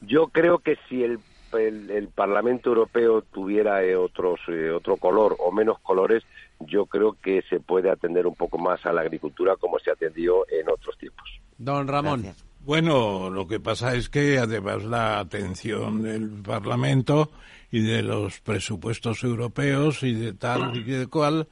[0.00, 1.18] Yo creo que si el,
[1.52, 6.24] el, el Parlamento Europeo tuviera eh, otros eh, otro color o menos colores,
[6.60, 10.44] yo creo que se puede atender un poco más a la agricultura como se atendió
[10.50, 11.26] en otros tiempos.
[11.56, 12.24] Don Ramón.
[12.64, 17.30] Bueno, lo que pasa es que además la atención del Parlamento
[17.70, 21.46] y de los presupuestos europeos y de tal y de cual,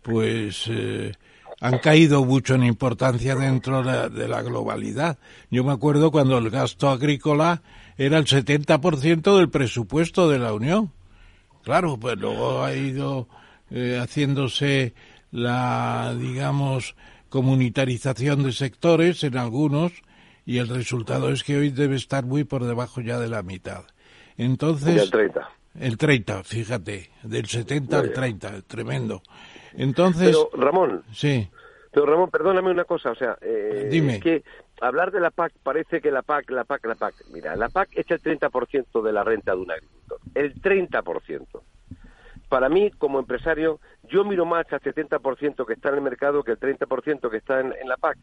[0.00, 1.12] pues eh,
[1.60, 5.18] han caído mucho en importancia dentro de la, de la globalidad.
[5.50, 7.62] Yo me acuerdo cuando el gasto agrícola
[7.98, 10.90] era el 70% del presupuesto de la Unión.
[11.64, 13.28] Claro, pues luego ha ido
[13.70, 14.94] eh, haciéndose
[15.32, 16.96] la, digamos,
[17.28, 19.92] comunitarización de sectores en algunos
[20.46, 23.84] y el resultado es que hoy debe estar muy por debajo ya de la mitad.
[24.38, 25.48] Entonces, el 30.
[25.78, 29.22] El 30, fíjate, del 70 al 30, tremendo.
[29.74, 31.50] Entonces, Pero Ramón, sí.
[31.92, 34.16] Pero Ramón, perdóname una cosa, o sea, eh, Dime.
[34.16, 34.44] es que
[34.80, 37.14] hablar de la PAC parece que la PAC, la PAC, la PAC.
[37.32, 41.60] Mira, la PAC es el 30% de la renta de un agricultor, el 30%.
[42.48, 46.52] Para mí, como empresario, yo miro más al 70% que está en el mercado que
[46.52, 48.16] el 30% que está en, en la PAC.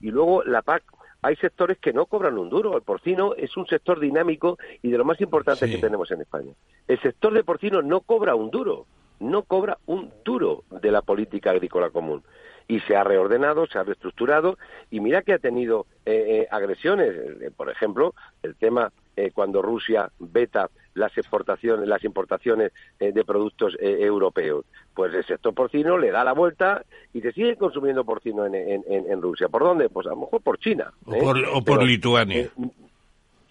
[0.00, 0.82] Y luego la PAC,
[1.22, 2.76] hay sectores que no cobran un duro.
[2.76, 5.72] El porcino es un sector dinámico y de lo más importante Sí.
[5.74, 6.52] que tenemos en España.
[6.88, 8.86] El sector de porcino no cobra un duro,
[9.18, 12.22] no cobra un duro de la política agrícola común.
[12.68, 14.56] Y se ha reordenado, se ha reestructurado
[14.90, 17.10] y mira que ha tenido eh, eh, agresiones.
[17.40, 23.24] Eh, por ejemplo, el tema eh, cuando Rusia veta las exportaciones, las importaciones eh, de
[23.24, 24.64] productos eh, europeos.
[24.94, 28.84] Pues el sector porcino le da la vuelta y se sigue consumiendo porcino en, en-
[28.88, 29.48] en- Rusia.
[29.48, 29.88] ¿Por dónde?
[29.88, 30.92] Pues a lo mejor por China.
[31.06, 31.18] O ¿eh?
[31.20, 32.40] por, o por Pero, Lituania.
[32.42, 32.50] eh,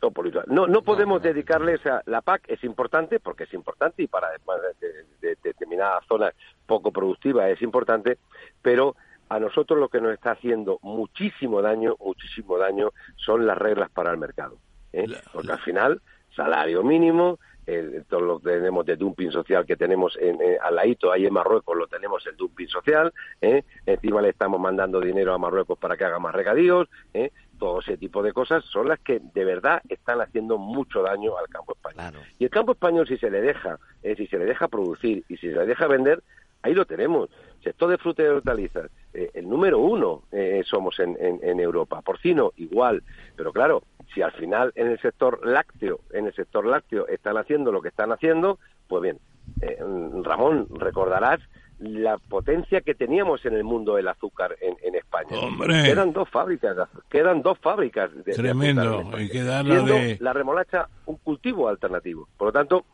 [0.02, 0.53] o por Lituania.
[0.53, 4.57] No, no podemos dedicarles a la PAC, es importante porque es importante y para además
[4.82, 6.34] de, de- de determinadas zonas
[6.66, 8.18] poco productivas es importante,
[8.61, 8.95] pero
[9.30, 14.11] a nosotros lo que nos está haciendo muchísimo daño, muchísimo daño son las reglas para
[14.11, 14.57] el mercado.
[14.94, 15.06] ¿eh?
[15.32, 16.02] Porque al final,
[16.44, 20.76] salario mínimo, el, todo lo que tenemos de dumping social que tenemos en, eh, al
[20.76, 23.64] ladito, ahí en Marruecos lo tenemos el dumping social, ¿eh?
[23.86, 27.32] encima le estamos mandando dinero a Marruecos para que haga más regadíos, ¿eh?
[27.60, 31.48] todo ese tipo de cosas son las que de verdad están haciendo mucho daño al
[31.49, 32.11] campo español.
[32.11, 32.20] Claro.
[32.40, 35.36] Y el campo español, si se le deja, eh, si se le deja producir y
[35.38, 36.24] si se le deja vender,
[36.64, 37.30] ahí lo tenemos.
[37.61, 42.02] Sector de frutas y hortalizas, eh, el número uno eh, somos en, en- en Europa.
[42.02, 43.03] Porcino, igual.
[43.36, 43.84] Pero claro,
[44.14, 47.90] si al final en el sector lácteo, en el sector lácteo están haciendo lo que
[47.90, 49.19] están haciendo, pues bien,
[49.61, 49.77] eh,
[50.23, 51.40] Ramón, recordarás
[51.80, 55.40] la potencia que teníamos en el mundo del azúcar en, en España.
[55.40, 55.84] Hombre.
[55.84, 58.81] Quedan dos fábricas, de quedan dos fábricas de, de Tremendo.
[58.81, 62.27] azúcar en España Hay que darle siendo de- la remolacha un cultivo alternativo.
[62.38, 62.86] Por lo tanto,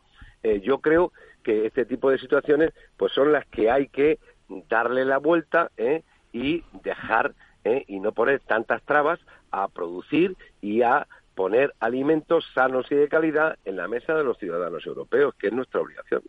[0.42, 1.12] eh, yo creo
[1.42, 4.18] que este tipo de situaciones pues son las que hay que
[4.68, 6.02] darle la vuelta ¿eh?
[6.32, 7.34] y dejar
[7.66, 7.84] ¿eh?
[7.88, 9.18] y no poner tantas trabas
[9.50, 14.38] a producir y a poner alimentos sanos y de calidad en la mesa de los
[14.38, 16.22] ciudadanos europeos, que es nuestra obligación.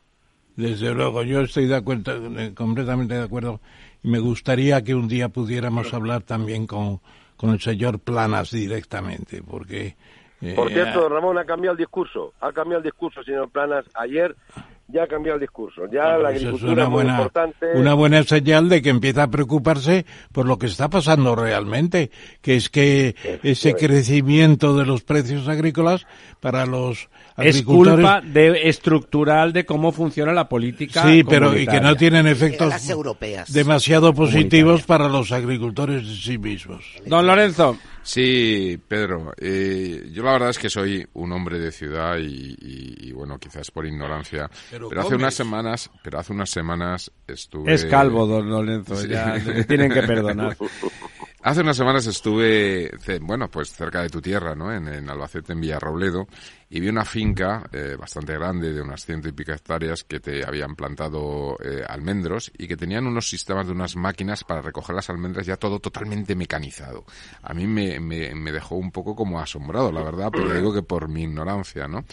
[0.55, 3.61] Desde luego, yo estoy de acuerdo, eh, completamente de acuerdo.
[4.03, 6.99] Y me gustaría que un día pudiéramos hablar también con,
[7.37, 9.95] con el señor Planas directamente, porque...
[10.41, 13.85] eh, Por cierto, Ramón ha cambiado el discurso, ha cambiado el discurso, señor Planas.
[13.93, 14.35] Ayer
[14.89, 17.65] ya ha cambiado el discurso, ya la Eso es agricultura una es muy buena, importante.
[17.75, 22.09] una buena señal de que empieza a preocuparse por lo que está pasando realmente,
[22.41, 26.05] que es que ese crecimiento de los precios agrícolas
[26.39, 31.03] para los Es culpa de, estructural de cómo funciona la política.
[31.03, 33.51] Sí, pero y que no tienen efectos europeas.
[33.51, 36.85] demasiado positivos para los agricultores en sí mismos.
[37.05, 37.77] Don Lorenzo,
[38.09, 39.33] Sí, Pedro.
[39.37, 43.37] eh, yo la verdad es que soy un hombre de ciudad y, y- y, bueno,
[43.37, 44.49] quizás por ignorancia.
[44.71, 47.73] Pero Pero, hace unas semanas, pero hace unas semanas estuve.
[47.73, 48.95] es calvo, don Lorenzo.
[48.95, 49.09] Sí.
[49.09, 50.55] Ya le tienen que perdonar.
[51.47, 52.91] Hace unas semanas estuve,
[53.21, 54.69] bueno, pues cerca de tu tierra, ¿no?
[54.69, 56.27] En, Albacete, en Villarrobledo,
[56.69, 60.45] y vi una finca eh, bastante grande, de unas ciento y pico hectáreas, que te
[60.45, 65.09] habían plantado eh, almendros y que tenían unos sistemas de unas máquinas para recoger las
[65.09, 67.05] almendras ya todo totalmente mecanizado.
[67.41, 71.23] A mí me, dejó un poco como asombrado, la verdad, pero digo que por mi
[71.23, 72.03] ignorancia, ¿no?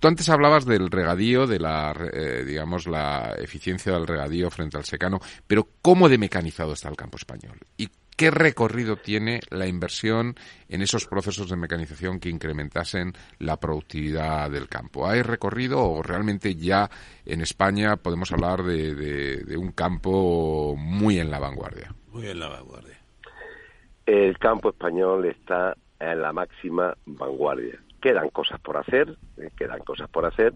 [0.00, 4.84] Tú antes hablabas del regadío, de la, eh, digamos, la eficiencia del regadío frente al
[4.84, 7.58] secano, pero ¿cómo de mecanizado está el campo español?
[7.78, 10.34] ¿Y qué recorrido tiene la inversión
[10.68, 15.06] en esos procesos de mecanización que incrementasen la productividad del campo?
[15.08, 16.90] ¿Hay recorrido o realmente ya
[17.26, 21.94] en España podemos hablar de, de- de un campo muy en la vanguardia?
[22.12, 22.98] Muy en la vanguardia.
[24.06, 27.78] el campo español está en la máxima vanguardia.
[28.02, 30.52] Quedan cosas por hacer, eh, quedan cosas por hacer,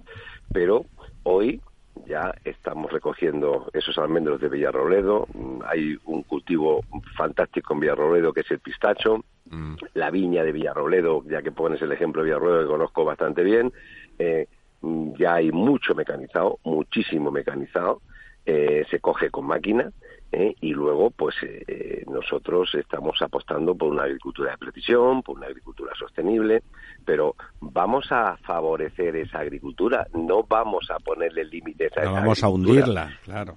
[0.53, 0.85] pero
[1.23, 1.61] hoy
[2.07, 5.27] ya estamos recogiendo esos almendros de Villarrobledo.
[5.35, 6.85] Mm, Hay un cultivo
[7.17, 9.77] fantástico en Villarrobledo que es el pistacho, Mm.
[9.95, 13.73] la viña de Villarrobledo, ya que pones el ejemplo de Villarrobledo que conozco bastante bien.
[14.19, 14.47] eh,
[14.83, 18.03] mm, ya hay mucho mecanizado, muchísimo mecanizado.
[18.51, 19.91] eh, se coge con máquina
[20.33, 20.55] ¿eh?
[20.61, 25.93] y luego pues eh, nosotros estamos apostando por una agricultura de precisión, por una agricultura
[25.99, 26.63] sostenible,
[27.05, 32.45] pero vamos a favorecer esa agricultura, no vamos a ponerle límites a No esa vamos
[32.45, 33.55] a hundirla, claro.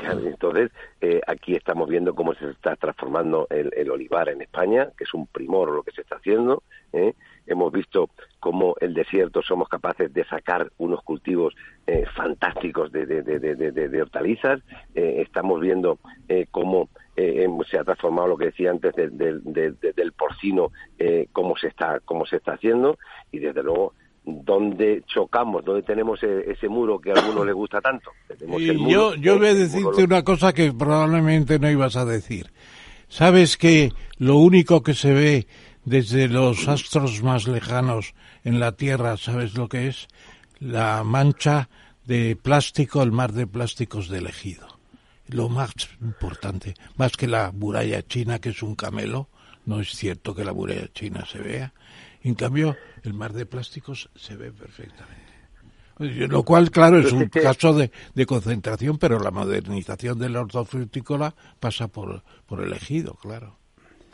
[0.00, 0.70] Claro, Entonces,
[1.00, 5.14] eh, aquí estamos viendo cómo se está transformando el, el olivar en España, que es
[5.14, 6.62] un primor lo que se está haciendo.
[6.92, 7.14] ¿eh?
[7.48, 11.54] Hemos visto cómo el desierto somos capaces de sacar unos cultivos
[11.86, 13.38] eh, fantásticos de, de- de-
[13.88, 14.60] de- hortalizas.
[14.94, 15.98] Eh, estamos viendo
[16.28, 21.68] eh, cómo eh, se ha transformado lo que decía antes del porcino, eh, cómo se
[21.68, 22.96] está cómo se está haciendo
[23.32, 23.94] y desde luego
[24.24, 28.10] donde chocamos, donde tenemos ese, muro que a algunos les gusta tanto.
[28.58, 32.46] y yo, yo voy a decirte una cosa que probablemente no ibas a decir.
[33.08, 35.46] Sabes que lo único que se ve
[35.88, 40.08] desde los astros más lejanos en la Tierra, ¿sabes lo que es?
[40.60, 41.68] La mancha
[42.04, 44.66] de plástico, el mar de plásticos del ejido.
[45.28, 49.28] Lo más importante, más que la muralla china, que es un camelo,
[49.66, 51.72] no es cierto que la muralla china se vea.
[52.22, 55.28] En cambio, el mar de plásticos se ve perfectamente.
[55.98, 57.90] Lo cual, claro, es un caso de,
[58.26, 63.57] concentración, pero la modernización del hortofrutícola pasa por, por el ejido, claro.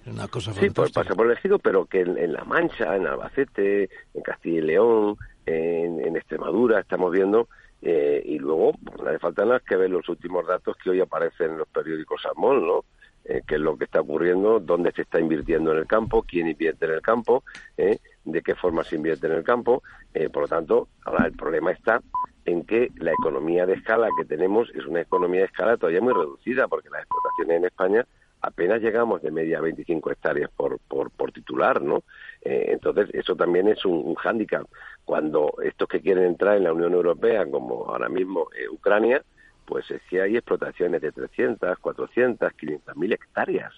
[0.07, 3.89] Una cosa sí, pues pasa por el ejido, pero que en, La Mancha, en Albacete,
[4.13, 5.17] en Castilla y León,
[5.47, 7.49] en, Extremadura, estamos viendo,
[7.83, 11.01] eh, y luego, pues, no hace falta nada que ver los últimos datos que hoy
[11.01, 12.85] aparecen en los periódicos Salmón, ¿no?
[13.27, 16.47] Eh, qué es lo que está ocurriendo, dónde se está invirtiendo en el campo, quién
[16.47, 17.43] invierte en el campo,
[17.79, 19.83] eh, de qué forma se invierte en el campo.
[20.13, 22.03] Eh, por lo tanto, ahora el problema está
[22.45, 26.13] en que la economía de escala que tenemos es una economía de escala todavía muy
[26.13, 28.07] reducida, porque las explotaciones en España
[28.47, 32.05] apenas llegamos de media a 25 hectáreas por, por, titular, ¿no?
[32.43, 34.67] entonces, eso también es un, hándicap.
[35.05, 39.23] Cuando estos que quieren entrar en la Unión Europea, como ahora mismo Ucrania,
[39.65, 43.73] pues es que hay explotaciones de 300, 400, 500 mil hectáreas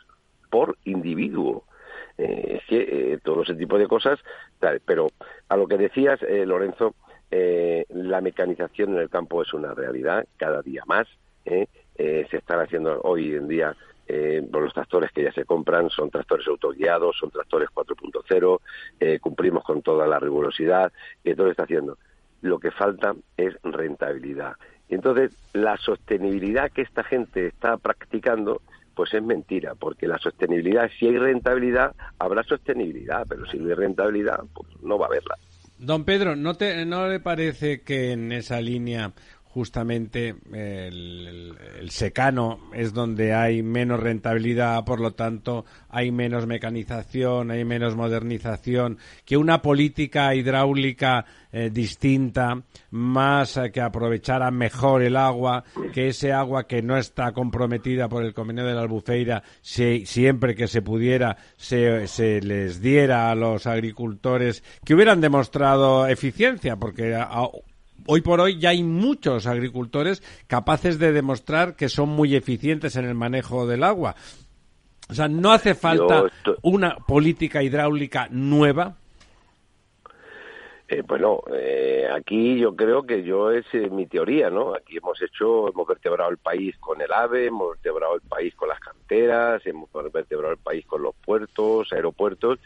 [0.51, 1.65] por individuo.
[2.19, 4.19] Eh, es que eh, todo ese tipo de cosas,
[4.85, 5.09] pero
[5.49, 6.95] a lo que decías, eh, Lorenzo,
[7.29, 11.07] la mecanización en el campo es una realidad cada día más.
[11.45, 11.67] se
[12.31, 13.77] están haciendo hoy en día
[14.09, 20.07] los tractores que ya se compran son tractores autoguiados, son tractores 4.0, cumplimos con toda
[20.07, 20.93] la rigurosidad,
[21.25, 21.99] y todo está haciendo.
[22.43, 24.57] Lo que falta es rentabilidad
[24.89, 28.63] entonces, la sostenibilidad que esta gente está practicando,
[28.95, 33.75] pues es mentira, porque la sostenibilidad, si hay rentabilidad, habrá sostenibilidad, pero si no hay
[33.75, 35.37] rentabilidad, pues no va a haberla.
[35.79, 39.13] Don Pedro, ¿no, te, ¿no le parece que en esa línea
[39.57, 41.57] justamente el,
[41.89, 48.99] secano es donde hay menos rentabilidad, por lo tanto hay menos mecanización, hay menos modernización,
[49.25, 55.65] que una política hidráulica eh, distinta, más eh, que aprovechara mejor el agua,
[55.95, 60.67] que ese agua que no está comprometida por el convenio de la Albufeira, siempre que
[60.67, 67.17] se pudiera, se, se les diera a los agricultores que hubieran demostrado eficiencia, porque
[68.07, 73.05] hoy por hoy ya hay muchos agricultores capaces de demostrar que son muy eficientes en
[73.05, 74.15] el manejo del agua.
[75.09, 76.25] O sea, no hace falta
[76.63, 78.97] una política hidráulica nueva.
[80.89, 84.75] Eh, bueno, eh, aquí yo creo que yo es eh, mi teoría, ¿no?
[84.75, 88.69] Aquí hemos hecho, hemos vertebrado el país con el AVE, hemos vertebrado el país con
[88.69, 92.61] las canteras, hemos vertebrado el país con los puertos, aeropuertos,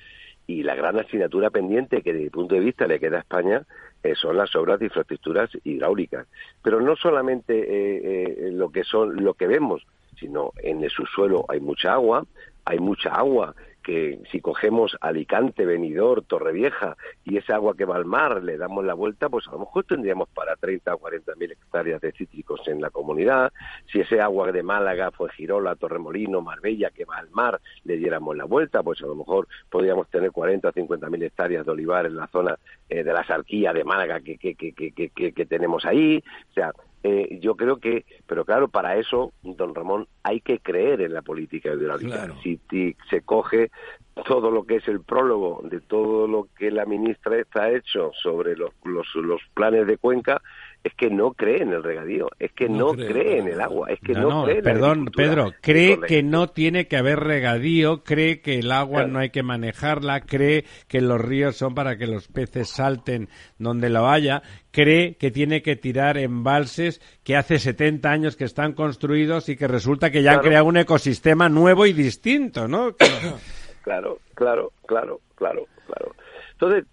[0.47, 3.63] y la gran asignatura pendiente que desde mi punto de vista le queda a España
[4.03, 6.27] eh, son las obras de infraestructuras hidráulicas.
[6.63, 9.87] Pero no solamente eh, eh, lo que son lo que vemos,
[10.19, 12.27] sino en el subsuelo hay mucha agua,
[12.65, 18.05] hay mucha agua que si cogemos Alicante, Benidorm, Torrevieja y esa agua que va al
[18.05, 21.53] mar le damos la vuelta, pues a lo mejor tendríamos para 30 o 40 mil
[21.53, 23.53] hectáreas de cítricos en la comunidad.
[23.91, 28.37] Si ese agua de Málaga, fue Girola, Torremolino, Marbella que va al mar le diéramos
[28.37, 32.07] la vuelta, pues a lo mejor podríamos tener 40 o 50 mil hectáreas de olivar
[32.07, 32.59] en la zona
[32.89, 36.23] eh, de la Sarquía de Málaga que, que, que, que, que tenemos ahí.
[36.51, 41.01] O sea, eh, yo creo que, pero claro, para eso, don Ramón, hay que creer
[41.01, 42.35] en la política hidráulica.
[42.43, 42.61] Si,
[43.09, 43.71] se coge
[44.27, 48.55] todo lo que es el prólogo de todo lo que la ministra está hecho sobre
[48.55, 50.43] los, los, los planes de Cuenca,
[50.83, 54.01] es que no cree en el regadío, es que no, cree, en el agua, es
[54.01, 58.59] que no, cree en Perdón, Pedro, cree que no tiene que haber regadío, cree que
[58.59, 62.71] el agua no hay que manejarla, cree que los ríos son para que los peces
[62.71, 63.29] salten
[63.59, 68.73] donde lo haya, cree que tiene que tirar embalses que hace 70 años que están
[68.73, 72.95] construidos y que resulta que ya han creado un ecosistema nuevo y distinto, ¿no?
[73.83, 76.15] claro, claro, claro, claro, claro.
[76.61, 76.85] Entonces,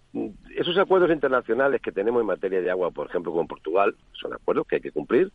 [0.56, 4.66] esos acuerdos internacionales que tenemos en materia de agua, por ejemplo, con Portugal, son acuerdos
[4.66, 5.30] que hay que cumplir,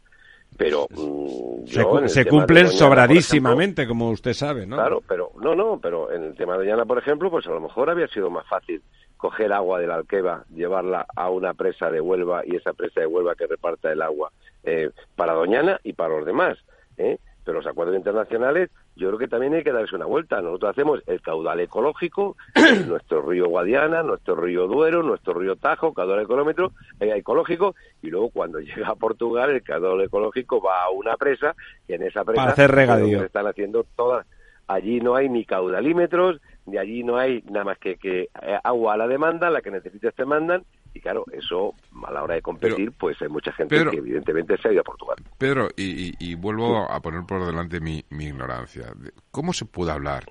[0.57, 1.67] pero mm,
[2.07, 4.75] se, cumplen sobradísimamente, como usted sabe, ¿no?
[4.75, 7.61] Claro, pero no, no, pero en el tema de Doñana, por ejemplo, pues a lo
[7.61, 8.81] mejor había sido más fácil
[9.17, 13.07] coger agua de la Alqueva, llevarla a una presa de Huelva y esa presa de
[13.07, 14.31] Huelva que reparta el agua
[14.63, 16.57] eh, para Doñana y para los demás.
[16.97, 17.19] ¿eh?
[17.43, 20.41] pero los acuerdos internacionales yo creo que también hay que darse una vuelta.
[20.41, 22.35] Nosotros hacemos el caudal ecológico,
[22.87, 28.29] nuestro río Guadiana, nuestro río Duero, nuestro río Tajo, caudal ecolómetro, eh, ecológico, y luego
[28.29, 31.55] cuando llega a Portugal el caudal ecológico va a una presa,
[31.87, 33.19] y en esa presa Para hacer regadío.
[33.19, 34.25] se están haciendo todas.
[34.67, 38.93] Allí no hay ni caudalímetros, ni allí no hay nada más que, que eh, agua
[38.93, 40.63] a la demanda, la que necesites te mandan,
[40.93, 41.73] y claro, eso
[42.05, 44.81] a la hora de competir, pues hay mucha gente Pedro- que evidentemente se ha ido
[44.81, 45.17] a Portugal.
[45.37, 48.93] Pedro, y, y- y vuelvo a poner por delante mi, mi ignorancia.
[49.31, 50.23] ¿Cómo se puede hablar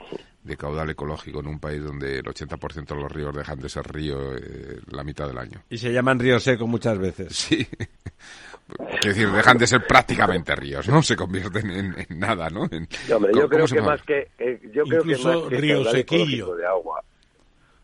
[0.42, 3.84] de caudal ecológico en un país donde el 80% de los ríos dejan de ser
[3.92, 5.62] río eh, la mitad del año?
[5.70, 7.28] Y se llaman río seco muchas veces.
[7.48, 7.66] Sí.
[9.00, 11.02] Quiero decir, dejan de ser prácticamente ríos, ¿no?
[11.02, 12.64] Se convierten en, en nada, ¿no?
[12.70, 15.56] En- hombre, ¿cómo- yo creo que más que eh, yo creo que Incluso más que
[15.58, 16.54] río caudal sequillo.
[16.54, 17.04] de agua,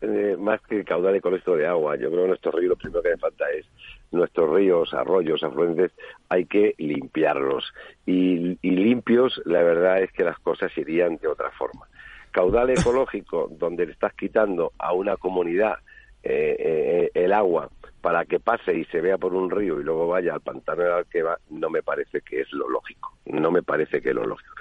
[0.01, 3.09] eh, más que caudal ecológico de agua, yo creo que nuestros ríos lo primero que
[3.09, 3.65] hace falta es
[4.11, 5.91] nuestros ríos, arroyos, afluentes,
[6.29, 7.73] hay que limpiarlos
[8.05, 11.87] y, y limpios, la verdad es que las cosas irían de otra forma.
[12.31, 15.79] Caudal ecológico donde le estás quitando a una comunidad
[16.21, 17.69] eh, eh, el agua
[18.01, 20.93] para que pase y se vea por un río y luego vaya al pantano de
[20.93, 23.13] Alqueva, no me parece que es lo lógico.
[23.25, 24.53] No me parece que es lo lógico.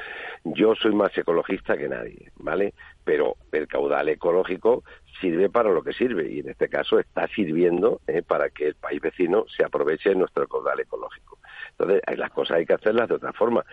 [0.44, 2.74] Yo soy más ecologista que nadie, ¿vale?
[3.04, 4.84] Pero el caudal ecológico
[5.20, 8.74] sirve para lo que sirve y en este caso está sirviendo eh, para que el
[8.74, 11.38] país vecino se aproveche de nuestro caudal ecológico.
[11.70, 13.64] Entonces, las cosas hay que hacerlas de otra forma.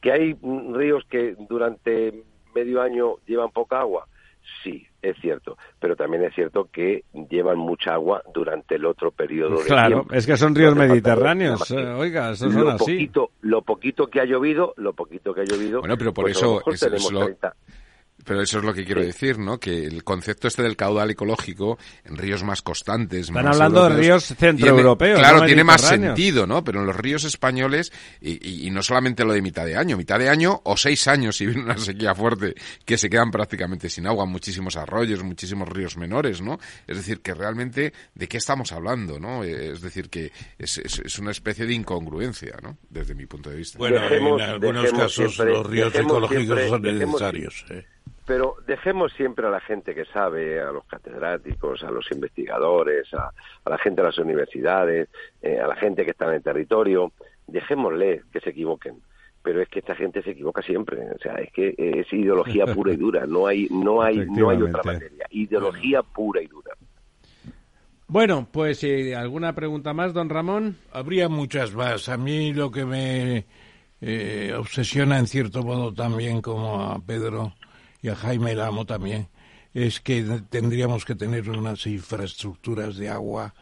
[0.00, 2.24] ¿Que hay mm, ríos que durante
[2.54, 4.06] medio año llevan poca agua?
[4.62, 9.58] Sí, es cierto, pero también es cierto que llevan mucha agua durante el otro periodo
[9.58, 10.14] de Claro, tiempo.
[10.14, 11.70] es que son ríos mediterráneos.
[11.70, 12.78] eh, Oiga, esos son lo así.
[12.78, 15.80] poquito, lo poquito que ha llovido, lo poquito que ha llovido.
[15.80, 16.60] Bueno, pero por pues a eso
[16.96, 17.54] es- lo- 30.
[18.24, 19.58] Pero eso es lo que quiero decir, ¿no?
[19.60, 23.88] Que el concepto este del caudal ecológico en ríos más constantes, Están más hablando de
[24.00, 25.80] ríos centroeuropeos, tiene- Claro, no tiene más
[26.14, 26.64] sentido, ¿no?
[26.64, 29.96] Pero en los ríos españoles, y, y- y no solamente lo de mitad de año,
[29.96, 33.88] mitad de año o seis años si viene una sequía fuerte, que se quedan prácticamente
[33.90, 36.58] sin agua, muchísimos arroyos, muchísimos ríos menores, ¿no?
[36.86, 39.44] Es decir, que realmente, ¿de qué estamos hablando, no?
[39.44, 42.78] Eh, Es decir, que es, es- es una especie de incongruencia, ¿no?
[42.88, 43.78] Desde mi punto de vista.
[43.78, 47.64] Bueno, Dejemos- en algunos casos siempre- los ríos ecológicos siempre- son dejemos- necesarios.
[47.70, 47.86] ¿eh?
[48.26, 53.30] Pero dejemos siempre a la gente que sabe, a los catedráticos, a los investigadores, a,
[53.64, 55.08] a la gente de las universidades,
[55.42, 57.12] eh, a la gente que está en el territorio,
[57.46, 59.02] dejémosle que se equivoquen.
[59.42, 62.94] Pero es que esta gente se equivoca siempre, o sea, es que es ideología pura
[62.94, 66.72] y dura, no hay, no hay, no hay otra materia, ideología pura y dura.
[68.06, 70.78] Bueno, pues eh, ¿alguna pregunta más, don Ramón?
[70.92, 72.08] Habría muchas más.
[72.08, 73.44] A mí lo que me
[74.00, 77.52] eh, obsesiona en cierto modo también, como a Pedro
[78.04, 79.28] y a Jaime Lamo también,
[79.72, 83.54] es que tendríamos que tener unas infraestructuras de agua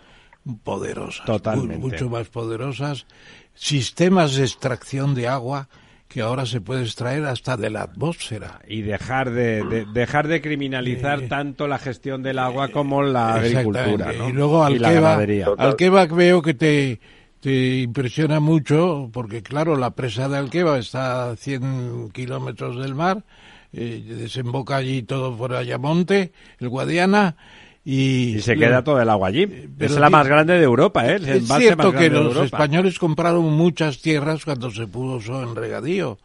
[0.64, 1.78] poderosas, Totalmente.
[1.78, 3.06] mu- mucho más poderosas,
[3.54, 5.68] sistemas de extracción de agua
[6.08, 8.60] que ahora se puede extraer hasta de la atmósfera.
[8.68, 13.34] Y dejar de, de- dejar de criminalizar Eh, tanto la gestión del agua como la
[13.36, 14.18] agricultura, Exactamente.
[14.18, 14.28] ¿no?
[14.28, 15.46] Y luego ganadería.
[15.56, 17.00] Alqueva veo que te,
[17.40, 23.24] te impresiona mucho, porque claro, la presa de Alqueva está a 100 kilómetros del mar,
[23.72, 27.36] eh, desemboca allí todo por Ayamonte, el Guadiana,
[27.84, 28.36] y...
[28.36, 29.46] Y se queda todo el agua allí.
[29.46, 31.16] pero es la más grande de Europa, ¿eh?
[31.16, 35.56] El Es embalse cierto más que los españoles compraron muchas tierras cuando se puso en
[35.56, 36.18] regadío,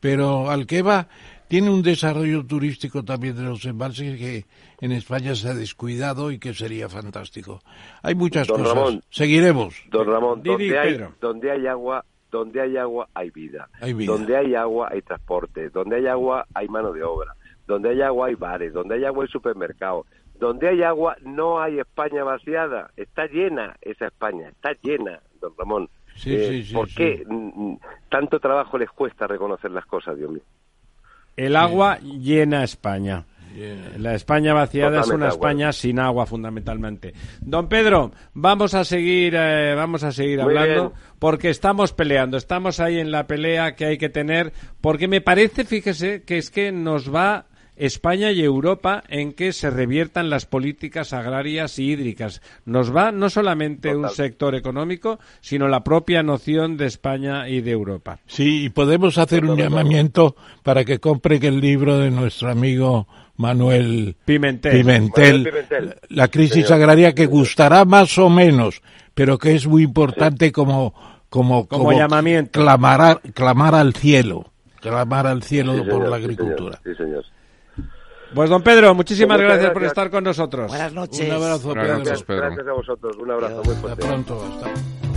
[0.00, 1.08] pero Alqueva
[1.48, 4.46] tiene un desarrollo turístico también de los embalses que
[4.80, 7.60] en España se ha descuidado y que sería fantástico.
[8.02, 8.74] Hay muchas Don cosas.
[8.74, 9.02] Ramón.
[9.10, 9.74] Seguiremos.
[9.90, 13.68] Don Ramón, donde hay, donde hay agua, donde hay agua hay vida.
[13.80, 14.10] Hay vida.
[14.10, 15.68] Donde hay agua hay transporte.
[15.68, 17.36] Donde hay agua hay mano de obra.
[17.66, 18.72] Donde hay agua hay bares.
[18.72, 20.06] Donde hay agua hay supermercados.
[20.40, 22.90] Donde hay agua no hay España vaciada.
[22.96, 24.48] Está llena esa España.
[24.48, 25.88] Está llena, don Ramón.
[26.16, 26.94] Sí, Eh, sí, sí, ¿Por sí.
[26.96, 27.74] qué mm,
[28.08, 30.42] tanto trabajo les cuesta reconocer las cosas, Dios mío?
[31.36, 33.24] El agua llena España.
[33.98, 35.28] La España vaciada es una.
[35.28, 37.12] España sin agua, fundamentalmente.
[37.40, 41.02] Don Pedro, vamos a seguir, eh, vamos a seguir Muy hablando bien.
[41.18, 45.64] porque estamos peleando, estamos ahí en la pelea que hay que tener, porque me parece,
[45.64, 47.46] fíjese, que es que nos va
[47.86, 52.40] España y Europa en que se reviertan las políticas agrarias y hídricas.
[52.64, 57.72] Nos va no solamente un sector económico, sino la propia noción de España y de
[57.72, 58.18] Europa.
[58.26, 64.14] Sí, y podemos hacer un llamamiento para que compren el libro de nuestro amigo Manuel
[64.24, 64.72] Pimentel.
[64.78, 65.94] Pimentel, Manuel Pimentel.
[66.10, 66.72] La crisis Señor.
[66.74, 68.80] agraria que gustará más o menos,
[69.14, 70.94] pero que es muy importante como,
[71.28, 72.60] como, Como llamamiento.
[72.60, 76.80] Clamar, clamar al cielo, clamar al cielo Sí, por señor, la sí, agricultura.
[76.82, 77.24] señor, Sí, señor.
[78.34, 80.68] Pues don Pedro, muchísimas Muchas gracias, por estar con nosotros.
[80.68, 81.20] Buenas noches.
[81.28, 81.98] Un abrazo, Buenas Pedro.
[81.98, 82.42] noches, Pedro.
[82.42, 83.16] Gracias a vosotros.
[83.18, 83.66] Un abrazo Adiós.
[83.66, 84.06] muy Hasta fuerte.
[84.06, 84.44] pronto.
[84.44, 85.11] Hasta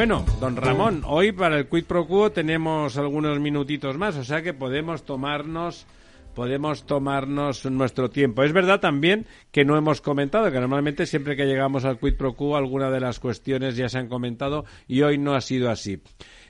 [0.00, 4.40] Bueno, don Ramón, hoy para el Quid Pro Quo tenemos algunos minutitos más, o sea
[4.40, 5.86] que podemos tomarnos
[6.34, 8.42] podemos tomarnos nuestro tiempo.
[8.42, 12.32] Es verdad también que no hemos comentado, que normalmente siempre que llegamos al Quid Pro
[12.32, 16.00] Quo alguna de las cuestiones ya se han comentado y hoy no ha sido así.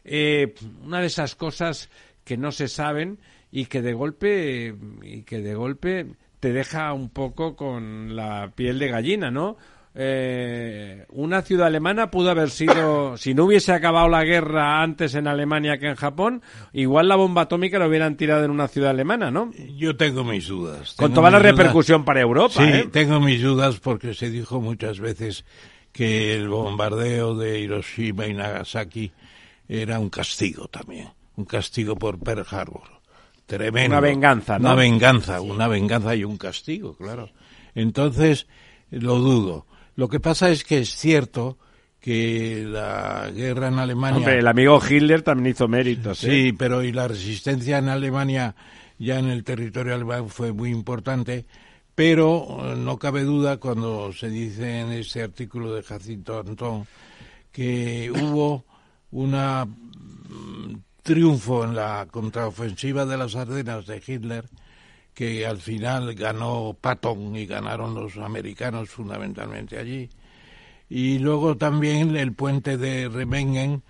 [0.04, 0.54] Eh,
[0.84, 1.90] una de esas cosas
[2.22, 3.18] que no se saben
[3.50, 6.06] y que de golpe y que de golpe
[6.38, 9.56] te deja un poco con la piel de gallina, ¿no?
[9.92, 15.26] Eh, una ciudad alemana pudo haber sido, si no hubiese acabado la guerra antes en
[15.26, 16.42] Alemania que en Japón,
[16.72, 19.50] igual la bomba atómica la hubieran tirado en una ciudad alemana, ¿no?
[19.76, 20.94] Yo tengo mis dudas.
[20.94, 21.56] Con toda la dudas.
[21.56, 22.54] repercusión para Europa.
[22.54, 22.88] Sí, ¿eh?
[22.92, 25.44] tengo mis dudas porque se dijo muchas veces
[25.92, 29.10] que el bombardeo de Hiroshima y Nagasaki
[29.68, 33.00] era un castigo también, un castigo por Pearl Harbor.
[33.46, 33.96] Tremendo.
[33.96, 34.68] Una venganza, ¿no?
[34.68, 37.30] Una venganza, una venganza y un castigo, claro.
[37.74, 38.46] Entonces,
[38.90, 39.66] lo dudo.
[39.96, 41.58] Lo que pasa es que es cierto
[42.00, 44.18] que la guerra en Alemania...
[44.18, 46.24] Hombre, el amigo Hitler también hizo méritos.
[46.24, 46.30] ¿eh?
[46.30, 48.54] Sí, pero y la resistencia en Alemania,
[48.98, 51.46] ya en el territorio alemán, fue muy importante.
[51.94, 56.86] Pero eh, no cabe duda cuando se dice en ese artículo de Jacinto Antón
[57.52, 58.64] que hubo
[59.10, 64.46] una mm, triunfo en la contraofensiva de las Ardenas de Hitler
[65.14, 70.08] que al final ganó Patton y ganaron los americanos fundamentalmente allí.
[70.88, 73.82] Y luego también el puente de Remengen,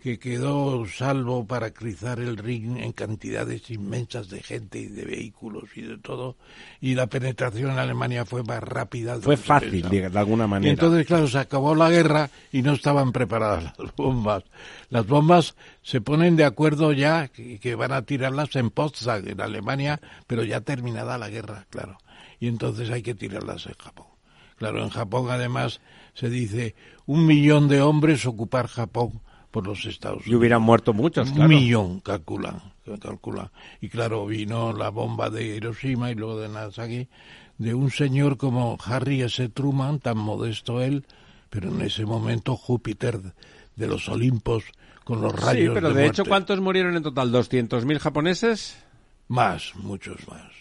[0.00, 5.64] que quedó salvo para cruzar el Rin en cantidades inmensas de gente y de vehículos
[5.74, 6.36] y de todo.
[6.80, 9.18] Y la penetración en Alemania fue más rápida.
[9.20, 10.70] Fue fácil, de, de alguna Y manera.
[10.72, 14.44] entonces, claro, se acabó la guerra y no estaban preparadas las bombas.
[14.90, 19.40] Las bombas se ponen de acuerdo ya que, que van a tirarlas en Potsdam, en
[19.40, 21.98] Alemania, pero ya terminada la guerra, claro.
[22.38, 24.06] Y entonces hay que tirarlas en Japón.
[24.56, 25.80] Claro, en Japón además
[26.14, 26.74] se dice
[27.06, 29.20] un millón de hombres ocupar Japón
[29.50, 30.38] por los Estados y Unidos.
[30.40, 31.48] hubieran muerto muchos, Un claro.
[31.48, 32.60] millón, calculan,
[33.00, 33.50] calculan.
[33.80, 37.08] Y claro, vino la bomba de Hiroshima y luego de Nagasaki
[37.58, 39.48] de un señor como Harry S.
[39.48, 41.04] Truman, tan modesto él,
[41.50, 43.20] pero en ese momento Júpiter
[43.74, 44.64] de los Olimpos
[45.04, 46.24] con los rayos Sí, pero de, de hecho.
[46.24, 47.32] ¿cuántos murieron en total?
[47.32, 48.76] ¿200.000 japoneses?
[49.28, 50.52] Más, muchos más.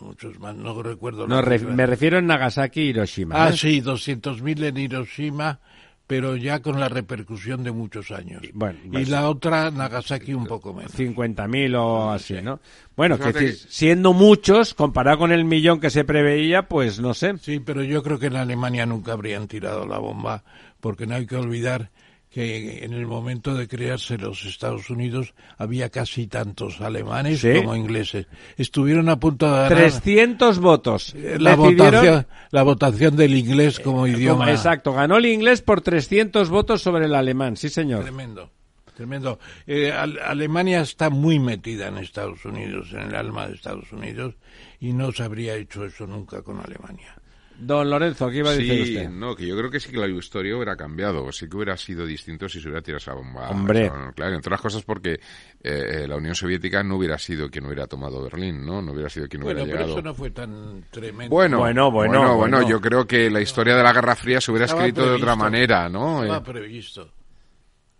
[0.00, 1.26] Muchos más, no recuerdo.
[1.26, 3.34] No, me refiero en Nagasaki y Hiroshima.
[3.46, 3.56] Ah, ¿eh?
[3.56, 5.58] sí, 200.000 en Hiroshima,
[6.06, 8.42] pero ya con la repercusión de muchos años.
[8.54, 10.92] bueno, y pues- la otra, Nagasaki, un poco menos.
[10.92, 12.60] 50.000 o así, ¿no?
[12.96, 17.12] Bueno, que Fíjate decir, siendo muchos, comparado con el millón que se preveía, pues no
[17.14, 17.36] sé.
[17.38, 20.44] Sí, pero yo creo que en Alemania nunca habrían tirado la bomba,
[20.80, 21.90] porque no hay que olvidar
[22.36, 27.54] que en el momento de crearse los Estados Unidos había casi tantos alemanes Sí.
[27.56, 28.26] como ingleses.
[28.58, 31.14] Estuvieron a punto de ganar 300 votos.
[31.14, 34.44] eh, la, Decidieron- votación, la votación del inglés como idioma.
[34.44, 38.02] Como- Exacto, ganó el inglés por 300 votos sobre el alemán, sí señor.
[38.02, 38.50] Tremendo,
[38.94, 39.38] tremendo.
[39.66, 44.34] Eh, Al- Alemania está muy metida en Estados Unidos, en el alma de Estados Unidos,
[44.78, 47.16] y no se habría hecho eso nunca con Alemania.
[47.58, 49.08] Don Lorenzo, ¿qué iba a decir Sí, usted?
[49.08, 52.04] no, que yo creo que sí que la historia hubiera cambiado, sí que hubiera sido
[52.04, 53.48] distinto si se hubiera tirado esa bomba.
[53.48, 53.86] Hombre.
[53.86, 54.32] esa nuclear.
[54.34, 55.20] entre otras cosas porque eh,
[55.62, 58.82] eh, la Unión Soviética no hubiera sido quien hubiera tomado Berlín, ¿no?
[58.82, 59.98] No hubiera sido quien Bueno, hubiera pero llegado.
[60.00, 61.34] eso no fue tan tremendo.
[61.34, 62.68] Bueno, Bueno, bueno, bueno, bueno.
[62.68, 65.34] yo creo que la historia de la Guerra Fría se hubiera Estaba escrito de otra
[65.34, 66.22] manera, ¿no?
[66.24, 67.10] Estaba Eh, previsto.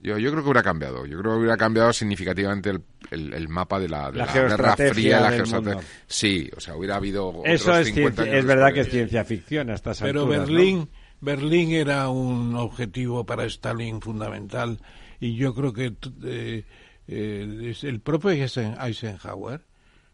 [0.07, 1.05] Yo, yo creo que hubiera cambiado.
[1.07, 4.33] Yo creo que hubiera cambiado significativamente el, el- el mapa de la, de La la,
[4.33, 5.81] Guerra Fría, la mundo.
[6.07, 8.89] Sí, o sea, hubiera habido Eso otros es, 50 ciencia- años es verdad que es
[8.91, 10.55] ciencia ficción a estas Pero alturas, ¿no?
[10.55, 10.89] Berlín,
[11.21, 14.79] Berlín era un objetivo para Stalin fundamental
[15.21, 16.65] y yo creo que eh,
[17.09, 19.61] eh, el propio Eisen- Eisenhower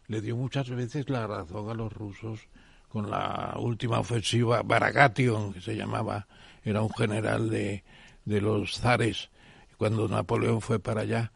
[0.07, 2.47] le dio muchas veces la razón a los rusos
[2.89, 6.27] con la última ofensiva Baragation que se llamaba
[6.63, 7.83] era un general de,
[8.25, 9.29] de los zares
[9.77, 11.31] cuando Napoleón fue para allá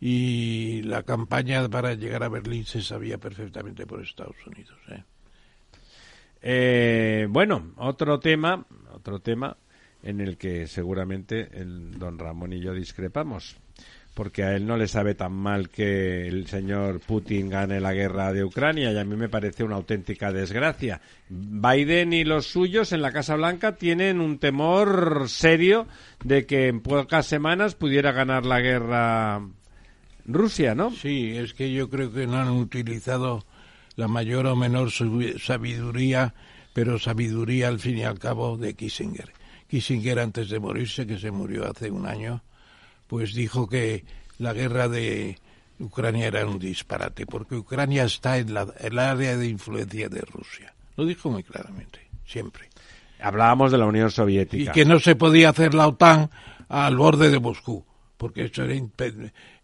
[0.00, 5.04] y la campaña para llegar a Berlín se sabía perfectamente por Estados Unidos ¿eh?
[6.42, 9.56] Eh, bueno, otro tema, otro tema
[10.02, 13.56] en el que seguramente el don Ramón y yo discrepamos,
[14.14, 18.32] porque a él no le sabe tan mal que el señor Putin gane la guerra
[18.32, 21.00] de Ucrania y a mí me parece una auténtica desgracia.
[21.30, 25.86] Biden y los suyos en la Casa Blanca tienen un temor serio
[26.24, 29.40] de que en pocas semanas pudiera ganar la guerra
[30.26, 30.90] Rusia, ¿no?
[30.90, 33.44] Sí, es que yo creo que no han utilizado
[33.96, 36.34] la mayor o menor sabi- sabiduría,
[36.74, 39.32] pero sabiduría al fin y al cabo de Kissinger.
[39.68, 42.42] Kissinger antes de morirse, que se murió hace un año,
[43.12, 44.06] pues dijo que
[44.38, 45.36] la guerra de
[45.78, 50.74] Ucrania era un disparate, porque Ucrania está en la, el área de influencia de Rusia.
[50.96, 52.70] Lo dijo muy claramente, siempre.
[53.20, 54.72] Hablábamos de la Unión Y Soviética.
[54.72, 56.30] que no se podía hacer la OTAN
[56.70, 57.84] al borde de Moscú,
[58.16, 58.76] porque eso era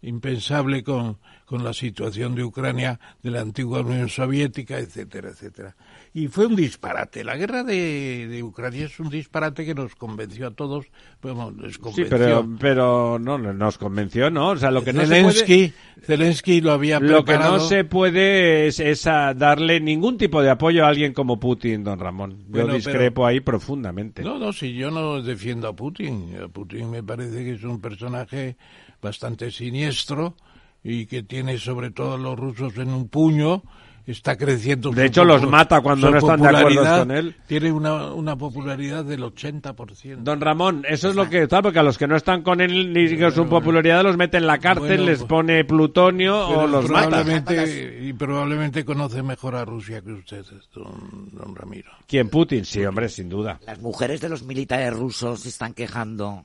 [0.03, 5.75] impensable con, con la situación de Ucrania, de la antigua Unión Soviética, etcétera, etcétera.
[6.13, 7.23] Y fue un disparate.
[7.23, 10.87] La guerra de, de Ucrania es un disparate que nos convenció a todos.
[11.21, 12.05] Bueno, les convenció.
[12.05, 14.49] Sí, pero, pero no, nos convenció, ¿no?
[14.49, 16.05] O sea, lo que no Zelensky, se puede...
[16.05, 17.19] Zelensky lo había preparado.
[17.19, 21.39] Lo que no se puede es, es darle ningún tipo de apoyo a alguien como
[21.39, 22.43] Putin, don Ramón.
[22.49, 24.23] Yo discrepo ahí profundamente.
[24.23, 26.37] No, no, si yo no defiendo a Putin.
[26.43, 28.57] A Putin me parece que es un personaje
[29.01, 30.35] bastante siniestro
[30.83, 33.63] y que tiene sobre todo a los rusos en un puño
[34.11, 34.91] está creciendo.
[34.91, 37.35] De hecho, los mata cuando no están de acuerdo con él.
[37.47, 40.17] Tiene una, una popularidad del 80%.
[40.17, 42.93] Don Ramón, eso es lo que está, porque a los que no están con él
[42.93, 47.55] ni con su popularidad los mete en la cárcel, les pone plutonio o los probablemente,
[47.55, 47.67] mata.
[47.67, 51.91] Y probablemente conoce mejor a Rusia que usted, don, don Ramiro.
[52.07, 52.29] ¿Quién?
[52.29, 53.59] Putin, sí, hombre, sin duda.
[53.65, 56.43] Las mujeres de los militares rusos se están quejando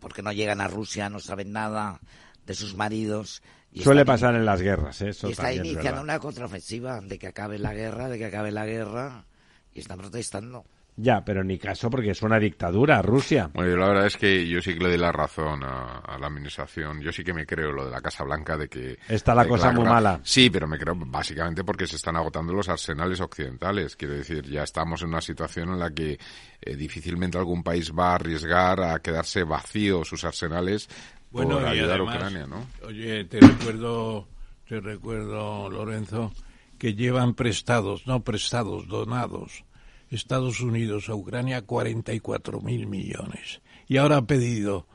[0.00, 2.00] porque no llegan a Rusia, no saben nada
[2.46, 3.42] de sus maridos
[3.74, 5.10] Suele pasar en las guerras, ¿eh?
[5.10, 8.66] eso y está iniciando una contraofensiva de que acabe la guerra, de que acabe la
[8.66, 9.24] guerra,
[9.72, 10.64] y están protestando.
[10.96, 13.50] Ya, pero ni caso porque es una dictadura, Rusia.
[13.54, 17.00] Bueno, la verdad es que yo sí que le doy la razón a, la administración.
[17.00, 18.98] Yo sí que me creo lo de la Casa Blanca de que...
[19.08, 20.20] Está la cosa muy mala.
[20.22, 23.96] Sí, pero me creo básicamente porque se están agotando los arsenales occidentales.
[23.96, 26.18] Quiero decir, ya estamos en una situación en la que
[26.60, 30.90] eh, difícilmente algún país va a arriesgar a quedarse vacío sus arsenales
[31.32, 32.66] bueno, por ayudar a Ucrania, ¿no?
[32.86, 34.28] Oye, te recuerdo,
[34.68, 36.32] te recuerdo, Lorenzo,
[36.78, 39.64] que llevan prestados, no prestados, donados,
[40.10, 43.62] Estados Unidos a Ucrania 44 mil millones.
[43.88, 44.86] Y ahora ha pedido,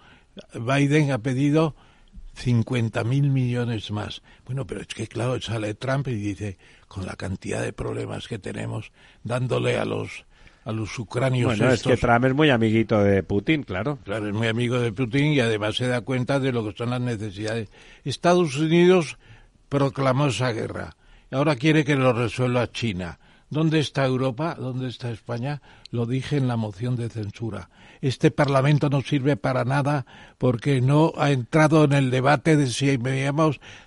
[0.53, 1.75] Biden ha pedido
[2.35, 4.21] 50 mil millones más.
[4.45, 6.57] Bueno, pero es que claro, sale Trump y dice,
[6.87, 8.91] con la cantidad de problemas que tenemos,
[9.23, 10.25] dándole a los
[10.67, 11.57] a los ucranios.
[11.57, 13.99] Bueno, es que Trump es muy amiguito de Putin, claro.
[14.03, 16.89] Claro, es muy amigo de Putin y además se da cuenta de lo que son
[16.89, 17.69] las necesidades.
[18.03, 19.17] Estados Unidos
[19.69, 20.97] proclamó esa guerra.
[21.31, 23.17] Ahora quiere que lo resuelva China.
[23.49, 24.57] ¿Dónde está Europa?
[24.59, 25.61] ¿Dónde está España?
[25.89, 27.69] Lo dije en la moción de censura.
[28.01, 30.05] Este Parlamento no sirve para nada
[30.37, 32.99] porque no ha entrado en el debate de si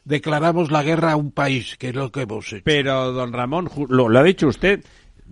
[0.05, 2.63] declaramos la guerra a un país, que es lo que hemos hecho.
[2.65, 4.83] Pero, don Ramón, lo ha dicho usted,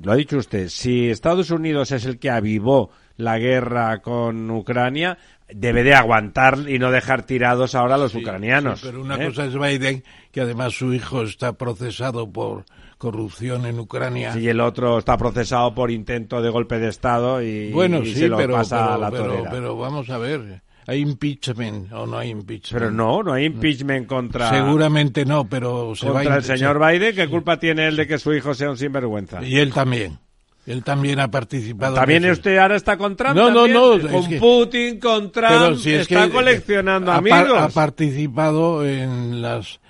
[0.03, 5.19] lo ha dicho usted, si Estados Unidos es el que avivó la guerra con Ucrania,
[5.53, 8.81] debe de aguantar y no dejar tirados ahora a los ucranianos.
[8.83, 9.27] pero una ¿eh?
[9.27, 12.65] cosa es Biden, que además su hijo está procesado por
[12.97, 14.33] corrupción en Ucrania.
[14.33, 18.15] Sí, y el otro está procesado por intento de golpe de Estado y, bueno, sí,
[18.15, 20.63] se lo pero, pasa a la pero, pero vamos a ver.
[20.89, 22.83] ¿Hay impeachment o no hay impeachment?
[22.83, 24.49] Pero no, no hay impeachment contra...
[24.49, 27.15] Seguramente no, pero se contra el señor Biden.
[27.15, 29.45] ¿Qué culpa tiene él de que su hijo sea un sinvergüenza?
[29.45, 30.19] Y él también.
[30.65, 31.95] Él también ha participado.
[31.95, 33.37] ¿También usted ahora está con Trump?
[33.37, 34.01] No, no, no.
[34.09, 37.53] Con Putin, con Trump, si está coleccionando amigos.
[37.53, 39.81] ha participado en las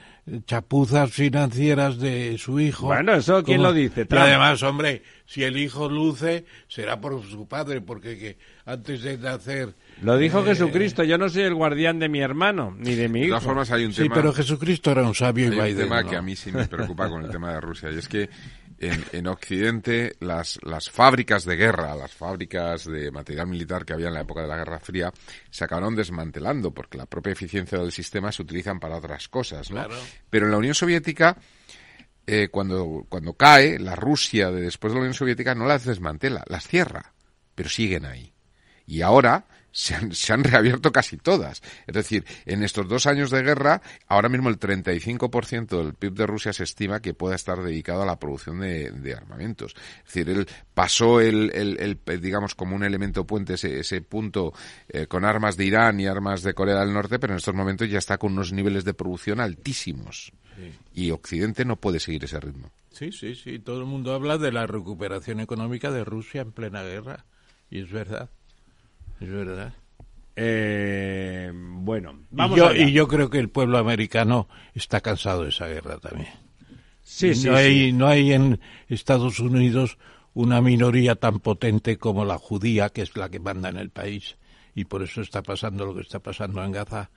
[0.46, 2.86] chapuzas financieras de su hijo.
[2.86, 4.04] Bueno, eso quién lo dice.
[4.10, 9.16] Y además, hombre, si el hijo luce, será por su padre, porque que antes de
[9.16, 9.76] nacer...
[10.02, 13.20] Lo dijo eh, Jesucristo, yo no soy el guardián de mi hermano, ni de mi
[13.20, 13.26] hijo.
[13.26, 14.04] De todas formas hay un tema...
[14.04, 16.66] Sí, pero Jesucristo era un sabio y hay un tema que a mí sí me
[16.68, 18.28] preocupa con el tema de Rusia, y es que
[18.80, 24.08] en, en, Occidente las, las fábricas de guerra, las fábricas de material militar que había
[24.08, 25.12] en la época de la Guerra Fría,
[25.50, 29.70] se acabaron desmantelando porque la propia eficiencia del sistema se utilizan para otras cosas.
[29.70, 29.84] ¿no?
[30.30, 31.36] Pero en la Unión Soviética,
[32.26, 36.44] eh, cuando, cuando cae, la Rusia de después de la Unión Soviética no las desmantela,
[36.46, 37.14] las cierra,
[37.54, 38.32] pero siguen ahí.
[38.86, 41.62] Y ahora se han, se han, reabierto casi todas.
[41.86, 46.26] Es decir, en estos dos años de guerra, ahora mismo el 35% del PIB de
[46.26, 49.74] Rusia se estima que pueda estar dedicado a la producción de, de armamentos.
[49.98, 54.52] Es decir, él pasó el, el, el, digamos, como un elemento puente ese, ese punto
[54.88, 57.88] eh, con armas de Irán y armas de Corea del Norte, pero en estos momentos
[57.88, 60.32] ya está con unos niveles de producción altísimos.
[60.56, 60.72] Sí.
[60.94, 62.72] Y Occidente no puede seguir ese ritmo.
[62.90, 63.60] Sí, sí, sí.
[63.60, 67.26] Todo el mundo habla de la recuperación económica de Rusia en plena guerra.
[67.70, 68.30] Y es verdad.
[69.20, 69.72] Es verdad.
[70.36, 72.84] Eh, bueno, vamos y yo, allá.
[72.84, 76.28] y yo creo que el pueblo americano está cansado de esa guerra también.
[77.02, 77.92] Sí, sí, no hay, sí.
[77.92, 79.98] no hay en Estados Unidos
[80.34, 84.36] una minoría tan potente como la judía, que es la que manda en el país,
[84.74, 87.10] y por eso está pasando lo que está pasando en Gaza.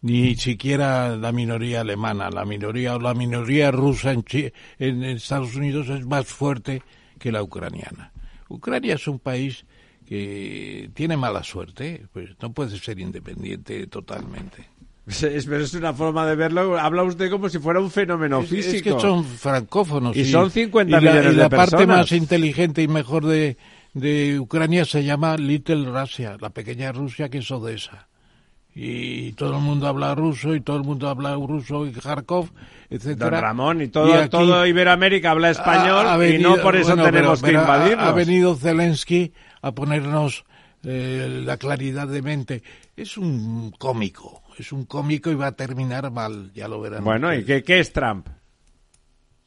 [0.00, 4.24] Ni siquiera la minoría alemana, la minoría o la minoría rusa en,
[4.78, 6.82] en Estados Unidos es más fuerte
[7.18, 8.12] que la ucraniana.
[8.48, 9.66] Ucrania es un país
[10.08, 14.64] que tiene mala suerte, pues no puede ser independiente totalmente.
[15.06, 16.78] Es, pero es una forma de verlo.
[16.78, 18.76] Habla usted como si fuera un fenómeno es, físico.
[18.76, 20.16] Es que son francófonos.
[20.16, 21.98] Y, y son 50 y la, millones y la de parte personas.
[21.98, 23.56] más inteligente y mejor de,
[23.94, 28.08] de Ucrania se llama Little Russia, la pequeña Rusia que es Odessa.
[28.74, 32.50] y todo el mundo habla ruso y todo el mundo habla ruso en Kharkov,
[32.90, 33.30] etcétera.
[33.36, 36.76] Don Ramón, y todo, aquí todo Iberoamérica habla español ha- ha y no venido- por
[36.76, 38.06] eso bueno, tenemos pero- que pero ha- invadirnos.
[38.06, 39.32] Ha, venido Zelensky
[39.62, 40.44] a ponernos
[40.84, 42.62] eh, la claridad de mente.
[42.96, 47.04] Es un cómico, es un cómico y va a terminar mal, ya lo verán.
[47.04, 48.28] Bueno, ¿y qué, qué es Trump?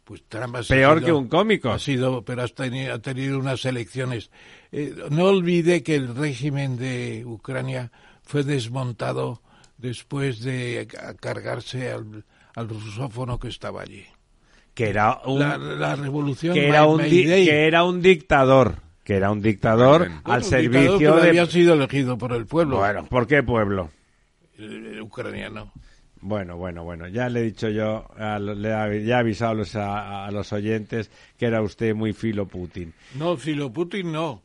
[0.04, 1.70] Pues Trump ha Peor sido- que un cómico.
[1.70, 4.30] Ha sido, pero ha tenido, ha tenido unas elecciones.
[4.72, 7.92] Eh, no olvide que el régimen de Ucrania
[8.24, 9.42] fue desmontado
[9.78, 12.26] después de ca- cargarse al,
[12.56, 14.06] al rusófono que estaba allí.
[14.74, 18.78] Que era un, La, la revolución que era un, di- que era un dictador.
[19.12, 21.28] Que era un dictador Bueno, Bueno, al un dictador, servicio pero de...
[21.30, 23.90] había sido elegido por el pueblo Bueno, ¿por qué pueblo?
[24.58, 25.74] eh, ucraniano.
[26.22, 28.70] Bueno, bueno, bueno, ya le he dicho yo, a le
[29.06, 32.94] ya he avisado a los, a, a los oyentes que era usted muy filo Putin.
[33.16, 34.42] No, Filo Putin no.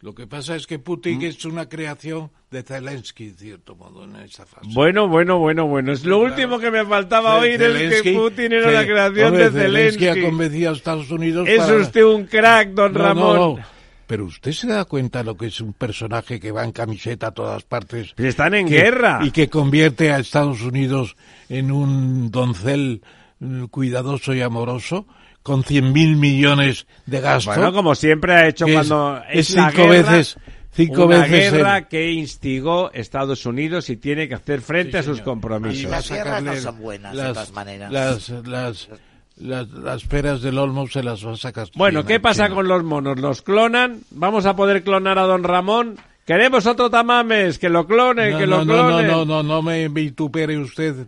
[0.00, 1.22] Lo que pasa es que Putin Mm.
[1.24, 4.68] es una creación de Zelensky, en cierto modo, en esa fase.
[4.74, 8.52] Bueno, bueno, bueno, bueno, es lo último que me faltaba oír, es que Zelensky- Putin
[8.52, 10.06] era la creación hombre, de Zelensky.
[10.06, 13.36] ha convencido a Estados Unidos Es para- usted un crack, don No, no, Ramón.
[13.36, 13.74] no.
[14.06, 17.30] Pero usted se da cuenta lo que es un personaje que va en camiseta a
[17.32, 18.12] todas partes.
[18.14, 19.20] Pero están en que- guerra.
[19.22, 21.16] Y que convierte a Estados Unidos
[21.48, 23.02] en un doncel
[23.40, 25.06] mm, cuidadoso y amoroso
[25.42, 27.50] con cien mil millones de gasto.
[27.50, 30.36] Bueno, como siempre ha hecho es- cuando es la cinco guerra, veces-
[30.72, 34.96] cinco una veces guerra el- que instigó Estados Unidos y tiene que hacer frente Sí,
[34.98, 35.82] a sus compromisos.
[35.82, 37.92] Y Las guerras no son buenas, de las- todas maneras.
[37.92, 38.88] Las, las, las,
[39.36, 41.68] las peras del olmo se las va a sacar.
[41.74, 42.56] Bueno, ¿qué pasa China.
[42.56, 43.18] con los monos?
[43.18, 44.00] ¿Los clonan?
[44.10, 45.98] ¿Vamos a poder clonar a don Ramón?
[46.24, 49.08] Queremos otro tamames, que lo clone, no, que no, lo no, clone.
[49.08, 51.06] no, no, no, no me vitupere usted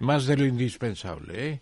[0.00, 1.60] más de lo indispensable, ¿eh?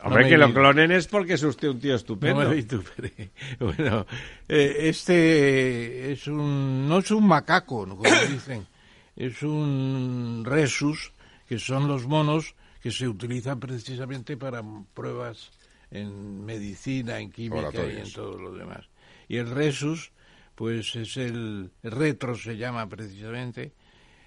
[0.00, 2.48] No Hombre, que lo clonen es porque es usted un tío No estupendo.
[2.48, 3.30] me vitupere.
[3.58, 4.06] Bueno,
[4.48, 7.96] eh, este es un, no es un macaco, ¿no?
[7.96, 8.66] como dicen,
[9.16, 11.12] es un resus,
[11.48, 14.62] que son los monos que se utilizan precisamente para
[14.94, 15.50] pruebas
[15.90, 18.86] en medicina, en química y en todo lo demás.
[19.28, 20.10] Y el resus,
[20.54, 23.72] pues es el retro se llama precisamente,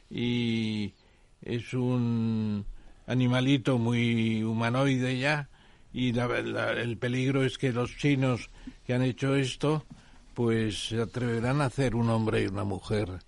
[0.10, 0.94] y
[1.42, 2.66] es un
[3.08, 5.50] animalito muy humanoide ya,
[5.94, 8.50] y la- la- el peligro es que los chinos
[8.86, 9.86] que han hecho esto,
[10.34, 13.20] pues se atreverán a hacer un hombre y una mujer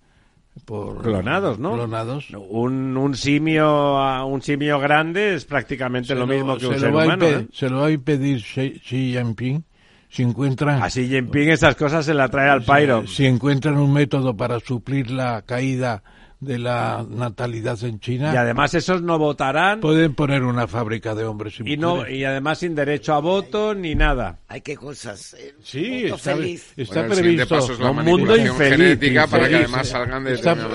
[0.64, 1.72] por Clonados, ¿no?
[1.74, 2.28] Clonados.
[2.48, 3.66] Un, un simio
[3.98, 7.26] a- un simio grande es prácticamente Se lo mismo que un ser humano.
[7.26, 7.46] ¿eh?
[7.52, 9.64] Se lo va a impedir Xi, Xi Jinping
[10.08, 13.06] si encuentran A Xi Jinping esas cosas se la trae al pairo.
[13.06, 16.02] si encuentran un método para suplir la caída
[16.40, 21.24] de la natalidad en China, Y además esos no votarán pueden poner una fábrica de
[21.24, 22.16] hombres y, y no mujeres.
[22.18, 24.38] y además sin derecho a voto ni nada.
[24.48, 25.34] Hay que cosas.
[25.34, 26.72] eh, Sí, está, feliz.
[26.76, 27.58] está Bueno, el previsto.
[27.58, 29.68] es la un mundo infeliz, genética para que infeliz.
[29.68, 30.68] además salgan de Está, No,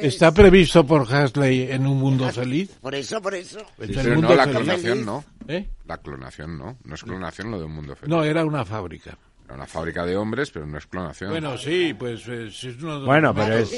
[0.00, 2.70] está previsto por Hasley en un mundo feliz.
[2.80, 3.58] Por eso, por eso.
[3.78, 4.58] Es Sí, el pero mundo no, la feliz.
[4.58, 5.24] clonación no.
[5.46, 5.68] ¿Eh?
[5.86, 6.78] La clonación no.
[6.84, 8.08] No es clonación lo de un mundo feliz.
[8.10, 9.16] No, era una fábrica.
[9.54, 11.30] Una fábrica de hombres, pero no es clonación.
[11.30, 13.70] Bueno, sí, pues si es uno de Bueno, pero es,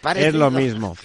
[0.00, 0.96] Parecido, es lo mismo.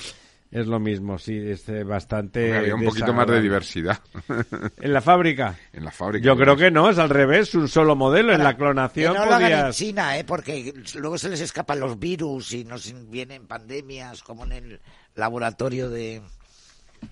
[0.52, 2.56] Es lo mismo, sí, es eh, bastante...
[2.56, 4.00] Había un poquito más de diversidad
[4.80, 5.58] ¿En la fábrica?
[5.74, 6.26] en la fábrica.
[6.26, 8.32] Yo creo que no, es al revés, un solo modelo.
[8.32, 9.76] En la Que clonación no lo hagan en podías...
[9.76, 10.24] China, ¿eh?
[10.24, 14.82] porque luego se les escapan los virus y nos vienen pandemias como en el
[15.16, 16.22] laboratorio de...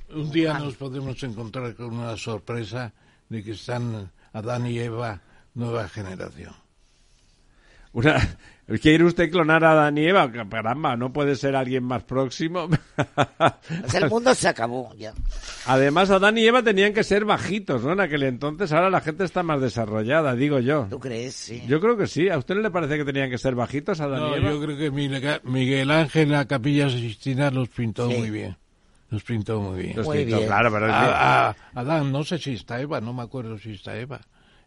[0.10, 2.94] Un día nos podemos encontrar con una sorpresa
[3.28, 5.22] de que están Adán y Eva,
[5.54, 6.63] nueva generación.
[7.94, 8.16] Una...
[8.82, 10.32] ¿Quiere usted clonar a Adán y Eva?
[10.50, 12.70] Caramba, ¿no puede ser alguien más próximo?
[12.70, 15.14] Pues el mundo se acabó ya.
[15.66, 17.92] Además, Adán y Eva tenían que ser bajitos, ¿no?
[17.92, 20.88] En aquel entonces, ahora la gente está más desarrollada, digo yo.
[20.90, 21.36] ¿Tú crees?
[21.36, 21.62] Sí.
[21.68, 22.30] Yo creo que sí.
[22.30, 24.52] ¿A usted no le parece que tenían que ser bajitos, Adán No, y Eva?
[24.52, 24.90] yo creo que
[25.44, 28.16] Miguel Ángel en la Capilla Sistina los pintó Sí.
[28.18, 28.56] muy bien.
[29.10, 29.98] Los pintó muy bien.
[29.98, 30.48] Los Muy pintó, bien.
[30.48, 30.86] Claro, pero...
[30.92, 34.22] A, a- Adán, no sé si está Eva, no me acuerdo si está Eva.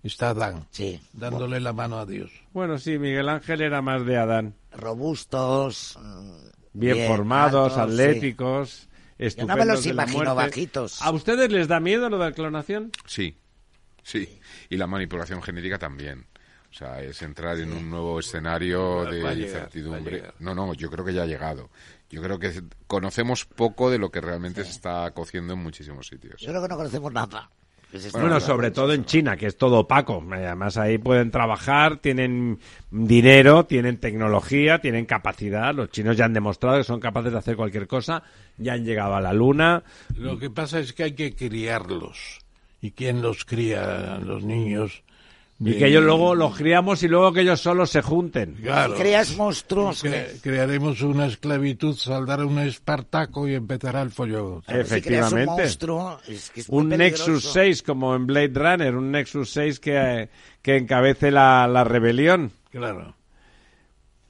[0.07, 1.01] Está Adán, Sí.
[1.13, 2.31] dándole la mano a Dios.
[2.53, 4.55] Bueno, sí, Miguel Ángel era más de Adán.
[4.73, 5.99] Robustos.
[6.73, 8.03] Bien, formados, altos, sí.
[8.03, 8.89] atléticos,
[9.19, 11.01] estupendos Yo no me los imagino bajitos.
[11.03, 12.93] ¿A ustedes les da miedo lo de la clonación?
[13.07, 13.37] Sí,
[14.03, 14.39] sí.
[14.69, 16.27] Y la manipulación genética también.
[16.71, 20.25] O sea, es entrar en un nuevo escenario Va- de va a llegar, incertidumbre.
[20.41, 21.71] No, no, yo creo que ya ha llegado.
[22.11, 26.41] Yo creo que conocemos poco de lo que realmente se está cociendo en muchísimos sitios.
[26.43, 27.51] Yo creo que no conocemos nada.
[28.13, 30.23] Bueno, sobre todo en China, que es todo opaco.
[30.31, 32.59] Además, ahí pueden trabajar, tienen
[32.91, 35.75] dinero, tienen tecnología, tienen capacidad.
[35.75, 38.23] Los chinos ya han demostrado que son capaces de hacer cualquier cosa.
[38.59, 39.85] Ya han llegado a la luna.
[40.17, 42.41] Lo que pasa es que hay que criarlos.
[42.81, 44.19] ¿Y quién los cría?
[44.19, 45.03] Los niños.
[45.59, 48.57] Y que ellos luego los criamos y luego que ellos solos se junten.
[48.57, 48.95] Claro.
[48.95, 50.05] Creas monstruos.
[50.05, 54.61] Cre- crearemos una esclavitud, saldrá un Espartaco y empezará el follón.
[54.61, 55.47] Si creas un Efectivamente.
[55.47, 56.91] monstruo, es que es Un.
[56.91, 60.29] Nexus 6 como en Blade Runner, un Nexus 6 que, eh,
[60.61, 62.53] que encabece la, la rebelión.
[62.71, 63.15] Claro.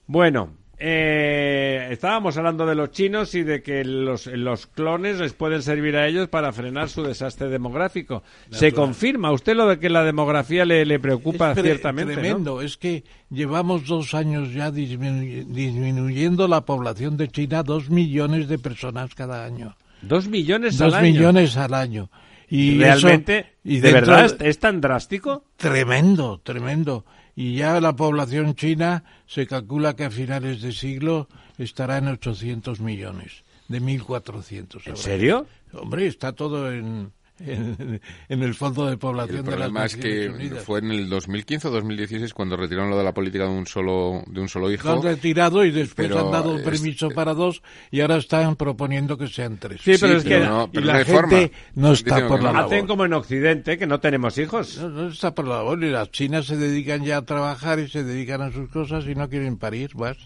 [0.06, 5.62] Bueno, eh, estábamos hablando de los chinos y de que los, los clones les pueden
[5.62, 8.22] servir a ellos para frenar su desastre demográfico.
[8.50, 12.14] ¿Se confirma usted lo de que la demografía le, le preocupa Es ciertamente?
[12.14, 12.20] ¿no?
[12.20, 18.48] Tremendo, es que llevamos dos años ya disminu- disminuyendo la población de China, dos millones
[18.48, 19.76] de personas cada año.
[20.02, 21.12] Dos millones Dos al año.
[21.14, 22.10] millones al año.
[22.48, 23.38] Y ¿Realmente?
[23.38, 25.42] eso- y ¿De verdad de- es tan drástico?
[25.56, 27.04] Tremendo, tremendo.
[27.36, 32.80] Y ya la población china se calcula que a finales de siglo estará en 800
[32.80, 34.86] millones, de 1.400.
[34.86, 35.46] ¿En serio?
[35.74, 39.96] Hombre, está todo en, en, en el fondo de población El de las problema es
[39.96, 40.64] que Unidas.
[40.64, 44.22] fue en el 2015 o 2016 cuando retiraron lo de la política de un solo
[44.26, 44.88] de un solo hijo.
[44.88, 48.56] Lo han retirado y después Pero han dado es- permiso para dos y ahora están
[48.56, 49.80] proponiendo que sean tres.
[49.82, 52.58] Sí, pero es que no, y pero la hay gente no está por la no.
[52.58, 52.72] labor.
[52.74, 54.78] Hacen como en Occidente, que no tenemos hijos.
[54.78, 57.88] No, no está por la labor y las chinas se dedican ya a trabajar y
[57.88, 60.16] se dedican a sus cosas y no quieren parir más.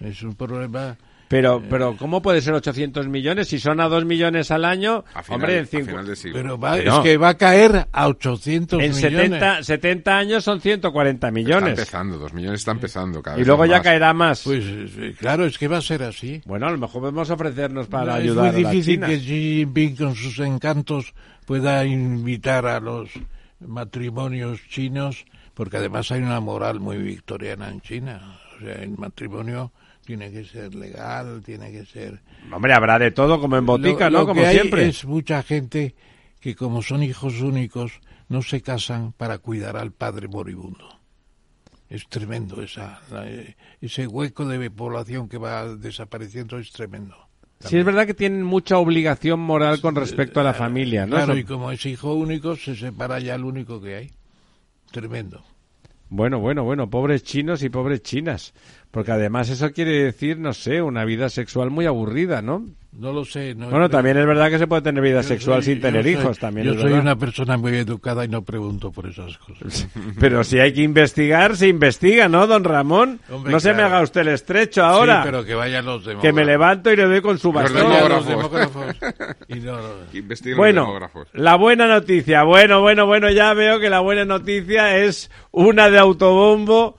[0.00, 0.98] Es un problema.
[1.28, 5.04] Pero, pero ¿cómo puede ser 800 millones si son a 2 millones al año?
[5.12, 6.36] A final, Hombre, en, a cincu- final de siglo.
[6.40, 9.18] Pero va, Pero- es que va a caer a 800 en millones.
[9.20, 11.70] 70, 70 años son 140 Está millones.
[11.70, 13.82] empezando, dos millones está empezando cada Y vez luego son ya más.
[13.84, 14.42] caerá más.
[14.44, 16.40] Pues eh, claro, es que va a ser así.
[16.46, 19.06] bueno, a lo mejor podemos ofrecernos para No, ayudar es muy a la difícil China.
[19.08, 19.24] que Xi
[19.56, 21.12] Jinping con sus encantos
[21.44, 23.10] pueda invitar a los
[23.58, 25.24] matrimonios chinos,
[25.54, 28.38] porque además hay una moral muy victoriana en China.
[28.56, 29.72] O sea, el matrimonio
[30.06, 32.20] tiene que ser legal, tiene que ser...
[32.50, 34.18] Hombre, habrá de todo como en botica, Lo- ¿no?
[34.20, 34.88] lo Como que hay siempre.
[34.88, 35.94] es mucha gente
[36.40, 40.88] que como son hijos únicos no se casan para cuidar al padre moribundo.
[41.90, 47.16] Es tremendo esa, la- eh, ese hueco de población que va desapareciendo es tremendo.
[47.60, 51.16] Sí, es verdad que tienen mucha obligación moral con respecto a la familia, ¿no?
[51.16, 54.10] Claro, y como es hijo único, se separa ya el único que hay.
[54.90, 55.42] Tremendo.
[56.08, 58.52] Bueno, bueno, bueno, pobres chinos y pobres chinas.
[58.96, 62.64] Porque además eso quiere decir, no sé, una vida sexual muy aburrida, ¿no?
[62.98, 63.54] No lo sé.
[63.54, 66.02] No, Bueno, también es verdad que se puede tener vida yo sexual soy- sin tener
[66.04, 67.00] soy- hijos, también Yo soy verdad.
[67.02, 69.86] una persona muy educada y no pregunto por esas cosas.
[70.18, 73.20] Pero si hay que investigar, se investiga, ¿no, don Ramón?
[73.30, 75.16] Hombre, no se me haga usted el estrecho ahora.
[75.22, 76.22] Sí, pero que vayan los demógrafos.
[76.26, 77.86] Que me levanto y le doy con su bastón.
[77.86, 78.98] Vayan los demógrafos.
[78.98, 79.36] demógrafos.
[79.48, 79.88] Y no, no.
[80.14, 81.28] Investiguen los Bueno, demógrafos.
[81.34, 82.44] la buena noticia.
[82.44, 86.96] Bueno, bueno, bueno, ya veo que la buena noticia es una de autobombo,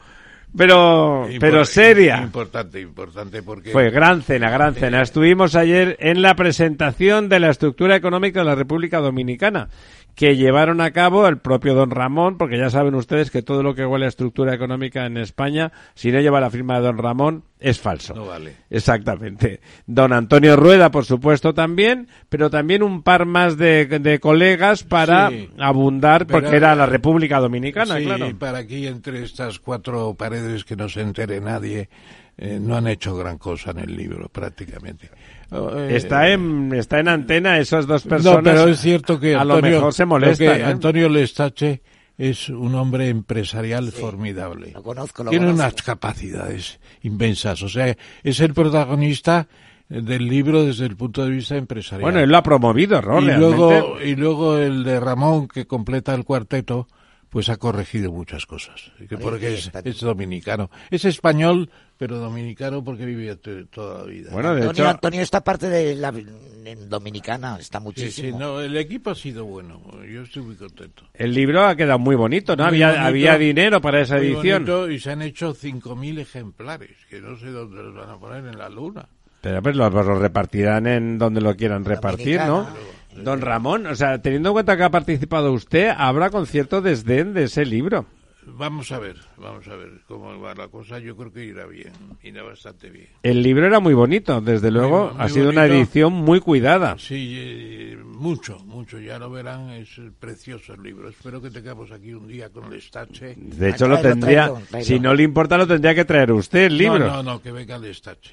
[0.57, 2.21] pero, Impor- pero seria.
[2.21, 3.71] Importante, importante, porque...
[3.71, 5.01] Fue gran cena, gran cena.
[5.01, 9.69] Estuvimos ayer en la presentación de la estructura económica de la República Dominicana,
[10.15, 13.75] que llevaron a cabo el propio don Ramón, porque ya saben ustedes que todo lo
[13.75, 17.43] que huele a estructura económica en España, si no lleva la firma de don Ramón,
[17.59, 18.13] es falso.
[18.15, 18.53] No vale.
[18.69, 19.61] Exactamente.
[19.85, 25.29] Don Antonio Rueda, por supuesto, también, pero también un par más de, de colegas para
[25.29, 25.49] Sí.
[25.59, 28.27] abundar, porque Pero- era la República Dominicana, sí, claro.
[28.39, 31.89] para aquí entre estas cuatro paredes que no se entere nadie,
[32.37, 35.09] eh, no han hecho gran cosa en el libro prácticamente.
[35.51, 38.43] Oh, eh, Está en, está en antena esas dos personas.
[38.43, 40.63] No, pero es cierto que a Antonio, lo mejor se que ¿eh?
[40.63, 41.81] Antonio Lestache
[42.17, 44.71] es un hombre empresarial formidable.
[44.73, 45.63] Lo conozco, lo Tiene conozco.
[45.63, 47.61] unas capacidades inmensas.
[47.61, 49.47] O sea, es el protagonista
[49.89, 52.01] del libro desde el punto de vista empresarial.
[52.01, 53.21] Bueno, él lo ha promovido, ¿no?
[53.21, 56.87] y luego y luego el de Ramón que completa el cuarteto
[57.29, 58.91] pues ha corregido muchas cosas
[59.21, 64.83] porque es, dominicano es español pero dominicano porque vive toda la vida Bueno, de Antonio,
[64.83, 68.37] hecho, Antonio, esta parte de la en dominicana está Sí, muchísimo.
[68.37, 71.99] sí, no, el equipo ha sido bueno yo estoy muy contento el libro ha quedado
[71.99, 72.63] muy bonito, ¿no?
[72.65, 74.65] Muy había, bonito, había dinero para esa Muy edición.
[74.65, 78.45] bonito, y se han hecho 5.000 ejemplares que no sé dónde los van a poner
[78.45, 79.07] en la luna
[79.41, 82.63] Pero pues los, los repartirán en donde lo quieran repartir, ¿no?
[82.63, 82.96] Dominicana.
[83.23, 87.33] Don Ramón, o sea, teniendo en cuenta que ha participado usted, habrá con cierto desdén
[87.33, 88.05] de ese libro.
[88.45, 91.91] vamos a ver vamos a ver cómo va la cosa yo creo que irá bien
[92.23, 96.13] irá bastante bien El libro era muy bonito, desde luego, muy ha sido una edición
[96.13, 96.95] muy cuidada.
[96.97, 99.89] Sí, eh, mucho, mucho, ya lo verán, es
[100.19, 101.09] precioso el libro.
[101.09, 103.35] Espero que tengamos aquí un día con el estache.
[103.35, 106.77] De hecho, Ah, lo tendría, si no le importa, lo tendría que traer usted el
[106.77, 106.99] libro.
[106.99, 108.31] No, no, no, que venga el estache.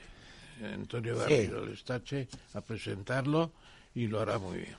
[0.73, 1.21] Antonio Sí.
[1.23, 3.51] Garrido, el estache, a presentarlo
[3.95, 4.75] y lo hará muy bien.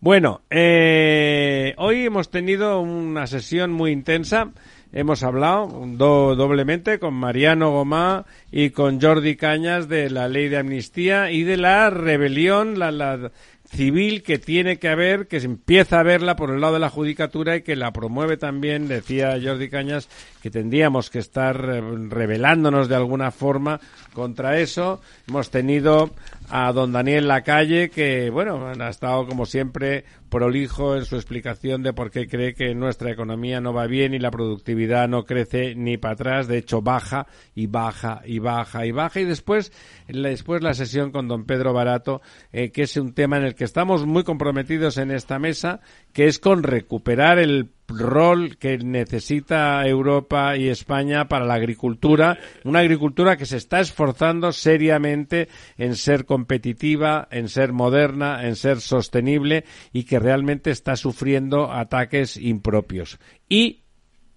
[0.00, 4.50] Bueno, eh, hoy hemos tenido una sesión muy intensa.
[4.92, 10.58] Hemos hablado do- doblemente con Mariano Gomá y con Jordi Cañas de la ley de
[10.58, 13.32] amnistía y de la rebelión la, la-
[13.70, 16.88] civil que tiene que haber, que se empieza a verla por el lado de la
[16.88, 20.08] judicatura y que la promueve también, decía Jordi Cañas,
[20.42, 23.78] que tendríamos que estar eh, rebelándonos de alguna forma
[24.14, 25.02] contra eso.
[25.28, 26.12] Hemos tenido
[26.50, 31.92] a don Daniel Lacalle, que, bueno, ha estado como siempre prolijo en su explicación de
[31.92, 35.96] por qué cree que nuestra economía no va bien y la productividad no crece ni
[35.96, 39.20] para atrás, de hecho baja y baja y baja y baja.
[39.20, 39.72] Y después
[40.06, 42.20] después la sesión con don Pedro Barato,
[42.52, 45.80] eh, que es un tema en el que estamos muy comprometidos en esta mesa,
[46.18, 52.80] que es con recuperar el rol que necesita Europa y España para la agricultura, una
[52.80, 55.46] agricultura que se está esforzando seriamente
[55.76, 62.36] en ser competitiva, en ser moderna, en ser sostenible y que realmente está sufriendo ataques
[62.36, 63.20] impropios.
[63.48, 63.84] Y,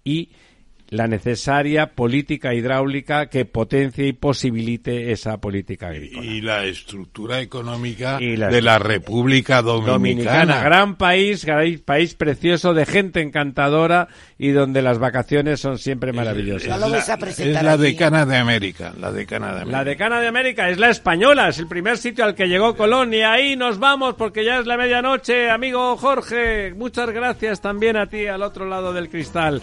[0.04, 0.30] y
[0.92, 6.22] la necesaria política hidráulica que potencie y posibilite esa política agrícola.
[6.26, 10.62] Y la estructura económica de la República Dominicana.
[10.62, 11.46] Gran país,
[11.86, 16.64] país precioso, de gente encantadora y donde las vacaciones son siempre maravillosas.
[17.38, 19.78] Es, la, decana de América, la decana de América.
[19.78, 23.14] La decana de América es la española, es el primer sitio al que llegó Colón
[23.14, 26.74] y ahí nos vamos porque ya es la medianoche, amigo Jorge.
[26.74, 29.62] Muchas gracias también a ti al otro lado del cristal.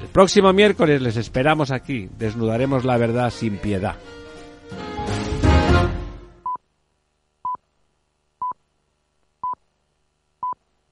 [0.00, 2.08] El próximo miércoles les esperamos aquí.
[2.18, 3.96] Desnudaremos la verdad sin piedad.